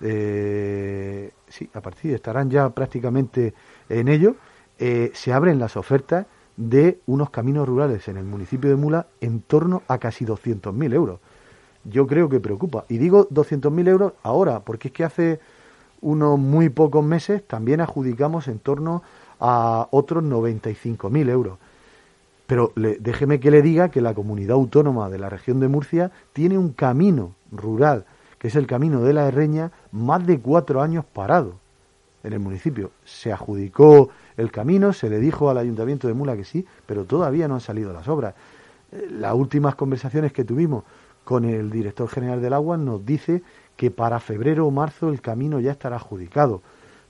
sí, 0.00 1.70
a 1.72 1.80
partir 1.80 2.14
estarán 2.14 2.50
ya 2.50 2.70
prácticamente 2.70 3.54
en 3.88 4.08
ello, 4.08 4.36
se 4.78 5.32
abren 5.32 5.58
las 5.58 5.76
ofertas 5.76 6.26
de 6.56 7.00
unos 7.06 7.30
caminos 7.30 7.66
rurales 7.66 8.06
en 8.08 8.16
el 8.16 8.24
municipio 8.24 8.70
de 8.70 8.76
Mula 8.76 9.06
en 9.20 9.40
torno 9.40 9.82
a 9.88 9.98
casi 9.98 10.24
200.000 10.24 10.94
euros 10.94 11.20
yo 11.84 12.06
creo 12.06 12.28
que 12.28 12.40
preocupa. 12.40 12.84
Y 12.88 12.98
digo 12.98 13.28
200.000 13.28 13.88
euros 13.88 14.12
ahora, 14.22 14.60
porque 14.60 14.88
es 14.88 14.94
que 14.94 15.04
hace 15.04 15.40
unos 16.00 16.38
muy 16.38 16.68
pocos 16.68 17.04
meses 17.04 17.46
también 17.46 17.80
adjudicamos 17.80 18.48
en 18.48 18.58
torno 18.60 18.96
a 18.96 19.02
otros 19.38 20.24
95.000 20.24 21.28
euros. 21.30 21.58
Pero 22.46 22.72
déjeme 22.74 23.40
que 23.40 23.50
le 23.50 23.60
diga 23.60 23.90
que 23.90 24.00
la 24.00 24.14
comunidad 24.14 24.54
autónoma 24.54 25.10
de 25.10 25.18
la 25.18 25.28
región 25.28 25.60
de 25.60 25.68
Murcia 25.68 26.10
tiene 26.32 26.56
un 26.56 26.72
camino 26.72 27.34
rural, 27.52 28.06
que 28.38 28.48
es 28.48 28.56
el 28.56 28.66
camino 28.66 29.02
de 29.02 29.12
la 29.12 29.28
Herreña, 29.28 29.70
más 29.92 30.26
de 30.26 30.40
cuatro 30.40 30.80
años 30.80 31.04
parado 31.04 31.56
en 32.24 32.32
el 32.32 32.38
municipio. 32.38 32.90
Se 33.04 33.32
adjudicó 33.32 34.10
el 34.36 34.50
camino, 34.50 34.92
se 34.92 35.10
le 35.10 35.18
dijo 35.18 35.50
al 35.50 35.58
ayuntamiento 35.58 36.08
de 36.08 36.14
Mula 36.14 36.36
que 36.36 36.44
sí, 36.44 36.64
pero 36.86 37.04
todavía 37.04 37.48
no 37.48 37.54
han 37.54 37.60
salido 37.60 37.92
las 37.92 38.08
obras. 38.08 38.34
Eh, 38.92 39.08
las 39.10 39.34
últimas 39.34 39.74
conversaciones 39.74 40.32
que 40.32 40.44
tuvimos 40.44 40.84
con 41.24 41.44
el 41.44 41.70
director 41.70 42.08
general 42.08 42.40
del 42.40 42.54
agua 42.54 42.76
nos 42.76 43.04
dice 43.04 43.42
que 43.76 43.90
para 43.90 44.20
febrero 44.20 44.66
o 44.66 44.70
marzo 44.70 45.10
el 45.10 45.20
camino 45.20 45.60
ya 45.60 45.72
estará 45.72 45.96
adjudicado. 45.96 46.62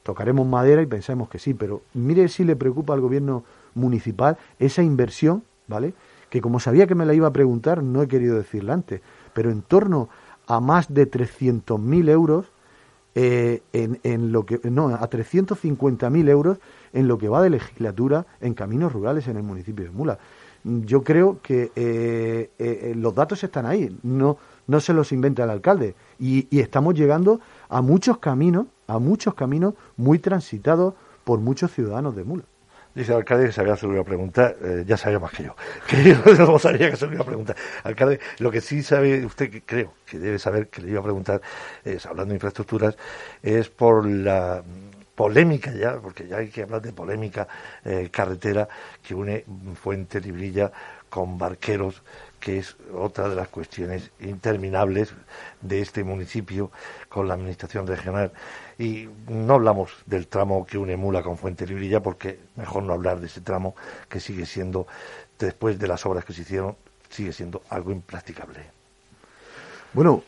Tocaremos 0.08 0.46
madera 0.46 0.80
y 0.80 0.86
pensamos 0.86 1.28
que 1.28 1.38
sí, 1.38 1.52
pero 1.52 1.82
mire 1.92 2.28
si 2.28 2.42
le 2.42 2.56
preocupa 2.56 2.94
al 2.94 3.02
gobierno 3.02 3.44
municipal 3.74 4.38
esa 4.58 4.82
inversión, 4.82 5.42
¿vale? 5.66 5.92
que 6.30 6.40
como 6.40 6.60
sabía 6.60 6.86
que 6.86 6.94
me 6.94 7.04
la 7.04 7.12
iba 7.12 7.28
a 7.28 7.32
preguntar, 7.34 7.82
no 7.82 8.00
he 8.00 8.08
querido 8.08 8.38
decirla 8.38 8.72
antes, 8.72 9.02
pero 9.34 9.50
en 9.50 9.60
torno 9.60 10.08
a 10.46 10.60
más 10.60 10.94
de 10.94 11.10
300.000 11.10 12.08
euros 12.08 12.46
eh, 13.14 13.60
en, 13.74 14.00
en, 14.02 14.32
lo 14.32 14.46
que 14.46 14.58
no 14.70 14.88
a 14.88 15.10
350.000 15.10 16.28
euros 16.30 16.56
en 16.94 17.06
lo 17.06 17.18
que 17.18 17.28
va 17.28 17.42
de 17.42 17.50
legislatura 17.50 18.24
en 18.40 18.54
caminos 18.54 18.94
rurales 18.94 19.28
en 19.28 19.36
el 19.36 19.42
municipio 19.42 19.84
de 19.84 19.90
Mula. 19.90 20.18
Yo 20.64 21.04
creo 21.04 21.40
que 21.42 21.70
eh, 21.76 22.50
eh, 22.58 22.94
los 22.96 23.14
datos 23.14 23.44
están 23.44 23.66
ahí, 23.66 23.94
no 24.02 24.38
no 24.68 24.80
se 24.80 24.92
los 24.92 25.10
inventa 25.10 25.42
el 25.42 25.50
alcalde 25.50 25.96
y, 26.20 26.46
y 26.54 26.60
estamos 26.60 26.94
llegando 26.94 27.40
a 27.68 27.82
muchos 27.82 28.18
caminos, 28.18 28.66
a 28.86 29.00
muchos 29.00 29.34
caminos 29.34 29.74
muy 29.96 30.20
transitados 30.20 30.94
por 31.24 31.40
muchos 31.40 31.72
ciudadanos 31.72 32.14
de 32.14 32.22
Mula. 32.22 32.44
Dice 32.94 33.12
el 33.12 33.18
alcalde 33.18 33.46
que 33.46 33.52
sabía 33.52 33.74
hacer 33.74 33.88
una 33.88 34.02
pregunta, 34.02 34.54
eh, 34.60 34.84
ya 34.86 34.96
sabía 34.96 35.18
más 35.18 35.30
que 35.30 35.44
yo, 35.44 35.54
que 35.88 36.02
yo 36.02 36.16
no 36.46 36.58
sabía 36.58 36.90
que 36.90 36.96
se 36.96 37.06
le 37.06 37.14
iba 37.14 37.22
a 37.22 37.26
preguntar. 37.26 37.56
Alcalde, 37.84 38.18
lo 38.38 38.50
que 38.50 38.60
sí 38.60 38.82
sabe 38.82 39.24
usted, 39.24 39.50
que 39.50 39.62
creo 39.62 39.94
que 40.04 40.18
debe 40.18 40.38
saber 40.38 40.68
que 40.68 40.82
le 40.82 40.90
iba 40.90 41.00
a 41.00 41.04
preguntar, 41.04 41.40
es, 41.84 42.06
hablando 42.06 42.30
de 42.30 42.36
infraestructuras, 42.36 42.96
es 43.42 43.68
por 43.68 44.06
la 44.06 44.62
polémica 45.14 45.72
ya, 45.72 46.00
porque 46.00 46.26
ya 46.26 46.38
hay 46.38 46.48
que 46.48 46.62
hablar 46.62 46.80
de 46.80 46.92
polémica 46.92 47.46
eh, 47.84 48.08
carretera 48.10 48.68
que 49.02 49.14
une 49.14 49.44
Fuente 49.74 50.20
Librilla 50.20 50.72
con 51.08 51.38
Barqueros, 51.38 52.02
que 52.40 52.58
es 52.58 52.76
otra 52.94 53.28
de 53.28 53.36
las 53.36 53.48
cuestiones 53.48 54.10
interminables 54.20 55.12
de 55.60 55.80
este 55.80 56.04
municipio 56.04 56.70
con 57.08 57.28
la 57.28 57.34
administración 57.34 57.86
regional. 57.86 58.32
Y 58.78 59.08
no 59.28 59.54
hablamos 59.54 59.90
del 60.06 60.28
tramo 60.28 60.64
que 60.64 60.78
une 60.78 60.96
Mula 60.96 61.22
con 61.22 61.36
Fuente 61.36 61.66
Librilla, 61.66 62.00
porque 62.00 62.38
mejor 62.56 62.82
no 62.84 62.92
hablar 62.92 63.20
de 63.20 63.26
ese 63.26 63.40
tramo 63.40 63.74
que 64.08 64.20
sigue 64.20 64.46
siendo, 64.46 64.86
después 65.38 65.78
de 65.78 65.88
las 65.88 66.06
obras 66.06 66.24
que 66.24 66.32
se 66.32 66.42
hicieron, 66.42 66.76
sigue 67.08 67.32
siendo 67.32 67.62
algo 67.70 67.90
impracticable. 67.90 68.78
Bueno, 69.94 70.22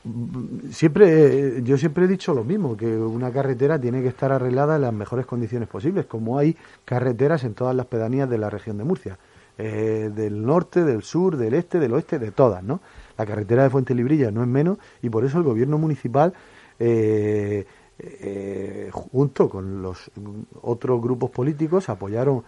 siempre 0.73 1.63
yo 1.63 1.77
siempre 1.77 2.07
he 2.07 2.09
dicho 2.09 2.33
lo 2.33 2.45
mismo, 2.45 2.77
que 2.77 2.87
una 2.87 3.31
carretera 3.31 3.79
tiene 3.79 4.01
que 4.01 4.09
estar 4.09 4.33
arreglada 4.33 4.77
en 4.77 4.83
las 4.83 4.93
mejores 4.93 5.27
condiciones 5.27 5.69
posibles, 5.69 6.07
como 6.07 6.39
hay 6.39 6.57
carreteras 6.85 7.45
en 7.45 7.55
todas 7.55 7.77
las 7.77 7.87
pedanías 7.87 8.29
de 8.29 8.39
la 8.39 8.49
región 8.49 8.79
de 8.79 8.85
Murcia, 8.85 9.19
eh, 9.63 10.11
del 10.15 10.43
norte, 10.43 10.85
del 10.85 11.03
sur, 11.03 11.37
del 11.37 11.53
este, 11.53 11.79
del 11.79 11.93
oeste, 11.93 12.19
de 12.19 12.31
todas, 12.31 12.65
¿no? 12.65 12.81
La 13.19 13.27
carretera 13.27 13.63
de 13.63 13.69
Fuente 13.69 13.95
Librilla 13.95 14.31
no 14.31 14.41
es 14.41 14.49
menos 14.49 14.79
y 15.03 15.11
por 15.11 15.23
eso 15.23 15.37
el 15.37 15.45
gobierno 15.45 15.77
municipal 15.77 16.33
eh, 16.79 17.67
eh, 17.99 18.89
junto 18.91 19.51
con 19.51 19.83
los 19.83 20.11
otros 20.63 21.03
grupos 21.03 21.31
políticos, 21.31 21.91
apoyaron 21.91 22.43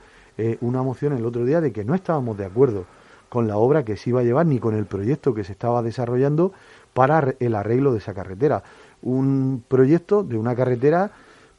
una 0.63 0.83
moción 0.83 1.13
el 1.13 1.27
otro 1.27 1.45
día 1.45 1.61
de 1.61 1.71
que 1.71 1.85
no 1.85 1.95
estábamos 1.95 2.39
de 2.39 2.47
acuerdo 2.47 2.87
con 3.29 3.47
la 3.47 3.59
obra 3.59 3.85
que 3.85 3.99
se 3.99 4.09
iba 4.09 4.21
a 4.21 4.25
llevar 4.25 4.47
ni 4.47 4.59
con 4.59 4.75
el 4.75 4.87
proyecto 4.87 5.35
que 5.35 5.45
se 5.45 5.53
estaba 5.53 5.83
desarrollando 5.83 6.55
para 6.95 7.35
el 7.39 7.55
arreglo 7.55 7.93
de 7.93 7.99
esa 7.99 8.15
carretera. 8.15 8.63
Un 9.03 9.63
proyecto 9.69 10.25
de 10.25 10.39
una 10.39 10.57
carretera, 10.57 11.11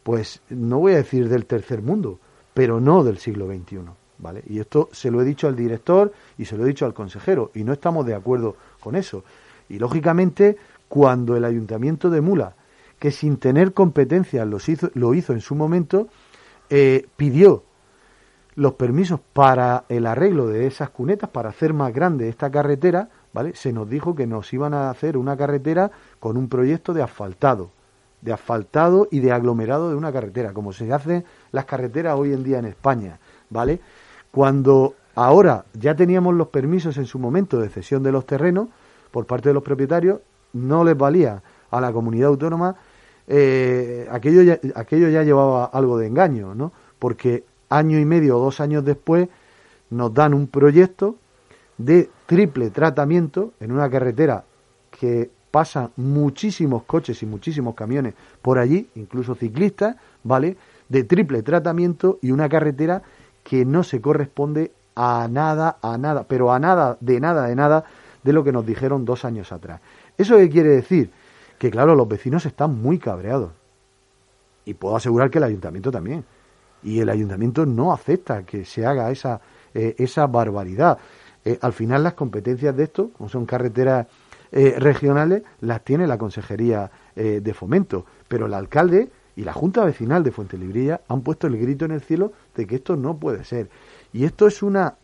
pues 0.01 0.41
no 0.49 0.79
voy 0.79 0.93
a 0.93 0.97
decir 0.97 1.29
del 1.29 1.45
tercer 1.45 1.83
mundo, 1.83 2.17
pero 2.55 2.79
no 2.79 3.03
del 3.03 3.19
siglo 3.19 3.45
XXI. 3.45 4.02
¿Vale? 4.23 4.41
Y 4.47 4.59
esto 4.59 4.87
se 4.93 5.11
lo 5.11 5.21
he 5.21 5.25
dicho 5.25 5.47
al 5.47 5.55
director 5.57 6.13
y 6.37 6.45
se 6.45 6.57
lo 6.57 6.63
he 6.63 6.67
dicho 6.67 6.85
al 6.85 6.93
consejero, 6.93 7.51
y 7.53 7.65
no 7.65 7.73
estamos 7.73 8.05
de 8.05 8.15
acuerdo 8.15 8.55
con 8.79 8.95
eso. 8.95 9.25
Y 9.67 9.79
lógicamente, 9.79 10.57
cuando 10.87 11.35
el 11.35 11.43
ayuntamiento 11.43 12.09
de 12.09 12.21
Mula 12.21 12.55
que 12.99 13.11
sin 13.11 13.35
tener 13.35 13.73
competencias 13.73 14.47
lo 14.93 15.13
hizo 15.13 15.33
en 15.33 15.41
su 15.41 15.55
momento, 15.55 16.07
eh, 16.69 17.05
pidió 17.17 17.63
los 18.55 18.75
permisos 18.75 19.19
para 19.33 19.83
el 19.89 20.05
arreglo 20.05 20.47
de 20.47 20.67
esas 20.67 20.89
cunetas, 20.89 21.29
para 21.29 21.49
hacer 21.49 21.73
más 21.73 21.93
grande 21.93 22.29
esta 22.29 22.49
carretera, 22.49 23.09
¿vale? 23.33 23.55
Se 23.55 23.73
nos 23.73 23.89
dijo 23.89 24.15
que 24.15 24.25
nos 24.25 24.53
iban 24.53 24.73
a 24.73 24.89
hacer 24.89 25.17
una 25.17 25.35
carretera 25.35 25.91
con 26.21 26.37
un 26.37 26.47
proyecto 26.47 26.93
de 26.93 27.03
asfaltado, 27.03 27.71
de 28.21 28.31
asfaltado 28.31 29.09
y 29.11 29.19
de 29.19 29.33
aglomerado 29.33 29.89
de 29.89 29.95
una 29.95 30.13
carretera, 30.13 30.53
como 30.53 30.71
se 30.71 30.93
hacen 30.93 31.25
las 31.51 31.65
carreteras 31.65 32.17
hoy 32.17 32.31
en 32.31 32.43
día 32.43 32.59
en 32.59 32.65
España, 32.65 33.19
¿vale? 33.49 33.81
Cuando 34.33 34.95
ahora 35.13 35.65
ya 35.73 35.95
teníamos 35.95 36.33
los 36.33 36.47
permisos 36.47 36.97
en 36.97 37.05
su 37.05 37.19
momento 37.19 37.59
de 37.59 37.69
cesión 37.69 38.01
de 38.01 38.11
los 38.11 38.25
terrenos 38.25 38.67
por 39.11 39.27
parte 39.27 39.49
de 39.49 39.53
los 39.53 39.61
propietarios, 39.61 40.21
no 40.53 40.83
les 40.83 40.97
valía 40.97 41.43
a 41.69 41.79
la 41.79 41.93
comunidad 41.93 42.29
autónoma 42.29 42.75
eh, 43.27 44.07
aquello, 44.09 44.41
ya, 44.41 44.59
aquello 44.73 45.07
ya 45.09 45.21
llevaba 45.21 45.65
algo 45.65 45.99
de 45.99 46.07
engaño, 46.07 46.55
¿no? 46.55 46.71
Porque 46.97 47.43
año 47.69 47.99
y 47.99 48.05
medio 48.05 48.37
o 48.37 48.43
dos 48.43 48.59
años 48.59 48.83
después 48.83 49.29
nos 49.91 50.11
dan 50.15 50.33
un 50.33 50.47
proyecto 50.47 51.15
de 51.77 52.09
triple 52.25 52.71
tratamiento 52.71 53.53
en 53.59 53.71
una 53.71 53.87
carretera 53.87 54.45
que 54.89 55.29
pasan 55.51 55.91
muchísimos 55.95 56.85
coches 56.85 57.21
y 57.21 57.27
muchísimos 57.27 57.75
camiones 57.75 58.15
por 58.41 58.57
allí, 58.57 58.89
incluso 58.95 59.35
ciclistas, 59.35 59.95
¿vale? 60.23 60.57
De 60.89 61.03
triple 61.03 61.43
tratamiento 61.43 62.17
y 62.23 62.31
una 62.31 62.49
carretera 62.49 63.03
que 63.43 63.65
no 63.65 63.83
se 63.83 64.01
corresponde 64.01 64.71
a 64.95 65.27
nada, 65.29 65.77
a 65.81 65.97
nada, 65.97 66.25
pero 66.27 66.51
a 66.51 66.59
nada, 66.59 66.97
de 66.99 67.19
nada, 67.19 67.47
de 67.47 67.55
nada, 67.55 67.83
de 68.23 68.33
lo 68.33 68.43
que 68.43 68.51
nos 68.51 68.65
dijeron 68.65 69.05
dos 69.05 69.25
años 69.25 69.51
atrás. 69.51 69.81
¿Eso 70.17 70.37
qué 70.37 70.49
quiere 70.49 70.69
decir? 70.69 71.11
que 71.63 71.71
claro, 71.71 71.95
los 71.95 72.09
vecinos 72.09 72.45
están 72.45 72.81
muy 72.81 72.99
cabreados. 72.99 73.51
Y 74.65 74.73
puedo 74.73 74.97
asegurar 74.97 75.29
que 75.29 75.37
el 75.37 75.45
ayuntamiento 75.45 75.91
también. 75.91 76.25
Y 76.83 76.99
el 76.99 77.09
ayuntamiento 77.09 77.65
no 77.65 77.93
acepta 77.93 78.43
que 78.43 78.65
se 78.65 78.85
haga 78.85 79.09
esa, 79.11 79.39
eh, 79.73 79.95
esa 79.97 80.27
barbaridad. 80.27 80.97
Eh, 81.45 81.57
al 81.61 81.71
final 81.71 82.03
las 82.03 82.15
competencias 82.15 82.75
de 82.75 82.83
esto, 82.83 83.11
como 83.17 83.29
son 83.29 83.45
carreteras 83.45 84.07
eh, 84.51 84.75
regionales, 84.77 85.43
las 85.61 85.85
tiene 85.85 86.05
la 86.05 86.17
Consejería 86.17 86.91
de 87.15 87.53
Fomento. 87.53 88.05
Pero 88.27 88.47
el 88.47 88.53
alcalde 88.53 89.09
y 89.35 89.43
la 89.43 89.53
Junta 89.53 89.83
Vecinal 89.83 90.23
de 90.23 90.31
Fuentelibrilla 90.31 91.01
han 91.07 91.21
puesto 91.21 91.47
el 91.47 91.57
grito 91.57 91.85
en 91.85 91.91
el 91.91 92.01
cielo 92.01 92.33
de 92.55 92.67
que 92.67 92.75
esto 92.75 92.95
no 92.95 93.17
puede 93.17 93.43
ser. 93.43 93.69
Y 94.11 94.25
esto 94.25 94.47
es 94.47 94.61
una 94.61 94.95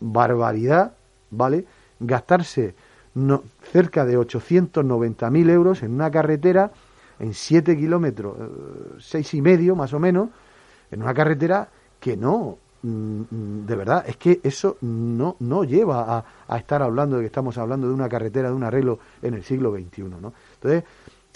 barbaridad, 0.00 0.92
¿vale? 1.30 1.64
Gastarse 1.98 2.74
no, 3.14 3.42
cerca 3.72 4.04
de 4.04 4.18
890.000 4.18 5.50
euros 5.50 5.82
en 5.82 5.92
una 5.92 6.10
carretera 6.10 6.70
en 7.18 7.34
7 7.34 7.76
kilómetros, 7.76 8.36
eh, 8.38 8.96
seis 8.98 9.34
y 9.34 9.42
medio 9.42 9.76
más 9.76 9.92
o 9.92 9.98
menos, 9.98 10.30
en 10.90 11.02
una 11.02 11.12
carretera 11.12 11.68
que 12.00 12.16
no, 12.16 12.56
mm, 12.82 13.66
de 13.66 13.76
verdad, 13.76 14.04
es 14.06 14.16
que 14.16 14.40
eso 14.42 14.78
no, 14.80 15.36
no 15.40 15.64
lleva 15.64 16.16
a, 16.16 16.24
a, 16.48 16.56
estar 16.56 16.82
hablando 16.82 17.16
de 17.16 17.22
que 17.22 17.26
estamos 17.26 17.58
hablando 17.58 17.88
de 17.88 17.94
una 17.94 18.08
carretera, 18.08 18.48
de 18.48 18.54
un 18.54 18.64
arreglo 18.64 18.98
en 19.20 19.34
el 19.34 19.44
siglo 19.44 19.70
XXI, 19.72 20.02
¿no? 20.04 20.32
Entonces, 20.54 20.84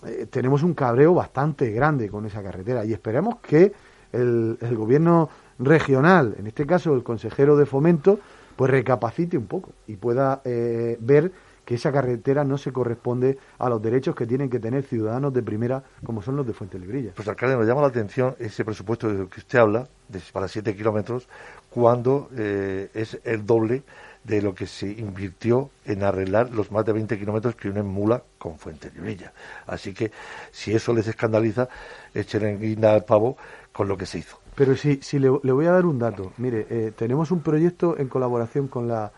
eh, 0.07 0.27
tenemos 0.31 0.63
un 0.63 0.75
cabreo 0.75 1.15
bastante 1.15 1.71
grande 1.71 2.09
con 2.09 2.27
esa 2.27 2.43
carretera 2.43 2.85
y 2.85 2.93
esperemos 2.93 3.37
que 3.37 3.73
el, 4.13 4.59
el 4.61 4.77
gobierno 4.77 5.29
regional, 5.59 6.35
en 6.39 6.47
este 6.47 6.67
caso 6.67 6.95
el 6.95 7.03
consejero 7.03 7.57
de 7.57 7.67
fomento, 7.67 8.19
pues 8.57 8.71
recapacite 8.71 9.37
un 9.37 9.47
poco 9.47 9.71
y 9.87 9.97
pueda 9.97 10.41
eh, 10.45 10.97
ver 11.01 11.33
que 11.65 11.77
esa 11.77 11.91
carretera 11.91 12.45
no 12.45 12.59
se 12.59 12.73
corresponde 12.73 13.39
a 13.59 13.69
los 13.69 13.81
derechos 13.81 14.15
que 14.15 14.27
tienen 14.27 14.51
que 14.51 14.61
tener 14.61 14.85
ciudadanos 14.85 15.33
de 15.33 15.43
primera 15.43 15.83
como 16.05 16.21
son 16.21 16.37
los 16.37 16.47
de 16.47 16.53
Fuente 16.53 16.79
Librilla. 16.79 17.13
Pues 17.17 17.27
alcalde, 17.27 17.57
nos 17.57 17.67
llama 17.67 17.81
la 17.81 17.89
atención 17.89 18.35
ese 18.39 18.65
presupuesto 18.65 19.09
de 19.09 19.27
que 19.29 19.41
usted 19.41 19.59
habla, 19.59 19.89
de, 20.09 20.21
para 20.33 20.47
7 20.47 20.77
kilómetros, 20.77 21.27
cuando 21.71 22.29
eh, 22.37 22.91
es 22.93 23.19
el 23.25 23.47
doble 23.47 23.83
de 24.25 24.43
lo 24.43 24.55
que 24.55 24.66
se 24.66 24.91
invirtió 24.91 25.70
en 25.85 26.03
arreglar 26.03 26.51
los 26.51 26.72
más 26.72 26.85
de 26.85 26.93
20 26.93 27.18
kilómetros 27.18 27.55
que 27.55 27.68
unen 27.68 27.87
Mula 27.87 28.22
con 28.39 28.59
Fuente 28.59 28.91
Librilla. 28.95 29.33
Así 29.66 29.93
que 29.93 30.11
si 30.51 30.75
eso 30.75 30.93
les 30.95 31.07
escandaliza, 31.07 31.68
echen 32.14 32.45
en 32.45 32.61
guinda 32.61 32.93
al 32.93 33.05
pavo 33.05 33.37
con 33.72 33.87
lo 33.87 33.97
que 33.97 34.07
se 34.07 34.18
hizo. 34.18 34.39
Pero 34.55 34.77
si, 34.77 34.97
si 35.03 35.18
le, 35.18 35.31
le 35.43 35.53
voy 35.53 35.66
a 35.66 35.72
dar 35.72 35.85
un 35.85 35.99
dato. 35.99 36.33
Mire, 36.39 36.66
eh, 36.70 36.93
tenemos 36.97 37.31
un 37.31 37.41
proyecto 37.41 37.99
en 37.99 38.09
colaboración 38.09 38.68
con 38.68 38.89
la 38.89 39.12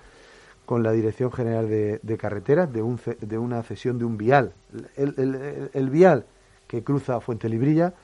con 0.66 0.82
la 0.82 0.90
Dirección 0.90 1.30
General 1.32 1.68
de, 1.68 2.18
Carreteras 2.18 2.70
de, 2.72 2.82
un, 2.82 3.00
de, 3.20 3.38
una 3.38 3.62
cesión 3.62 3.98
de 3.98 4.04
un 4.04 4.18
vial. 4.18 4.52
El, 4.96 5.14
el, 5.16 5.70
el, 5.72 5.90
vial 5.90 6.26
que 6.66 6.82
cruza 6.82 7.20
Fuente 7.20 7.48
Librilla, 7.48 7.94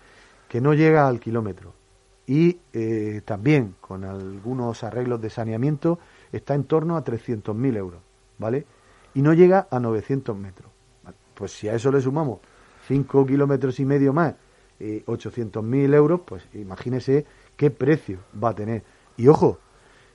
que 0.48 0.60
no 0.60 0.72
llega 0.72 1.08
al 1.08 1.18
kilómetro. 1.18 1.74
Y 2.24 2.58
eh, 2.72 3.20
también 3.24 3.74
con 3.80 4.04
algunos 4.04 4.84
arreglos 4.84 5.20
de 5.20 5.28
saneamiento 5.28 5.98
está 6.32 6.54
en 6.54 6.64
torno 6.64 6.96
a 6.96 7.04
300.000 7.04 7.76
euros, 7.76 8.00
¿vale? 8.38 8.66
Y 9.14 9.22
no 9.22 9.34
llega 9.34 9.68
a 9.70 9.78
900 9.78 10.36
metros. 10.36 10.70
Pues 11.34 11.52
si 11.52 11.68
a 11.68 11.74
eso 11.74 11.92
le 11.92 12.00
sumamos 12.00 12.40
5 12.88 13.26
kilómetros 13.26 13.78
y 13.80 13.84
medio 13.84 14.12
más, 14.12 14.34
eh, 14.80 15.04
800.000 15.06 15.94
euros, 15.94 16.20
pues 16.24 16.42
imagínese 16.54 17.26
qué 17.56 17.70
precio 17.70 18.18
va 18.42 18.50
a 18.50 18.54
tener. 18.54 18.82
Y 19.16 19.28
ojo, 19.28 19.58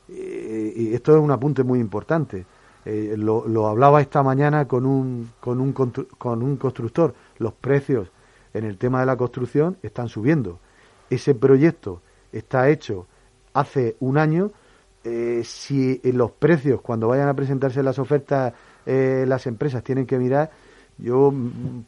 eh, 0.09 0.73
y 0.75 0.93
esto 0.93 1.15
es 1.15 1.21
un 1.21 1.31
apunte 1.31 1.63
muy 1.63 1.79
importante. 1.79 2.45
Eh, 2.85 3.15
lo, 3.17 3.47
lo, 3.47 3.67
hablaba 3.67 4.01
esta 4.01 4.23
mañana 4.23 4.67
con 4.67 4.85
un, 4.85 5.31
con, 5.39 5.59
un 5.59 5.73
con 5.73 6.41
un 6.41 6.57
constructor. 6.57 7.13
Los 7.37 7.53
precios 7.53 8.11
en 8.53 8.65
el 8.65 8.77
tema 8.77 9.01
de 9.01 9.05
la 9.05 9.17
construcción 9.17 9.77
están 9.83 10.07
subiendo. 10.07 10.59
Ese 11.09 11.35
proyecto 11.35 12.01
está 12.31 12.69
hecho 12.69 13.07
hace 13.53 13.97
un 13.99 14.17
año 14.17 14.51
eh, 15.07 15.43
si 15.43 16.01
los 16.11 16.31
precios, 16.31 16.81
cuando 16.81 17.07
vayan 17.07 17.29
a 17.29 17.33
presentarse 17.33 17.81
las 17.83 17.99
ofertas, 17.99 18.53
eh, 18.85 19.25
las 19.27 19.47
empresas 19.47 19.83
tienen 19.83 20.05
que 20.05 20.17
mirar, 20.17 20.51
yo 20.99 21.31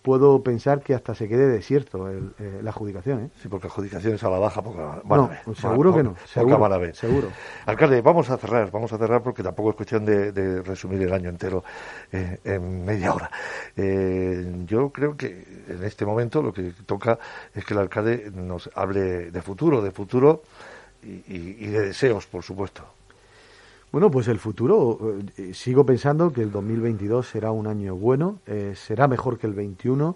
puedo 0.03 0.43
pensar 0.43 0.81
que 0.81 0.93
hasta 0.93 1.15
se 1.15 1.27
quede 1.27 1.47
desierto 1.47 2.07
el, 2.09 2.31
eh, 2.37 2.59
la 2.61 2.69
adjudicación. 2.69 3.25
¿eh? 3.25 3.29
Sí, 3.41 3.47
porque 3.47 3.65
adjudicaciones 3.67 4.23
a 4.23 4.29
la 4.29 4.37
baja, 4.37 4.61
porque 4.61 4.79
no, 4.79 5.55
seguro 5.55 5.95
que 5.95 6.03
no. 6.03 6.15
Seguro, 6.25 6.59
van 6.59 6.73
a 6.73 6.77
ver. 6.77 6.95
seguro. 6.95 7.29
Alcalde, 7.65 8.01
vamos 8.01 8.29
a 8.29 8.37
cerrar, 8.37 8.69
vamos 8.69 8.93
a 8.93 8.97
cerrar 8.97 9.23
porque 9.23 9.41
tampoco 9.41 9.71
es 9.71 9.75
cuestión 9.75 10.05
de, 10.05 10.61
resumir 10.61 11.01
el 11.01 11.13
año 11.13 11.29
entero 11.29 11.63
eh, 12.11 12.39
en 12.43 12.85
media 12.85 13.13
hora. 13.13 13.31
Eh, 13.75 14.63
yo 14.65 14.89
creo 14.89 15.17
que 15.17 15.63
en 15.67 15.83
este 15.83 16.05
momento 16.05 16.43
lo 16.43 16.53
que 16.53 16.73
toca 16.85 17.17
es 17.53 17.65
que 17.65 17.73
el 17.73 17.79
alcalde 17.79 18.31
nos 18.33 18.69
hable 18.75 19.31
de 19.31 19.41
futuro, 19.41 19.81
de 19.81 19.91
futuro 19.91 20.43
y 21.01 21.65
de 21.67 21.79
deseos, 21.87 22.27
por 22.27 22.43
supuesto. 22.43 22.98
Bueno, 23.91 24.11
pues 24.11 24.27
el 24.27 24.37
futuro, 24.37 24.99
eh, 25.35 25.55
sigo 25.55 25.83
pensando 25.83 26.31
que 26.31 26.43
el 26.43 26.51
2022 26.51 27.27
será 27.27 27.49
un 27.49 27.65
año 27.65 27.95
bueno, 27.95 28.37
eh, 28.45 28.73
será 28.75 29.07
mejor 29.07 29.39
que 29.39 29.47
el 29.47 29.55
21. 29.55 30.15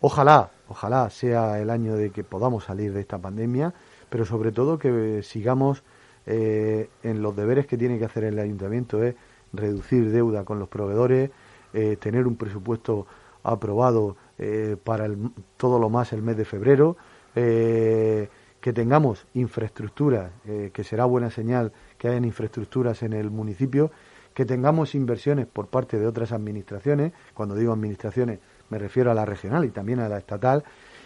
Ojalá, 0.00 0.52
ojalá 0.68 1.10
sea 1.10 1.60
el 1.60 1.70
año 1.70 1.96
de 1.96 2.10
que 2.10 2.22
podamos 2.22 2.62
salir 2.62 2.92
de 2.92 3.00
esta 3.00 3.18
pandemia, 3.18 3.74
pero 4.08 4.24
sobre 4.24 4.52
todo 4.52 4.78
que 4.78 5.24
sigamos 5.24 5.82
eh, 6.26 6.90
en 7.02 7.20
los 7.20 7.34
deberes 7.34 7.66
que 7.66 7.76
tiene 7.76 7.98
que 7.98 8.04
hacer 8.04 8.22
el 8.22 8.38
ayuntamiento, 8.38 9.02
es 9.02 9.16
reducir 9.52 10.12
deuda 10.12 10.44
con 10.44 10.60
los 10.60 10.68
proveedores, 10.68 11.30
tener 12.00 12.26
un 12.26 12.36
presupuesto 12.36 13.06
aprobado 13.42 14.16
para 14.84 15.06
el, 15.06 15.30
todo 15.56 15.78
lo 15.78 15.90
más 15.90 16.12
el 16.12 16.22
mes 16.22 16.36
de 16.36 16.44
febrero, 16.44 16.96
que 17.34 18.72
tengamos 18.74 19.26
infraestructura, 19.34 20.30
que 20.72 20.84
será 20.84 21.04
buena 21.04 21.30
señal 21.30 21.72
que 21.98 22.08
hayan 22.08 22.24
infraestructuras 22.24 23.02
en 23.02 23.12
el 23.12 23.30
municipio, 23.30 23.90
que 24.32 24.44
tengamos 24.44 24.94
inversiones 24.94 25.46
por 25.46 25.66
parte 25.66 25.98
de 25.98 26.06
otras 26.06 26.32
administraciones, 26.32 27.12
cuando 27.34 27.54
digo 27.54 27.72
administraciones 27.72 28.38
me 28.70 28.78
refiero 28.78 29.10
a 29.10 29.14
la 29.14 29.24
regional 29.24 29.64
y 29.64 29.70
también 29.70 29.98
a 30.00 30.08
la 30.08 30.18
estatal, 30.18 30.64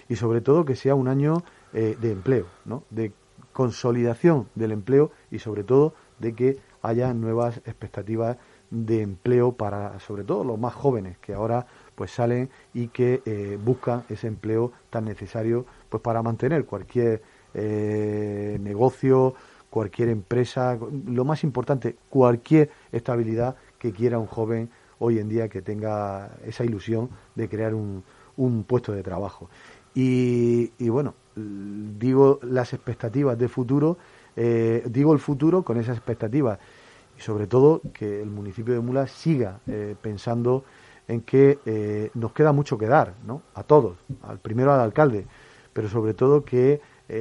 y 0.09 0.17
sobre 0.17 0.41
todo 0.41 0.65
que 0.65 0.77
sea 0.77 0.95
un 0.95 1.09
año 1.09 1.43
eh, 1.73 1.97
de 2.01 2.11
empleo, 2.11 2.47
¿no? 2.65 2.85
de 2.91 3.13
consolidación 3.53 4.49
del 4.55 4.73
empleo 4.73 5.13
y 5.31 5.39
sobre 5.39 5.65
todo 5.65 5.95
de 6.19 6.35
que 6.35 6.59
haya 6.83 7.13
nuevas 7.15 7.59
expectativas 7.59 8.37
de 8.71 9.03
empleo 9.03 9.53
para 9.53 10.01
sobre 10.01 10.25
todo 10.25 10.45
los 10.45 10.59
más 10.59 10.75
jóvenes 10.75 11.19
que 11.19 11.35
ahora 11.35 11.67
pues 11.95 12.11
salen 12.11 12.49
y 12.73 12.89
que 12.89 13.23
eh, 13.27 13.59
buscan 13.63 14.05
ese 14.09 14.27
empleo 14.29 14.73
tan 14.89 15.05
necesario 15.05 15.67
pues 15.91 16.03
para 16.03 16.23
mantener 16.23 16.65
cualquier 16.65 17.23
eh, 17.55 18.57
negocio 18.61 19.35
cualquier 19.73 20.11
empresa, 20.11 20.79
lo 21.07 21.25
más 21.25 21.45
importante, 21.45 21.97
cualquier 22.11 22.69
estabilidad 22.93 23.57
que 23.79 23.91
quiera 23.91 24.19
un 24.19 24.27
joven 24.27 24.69
hoy 24.99 25.19
en 25.19 25.31
día 25.31 25.49
que 25.49 25.63
tenga 25.63 26.31
esa 26.45 26.63
ilusión 26.63 27.09
de 27.35 27.49
crear 27.49 27.73
un, 27.75 28.05
un 28.37 28.65
puesto 28.65 28.93
de 28.93 29.03
trabajo. 29.03 29.49
Y, 29.95 30.69
bueno, 30.91 31.15
digo 31.35 32.39
las 32.43 32.75
expectativas 32.75 33.39
de 33.39 33.49
futuro, 33.49 33.97
eh, 34.37 34.85
digo 34.91 35.15
el 35.15 35.19
futuro 35.21 35.63
con 35.63 35.79
esas 35.79 35.97
expectativas 35.97 36.59
y 37.17 37.23
sobre 37.23 37.47
todo 37.47 37.81
que 37.95 38.21
el 38.21 38.29
municipio 38.29 38.75
de 38.75 38.81
Mula 38.81 39.07
siga 39.07 39.61
eh, 39.67 39.95
pensando 40.03 40.65
en 41.09 41.23
que 41.23 41.61
eh, 41.65 42.11
nos 42.13 42.33
queda 42.33 42.53
mucho 42.53 42.77
que 42.77 42.87
dar, 42.87 43.15
¿no? 43.27 43.41
A 43.55 43.63
todos, 43.63 43.97
al 44.23 44.39
primero 44.39 44.75
al 44.75 44.81
alcalde, 44.81 45.25
pero 45.73 45.89
sobre 45.89 46.13
todo 46.13 46.45
que 46.45 46.81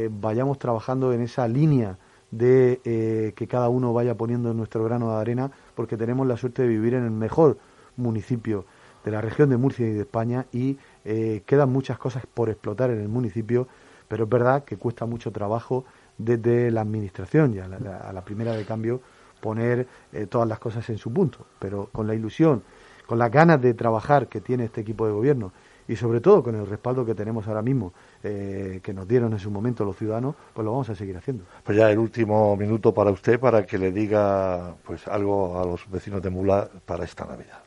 vayamos 0.09 0.57
trabajando 0.57 1.11
en 1.11 1.21
esa 1.21 1.45
línea 1.49 1.97
de 2.31 2.79
eh, 2.85 3.33
que 3.35 3.47
cada 3.47 3.69
uno 3.69 3.93
vaya 3.93 4.15
poniendo 4.15 4.53
nuestro 4.53 4.83
grano 4.83 5.11
de 5.11 5.21
arena, 5.21 5.51
porque 5.75 5.97
tenemos 5.97 6.25
la 6.25 6.37
suerte 6.37 6.63
de 6.63 6.69
vivir 6.69 6.93
en 6.93 7.03
el 7.03 7.11
mejor 7.11 7.57
municipio 7.97 8.65
de 9.03 9.11
la 9.11 9.21
región 9.21 9.49
de 9.49 9.57
Murcia 9.57 9.87
y 9.87 9.91
de 9.91 10.01
España 10.01 10.45
y 10.51 10.77
eh, 11.05 11.43
quedan 11.45 11.71
muchas 11.71 11.97
cosas 11.97 12.23
por 12.33 12.49
explotar 12.49 12.89
en 12.91 13.01
el 13.01 13.09
municipio, 13.09 13.67
pero 14.07 14.25
es 14.25 14.29
verdad 14.29 14.63
que 14.63 14.77
cuesta 14.77 15.05
mucho 15.05 15.31
trabajo 15.31 15.85
desde 16.17 16.71
la 16.71 16.81
administración 16.81 17.53
y 17.55 17.59
a 17.59 17.67
la, 17.67 18.21
primera 18.23 18.53
de 18.53 18.63
cambio 18.63 19.01
poner 19.39 19.87
eh, 20.13 20.27
todas 20.27 20.47
las 20.47 20.59
cosas 20.59 20.87
en 20.89 20.97
su 20.97 21.11
punto, 21.11 21.45
pero 21.59 21.89
con 21.91 22.05
la 22.05 22.13
ilusión, 22.13 22.61
con 23.07 23.17
las 23.17 23.31
ganas 23.31 23.59
de 23.59 23.73
trabajar 23.73 24.27
que 24.27 24.39
tiene 24.39 24.65
este 24.65 24.81
equipo 24.81 25.05
de 25.05 25.13
gobierno 25.13 25.51
y 25.91 25.95
sobre 25.97 26.21
todo 26.21 26.41
con 26.41 26.55
el 26.55 26.65
respaldo 26.65 27.05
que 27.05 27.13
tenemos 27.13 27.45
ahora 27.49 27.61
mismo, 27.61 27.91
eh, 28.23 28.79
que 28.81 28.93
nos 28.93 29.05
dieron 29.05 29.33
en 29.33 29.39
su 29.39 29.51
momento 29.51 29.83
los 29.83 29.97
ciudadanos, 29.97 30.35
pues 30.53 30.63
lo 30.63 30.71
vamos 30.71 30.89
a 30.89 30.95
seguir 30.95 31.17
haciendo. 31.17 31.43
Pues 31.65 31.77
ya 31.77 31.91
el 31.91 31.99
último 31.99 32.55
minuto 32.55 32.93
para 32.93 33.11
usted, 33.11 33.37
para 33.37 33.65
que 33.65 33.77
le 33.77 33.91
diga 33.91 34.73
pues 34.85 35.05
algo 35.09 35.59
a 35.59 35.65
los 35.65 35.89
vecinos 35.91 36.21
de 36.21 36.29
Mula 36.29 36.69
para 36.85 37.03
esta 37.03 37.25
Navidad. 37.25 37.59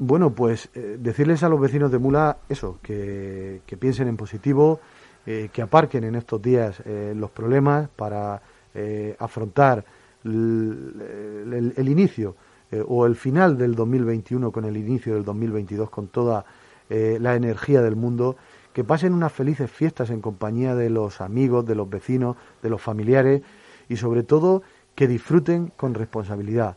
Bueno, 0.00 0.30
pues 0.32 0.68
eh, 0.74 0.96
decirles 0.98 1.44
a 1.44 1.48
los 1.48 1.60
vecinos 1.60 1.92
de 1.92 1.98
Mula 2.00 2.38
eso, 2.48 2.80
que, 2.82 3.62
piensen 3.78 4.08
en 4.08 4.16
positivo, 4.16 4.80
eh, 5.24 5.48
que 5.52 5.62
aparquen 5.62 6.02
en 6.02 6.16
estos 6.16 6.42
días 6.42 6.82
los 7.14 7.30
problemas 7.30 7.88
para 7.88 8.42
afrontar 9.18 9.84
el, 10.24 11.72
el 11.76 11.88
inicio 11.88 12.34
o 12.86 13.06
el 13.06 13.14
final 13.14 13.56
del 13.56 13.74
2021 13.76 14.50
con 14.50 14.64
el 14.64 14.76
inicio 14.76 15.14
del 15.14 15.24
2022 15.24 15.90
con 15.90 16.08
toda 16.08 16.44
eh, 16.90 17.18
la 17.20 17.36
energía 17.36 17.82
del 17.82 17.94
mundo, 17.94 18.34
que 18.72 18.82
pasen 18.82 19.14
unas 19.14 19.32
felices 19.32 19.70
fiestas 19.70 20.10
en 20.10 20.20
compañía 20.20 20.74
de 20.74 20.90
los 20.90 21.20
amigos, 21.20 21.64
de 21.64 21.76
los 21.76 21.88
vecinos, 21.88 22.36
de 22.62 22.68
los 22.68 22.82
familiares 22.82 23.42
y 23.88 23.96
sobre 23.96 24.24
todo 24.24 24.62
que 24.96 25.06
disfruten 25.06 25.72
con 25.76 25.94
responsabilidad. 25.94 26.76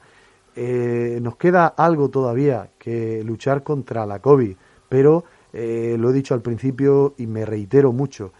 Eh, 0.55 1.17
nos 1.19 1.35
queda 1.37 1.65
algo 1.65 2.09
todavía 2.09 2.69
que 2.77 3.23
luchar 3.23 3.63
contra 3.63 4.05
la 4.05 4.19
COVID, 4.19 4.55
pero 4.87 5.23
eh, 5.51 5.95
lo 5.97 6.11
he 6.11 6.13
dicho 6.13 6.35
al 6.35 6.43
principio 6.43 7.15
y 7.17 7.25
me 7.25 7.43
reitero 7.43 7.91
mucho, 7.91 8.33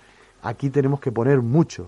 aquí 0.43 0.69
tenemos 0.69 0.99
que 0.99 1.11
poner 1.11 1.41
mucho, 1.41 1.87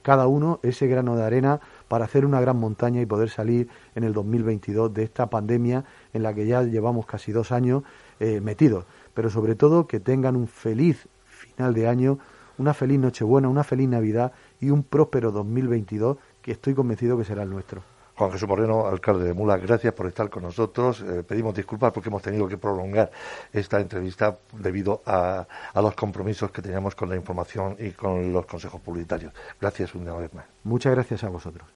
cada 0.00 0.26
uno 0.26 0.58
ese 0.62 0.86
grano 0.86 1.16
de 1.16 1.24
arena 1.24 1.60
para 1.86 2.06
hacer 2.06 2.24
una 2.24 2.40
gran 2.40 2.56
montaña 2.56 3.02
y 3.02 3.06
poder 3.06 3.28
salir 3.28 3.68
en 3.94 4.04
el 4.04 4.14
2022 4.14 4.94
de 4.94 5.02
esta 5.02 5.28
pandemia 5.28 5.84
en 6.14 6.22
la 6.22 6.32
que 6.32 6.46
ya 6.46 6.62
llevamos 6.62 7.04
casi 7.04 7.30
dos 7.30 7.52
años 7.52 7.82
metidos 8.18 8.86
pero 9.16 9.30
sobre 9.30 9.54
todo 9.54 9.86
que 9.86 9.98
tengan 9.98 10.36
un 10.36 10.46
feliz 10.46 11.08
final 11.24 11.72
de 11.72 11.88
año, 11.88 12.18
una 12.58 12.74
feliz 12.74 13.00
Nochebuena, 13.00 13.48
una 13.48 13.64
feliz 13.64 13.88
Navidad 13.88 14.32
y 14.60 14.68
un 14.68 14.82
próspero 14.82 15.32
2022 15.32 16.18
que 16.42 16.52
estoy 16.52 16.74
convencido 16.74 17.16
que 17.16 17.24
será 17.24 17.42
el 17.42 17.48
nuestro. 17.48 17.82
Juan 18.14 18.30
Jesús 18.30 18.46
Moreno, 18.46 18.86
alcalde 18.86 19.24
de 19.24 19.32
Mula, 19.32 19.56
gracias 19.56 19.94
por 19.94 20.06
estar 20.06 20.28
con 20.28 20.42
nosotros. 20.42 21.00
Eh, 21.00 21.22
pedimos 21.26 21.54
disculpas 21.54 21.92
porque 21.92 22.10
hemos 22.10 22.20
tenido 22.20 22.46
que 22.46 22.58
prolongar 22.58 23.10
esta 23.52 23.80
entrevista 23.80 24.36
debido 24.52 25.02
a, 25.06 25.46
a, 25.72 25.82
los 25.82 25.94
compromisos 25.94 26.50
que 26.50 26.60
teníamos 26.60 26.94
con 26.94 27.08
la 27.08 27.16
información 27.16 27.74
y 27.78 27.92
con 27.92 28.32
los 28.34 28.44
consejos 28.44 28.82
publicitarios. 28.82 29.32
Gracias 29.58 29.94
una 29.94 30.14
vez 30.14 30.32
más. 30.34 30.44
Muchas 30.64 30.92
gracias 30.92 31.24
a 31.24 31.30
vosotros. 31.30 31.75